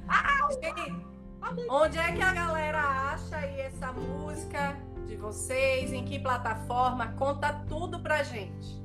Ah, 0.08 0.48
Onde 1.68 1.98
é 1.98 2.12
que 2.12 2.22
a 2.22 2.32
galera 2.32 2.78
acha 3.12 3.36
aí 3.36 3.60
essa 3.60 3.92
música 3.92 4.76
de 5.06 5.16
vocês? 5.16 5.92
Em 5.92 6.04
que 6.04 6.18
plataforma? 6.18 7.08
Conta 7.12 7.52
tudo 7.68 8.00
pra 8.00 8.22
gente. 8.22 8.80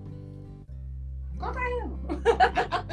Conta 1.38 1.60
aí. 1.60 1.82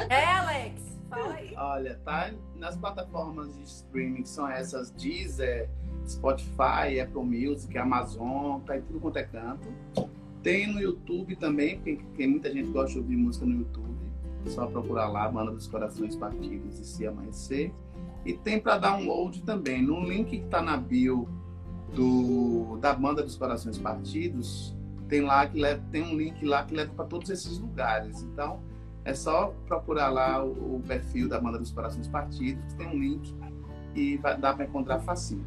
É, 0.09 0.25
Alex? 0.25 0.98
Fala 1.09 1.33
aí. 1.33 1.53
Olha, 1.55 1.99
tá 2.05 2.31
nas 2.55 2.77
plataformas 2.77 3.55
de 3.55 3.63
streaming 3.63 4.23
que 4.23 4.29
são 4.29 4.47
essas 4.47 4.91
Deezer, 4.91 5.69
Spotify, 6.07 6.99
Apple 7.01 7.23
Music, 7.23 7.75
Amazon, 7.77 8.61
tá 8.61 8.77
em 8.77 8.81
tudo 8.81 8.99
quanto 8.99 9.17
é 9.17 9.23
canto. 9.23 9.67
Tem 10.41 10.71
no 10.71 10.79
YouTube 10.79 11.35
também, 11.35 11.79
porque, 11.79 12.27
muita 12.27 12.51
gente 12.51 12.69
gosta 12.69 12.93
de 12.93 12.99
ouvir 12.99 13.17
música 13.17 13.45
no 13.45 13.57
YouTube. 13.57 13.89
Só 14.47 14.67
procurar 14.67 15.09
lá, 15.09 15.27
Banda 15.27 15.51
dos 15.51 15.67
Corações 15.67 16.15
Partidos 16.15 16.79
e 16.79 16.85
Se 16.85 17.05
Amanhecer. 17.05 17.73
E 18.25 18.33
tem 18.33 18.59
para 18.59 18.77
download 18.77 19.41
também. 19.43 19.81
No 19.81 19.99
link 20.01 20.29
que 20.29 20.45
está 20.45 20.61
na 20.61 20.77
bio 20.77 21.27
do, 21.93 22.77
da 22.77 22.93
Banda 22.93 23.21
dos 23.21 23.35
Corações 23.35 23.77
Partidos, 23.77 24.75
tem 25.09 25.21
lá 25.21 25.45
que 25.45 25.59
leva, 25.59 25.83
tem 25.91 26.03
um 26.03 26.15
link 26.15 26.45
lá 26.45 26.63
que 26.63 26.73
leva 26.73 26.93
para 26.93 27.05
todos 27.05 27.29
esses 27.29 27.57
lugares. 27.59 28.21
Então, 28.23 28.61
é 29.09 29.13
só 29.13 29.53
procurar 29.67 30.09
lá 30.09 30.43
o, 30.43 30.77
o 30.77 30.83
perfil 30.87 31.27
da 31.27 31.39
Banda 31.39 31.57
dos 31.57 31.71
Corações 31.71 32.07
Partidos, 32.07 32.73
tem 32.73 32.87
um 32.87 32.99
link 32.99 33.35
e 33.95 34.17
vai, 34.17 34.37
dá 34.37 34.53
para 34.53 34.65
encontrar 34.65 34.99
facinho. 34.99 35.45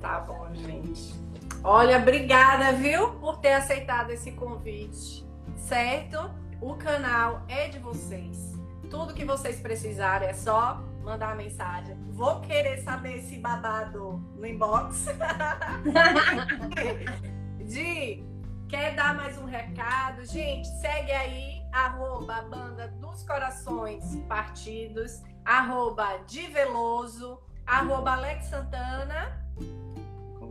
Tá 0.00 0.20
bom, 0.20 0.48
gente. 0.54 1.14
Olha, 1.62 1.98
obrigada, 1.98 2.72
viu, 2.72 3.12
por 3.14 3.38
ter 3.38 3.52
aceitado 3.52 4.10
esse 4.10 4.32
convite, 4.32 5.26
certo? 5.56 6.30
O 6.60 6.74
canal 6.74 7.42
é 7.48 7.68
de 7.68 7.78
vocês. 7.78 8.54
Tudo 8.90 9.14
que 9.14 9.24
vocês 9.24 9.60
precisarem 9.60 10.28
é 10.28 10.34
só 10.34 10.82
mandar 11.02 11.28
uma 11.28 11.36
mensagem. 11.36 11.96
Vou 12.10 12.40
querer 12.40 12.78
saber 12.78 13.18
esse 13.18 13.38
babado 13.38 14.22
no 14.36 14.46
inbox. 14.46 15.06
de 17.66 18.22
quer 18.68 18.94
dar 18.94 19.14
mais 19.14 19.38
um 19.38 19.44
recado? 19.44 20.24
Gente, 20.26 20.68
segue 20.80 21.12
aí, 21.12 21.63
arroba 21.74 22.42
Banda 22.42 22.88
dos 23.00 23.22
Corações 23.24 24.16
Partidos, 24.28 25.22
arroba 25.44 26.20
Veloso, 26.52 27.40
arroba 27.66 28.12
Alex 28.12 28.46
Santana 28.46 29.44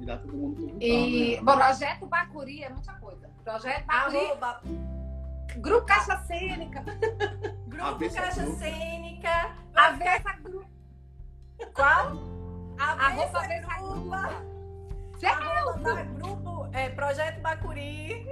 convidar 0.04 0.18
todo 0.18 0.36
mundo 0.36 0.78
E 0.82 1.38
né? 1.38 1.44
Projeto 1.44 2.06
Bacuri 2.06 2.64
é 2.64 2.70
muita 2.70 2.94
coisa. 2.94 3.30
Projeto 3.44 3.86
Bacuri. 3.86 4.18
Arroba... 4.18 4.62
Grupo 5.58 5.86
Caixa 5.86 6.18
Cênica. 6.26 6.84
Grupo 7.68 8.00
Caixa 8.00 8.46
Cênica. 8.58 9.56
Avessa 9.74 10.34
Grupo. 10.42 10.68
Qual? 11.74 12.12
Avessa 12.80 13.48
Grupa. 13.80 14.44
Arroba 15.24 16.04
Grupo 16.04 16.70
é, 16.74 16.90
Projeto 16.90 17.42
Bacuri. 17.42 18.28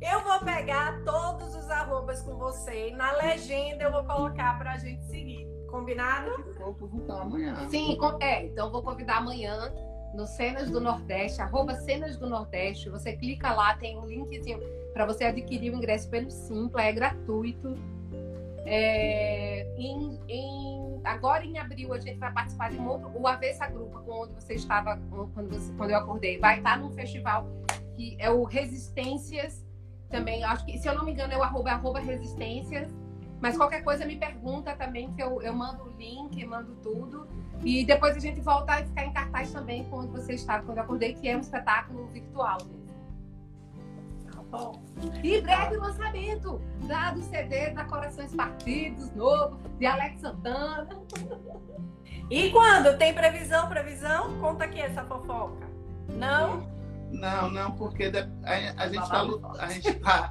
Eu 0.00 0.22
vou 0.22 0.38
pegar 0.40 1.02
todos 1.04 1.54
os 1.56 1.68
arrobas 1.68 2.22
com 2.22 2.36
você. 2.36 2.92
Na 2.92 3.12
legenda 3.12 3.84
eu 3.84 3.92
vou 3.92 4.04
colocar 4.04 4.56
pra 4.58 4.76
gente 4.76 5.04
seguir. 5.04 5.46
Combinado? 5.70 6.30
Vou 6.58 6.74
convidar 6.74 7.22
amanhã. 7.22 7.68
Sim, 7.68 7.98
é. 8.20 8.46
Então 8.46 8.70
vou 8.70 8.82
convidar 8.82 9.18
amanhã 9.18 9.72
no 10.14 10.26
Cenas 10.26 10.70
do 10.70 10.80
Nordeste, 10.80 11.42
arroba 11.42 11.74
Cenas 11.74 12.16
do 12.16 12.28
Nordeste. 12.28 12.88
Você 12.88 13.14
clica 13.14 13.52
lá, 13.52 13.76
tem 13.76 13.98
um 13.98 14.06
linkzinho 14.06 14.60
para 14.92 15.04
você 15.04 15.24
adquirir 15.24 15.72
o 15.72 15.76
ingresso 15.76 16.08
pelo 16.08 16.30
Simpla, 16.30 16.82
é 16.82 16.92
gratuito. 16.92 17.74
É, 18.64 19.66
em, 19.76 20.20
em, 20.28 21.00
agora 21.04 21.44
em 21.44 21.58
abril 21.58 21.92
a 21.92 21.98
gente 21.98 22.18
vai 22.18 22.32
participar 22.32 22.70
de 22.70 22.78
um 22.78 22.86
outro, 22.88 23.10
o 23.14 23.26
Avessa 23.26 23.66
Grupo, 23.66 24.02
onde 24.06 24.34
você 24.34 24.54
estava 24.54 24.98
quando, 25.34 25.48
você, 25.48 25.72
quando 25.74 25.90
eu 25.90 25.98
acordei. 25.98 26.38
Vai 26.38 26.58
estar 26.58 26.78
num 26.78 26.90
festival 26.90 27.46
que 27.94 28.16
é 28.18 28.30
o 28.30 28.44
Resistências, 28.44 29.64
também, 30.10 30.42
acho 30.44 30.64
que, 30.64 30.78
se 30.78 30.88
eu 30.88 30.94
não 30.94 31.04
me 31.04 31.12
engano, 31.12 31.32
é 31.32 31.36
o 31.36 31.42
arroba, 31.42 31.70
arroba 31.70 32.00
Resistências. 32.00 32.88
Mas 33.40 33.56
qualquer 33.56 33.84
coisa 33.84 34.04
me 34.04 34.16
pergunta 34.16 34.74
também, 34.74 35.12
que 35.12 35.22
eu, 35.22 35.40
eu 35.42 35.52
mando 35.52 35.84
o 35.84 35.96
link, 35.96 36.44
mando 36.44 36.74
tudo. 36.82 37.28
E 37.62 37.84
depois 37.84 38.16
a 38.16 38.20
gente 38.20 38.40
volta 38.40 38.74
a 38.74 38.76
ficar 38.78 39.04
em 39.04 39.12
cartaz 39.12 39.52
também 39.52 39.84
quando 39.84 40.10
você 40.12 40.34
estava, 40.34 40.64
quando 40.64 40.78
eu 40.78 40.84
acordei, 40.84 41.14
que 41.14 41.28
é 41.28 41.36
um 41.36 41.40
espetáculo 41.40 42.06
virtual 42.08 42.58
mesmo. 42.64 42.88
Tá 44.32 44.42
bom. 44.50 44.82
E 45.22 45.40
breve 45.40 45.76
lançamento 45.76 46.60
da, 46.86 47.12
do 47.12 47.22
CD 47.22 47.70
da 47.70 47.84
Corações 47.84 48.34
Partidos, 48.34 49.12
novo, 49.14 49.58
de 49.78 49.86
Alex 49.86 50.20
Santana. 50.20 50.98
E 52.30 52.50
quando? 52.50 52.96
Tem 52.98 53.14
previsão, 53.14 53.68
previsão? 53.68 54.38
Conta 54.40 54.64
aqui 54.64 54.80
essa 54.80 55.04
fofoca. 55.04 55.66
Não? 56.08 56.77
Não, 57.10 57.50
não, 57.50 57.72
porque 57.72 58.04
a, 58.04 58.82
a 58.82 58.88
gente 58.88 59.02
está 59.02 59.22
a 59.58 59.68
gente 59.70 59.94
tá, 59.94 60.30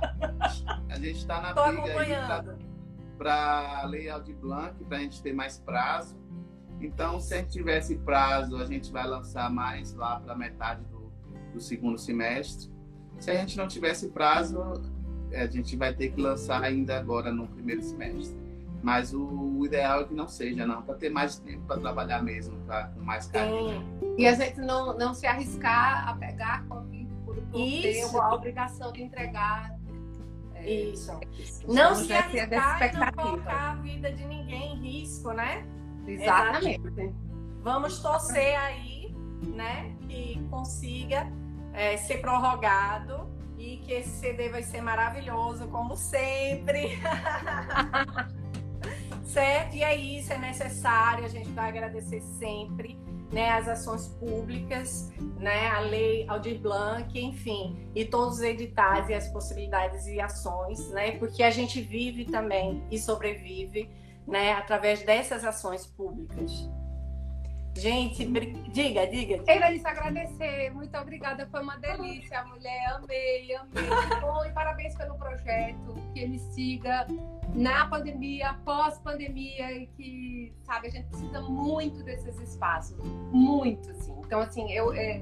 a 0.89 0.99
gente 0.99 1.25
tá 1.25 1.41
na 1.41 1.53
Tô 1.53 1.65
briga 1.67 1.99
aí 1.99 2.67
para 3.17 3.81
a 3.81 3.85
Lei 3.85 4.09
Aldir 4.09 4.35
Blanc, 4.35 4.83
para 4.83 4.97
a 4.97 4.99
gente 4.99 5.21
ter 5.23 5.33
mais 5.33 5.57
prazo 5.57 6.15
então, 6.79 7.19
se 7.19 7.33
a 7.33 7.37
gente 7.37 7.51
tivesse 7.51 7.95
prazo, 7.97 8.57
a 8.57 8.65
gente 8.65 8.91
vai 8.91 9.07
lançar 9.07 9.49
mais 9.49 9.93
lá 9.93 10.19
para 10.19 10.35
metade 10.35 10.83
do, 10.85 11.11
do, 11.53 11.59
segundo 11.59 11.97
semestre. 11.97 12.71
Se 13.19 13.31
a 13.31 13.35
gente 13.35 13.57
não 13.57 13.67
tivesse 13.67 14.09
prazo, 14.09 14.59
a 15.33 15.47
gente 15.47 15.75
vai 15.75 15.93
ter 15.93 16.11
que 16.11 16.21
lançar 16.21 16.63
ainda 16.63 16.97
agora 16.97 17.31
no 17.31 17.47
primeiro 17.47 17.81
semestre. 17.81 18.37
Mas 18.81 19.13
o, 19.13 19.65
ideal 19.65 20.01
é 20.01 20.03
que 20.05 20.13
não 20.13 20.27
seja, 20.27 20.65
não, 20.65 20.81
para 20.81 20.95
ter 20.95 21.09
mais 21.09 21.37
tempo 21.39 21.65
para 21.65 21.79
trabalhar 21.81 22.21
mesmo, 22.21 22.57
pra, 22.65 22.87
com 22.89 23.01
mais 23.01 23.27
carinho. 23.27 23.83
E 24.17 24.25
a 24.25 24.33
gente 24.33 24.59
não, 24.59 24.97
não 24.97 25.13
se 25.13 25.25
arriscar 25.25 26.07
a 26.07 26.13
pegar 26.13 26.63
Covid 26.67 27.07
por, 27.25 27.35
por 27.35 27.51
ter 27.51 28.05
uma 28.05 28.33
obrigação 28.33 28.91
de 28.91 29.03
entregar 29.03 29.75
é, 30.55 30.71
isso. 30.71 31.11
Não 31.67 31.95
se 31.95 32.13
arriscar 32.13 32.93
e 32.93 32.97
não 32.97 33.11
colocar 33.11 33.71
a 33.71 33.75
vida 33.75 34.11
de 34.11 34.25
ninguém 34.25 34.75
em 34.75 34.79
risco, 34.79 35.31
né? 35.31 35.65
Exatamente. 36.05 37.13
Vamos 37.61 37.99
torcer 37.99 38.57
aí, 38.57 39.13
né, 39.45 39.93
que 40.07 40.41
consiga 40.49 41.27
é, 41.73 41.97
ser 41.97 42.21
prorrogado 42.21 43.29
e 43.57 43.77
que 43.77 43.91
esse 43.91 44.09
CD 44.09 44.49
vai 44.49 44.63
ser 44.63 44.81
maravilhoso, 44.81 45.67
como 45.67 45.95
sempre. 45.95 46.97
certo? 49.37 49.75
E 49.75 49.83
é 49.83 49.95
isso, 49.95 50.33
é 50.33 50.37
necessário, 50.39 51.23
a 51.23 51.27
gente 51.27 51.49
vai 51.51 51.69
agradecer 51.69 52.21
sempre. 52.21 52.97
Né, 53.29 53.49
as 53.49 53.67
ações 53.67 54.07
públicas, 54.07 55.11
né, 55.37 55.67
a 55.67 55.81
lei 55.81 56.25
Aldir 56.29 56.61
Blanc, 56.61 57.19
enfim, 57.19 57.75
e 57.93 58.05
todos 58.05 58.35
os 58.35 58.41
editais 58.41 59.09
e 59.09 59.13
as 59.13 59.27
possibilidades 59.27 60.07
e 60.07 60.17
ações, 60.21 60.89
né, 60.91 61.11
porque 61.17 61.43
a 61.43 61.49
gente 61.49 61.81
vive 61.81 62.23
também 62.23 62.81
e 62.89 62.97
sobrevive 62.97 63.89
né, 64.25 64.53
através 64.53 65.03
dessas 65.03 65.43
ações 65.43 65.85
públicas. 65.85 66.69
Gente, 67.77 68.25
diga, 68.71 69.05
diga. 69.05 69.43
Evelise, 69.47 69.85
agradecer. 69.85 70.71
Muito 70.73 70.97
obrigada. 70.97 71.47
Foi 71.51 71.61
uma 71.61 71.77
delícia, 71.77 72.43
mulher. 72.45 72.87
Amei, 72.95 73.55
amei. 73.55 74.19
Bom, 74.19 74.43
e 74.45 74.51
parabéns 74.51 74.95
pelo 74.95 75.15
projeto. 75.15 75.93
Que 76.11 76.21
ele 76.21 76.39
siga 76.39 77.05
na 77.53 77.85
pandemia, 77.85 78.55
pós-pandemia, 78.65 79.71
e 79.73 79.87
que, 79.87 80.55
sabe, 80.63 80.87
a 80.87 80.89
gente 80.89 81.07
precisa 81.07 81.39
muito 81.41 82.03
desses 82.03 82.39
espaços. 82.39 82.97
Muito, 83.31 83.91
assim. 83.91 84.15
Então, 84.25 84.39
assim, 84.39 84.71
eu. 84.71 84.91
É, 84.93 85.21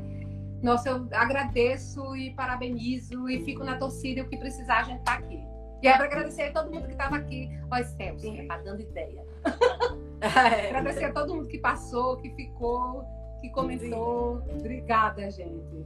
nossa, 0.63 0.89
eu 0.89 1.07
agradeço 1.11 2.15
e 2.15 2.33
parabenizo 2.35 3.29
e 3.29 3.43
fico 3.43 3.65
na 3.65 3.77
torcida. 3.77 4.21
O 4.21 4.29
que 4.29 4.37
precisar, 4.37 4.79
a 4.79 4.83
gente 4.83 5.03
tá 5.03 5.15
aqui. 5.15 5.43
Quero 5.81 6.03
agradecer 6.05 6.43
a 6.43 6.53
todo 6.53 6.71
mundo 6.71 6.85
que 6.85 6.93
estava 6.93 7.17
aqui. 7.17 7.49
Ó, 7.69 7.83
Celso, 7.83 8.31
que 8.31 8.43
tá 8.47 8.57
dando 8.59 8.81
ideia. 8.81 9.25
É. 10.21 10.69
agradecer 10.69 11.05
a 11.05 11.13
todo 11.13 11.35
mundo 11.35 11.47
que 11.47 11.57
passou, 11.57 12.17
que 12.17 12.29
ficou, 12.31 13.03
que 13.41 13.49
comentou. 13.49 14.41
Obrigada, 14.57 15.29
gente. 15.29 15.85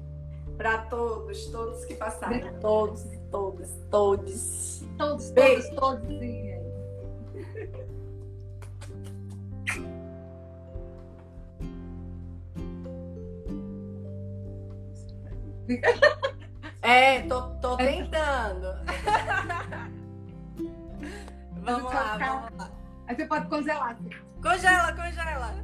Para 0.58 0.80
todos, 0.86 1.48
todos 1.48 1.86
que 1.86 1.96
passaram. 1.96 2.60
Todos, 2.60 3.06
todos, 3.32 3.70
todos. 3.90 4.84
Todos, 4.98 5.32
todos, 5.32 5.70
todos. 5.70 6.10
É, 16.82 17.22
tô, 17.22 17.42
tô 17.62 17.78
tentando. 17.78 18.68
vamos 21.62 21.94
lá, 21.94 22.18
vamos 22.18 22.58
lá. 22.58 22.79
Aí 23.10 23.16
você 23.16 23.26
pode 23.26 23.47
congelar. 23.49 23.97
Congela, 24.39 24.93
congela. 24.93 25.55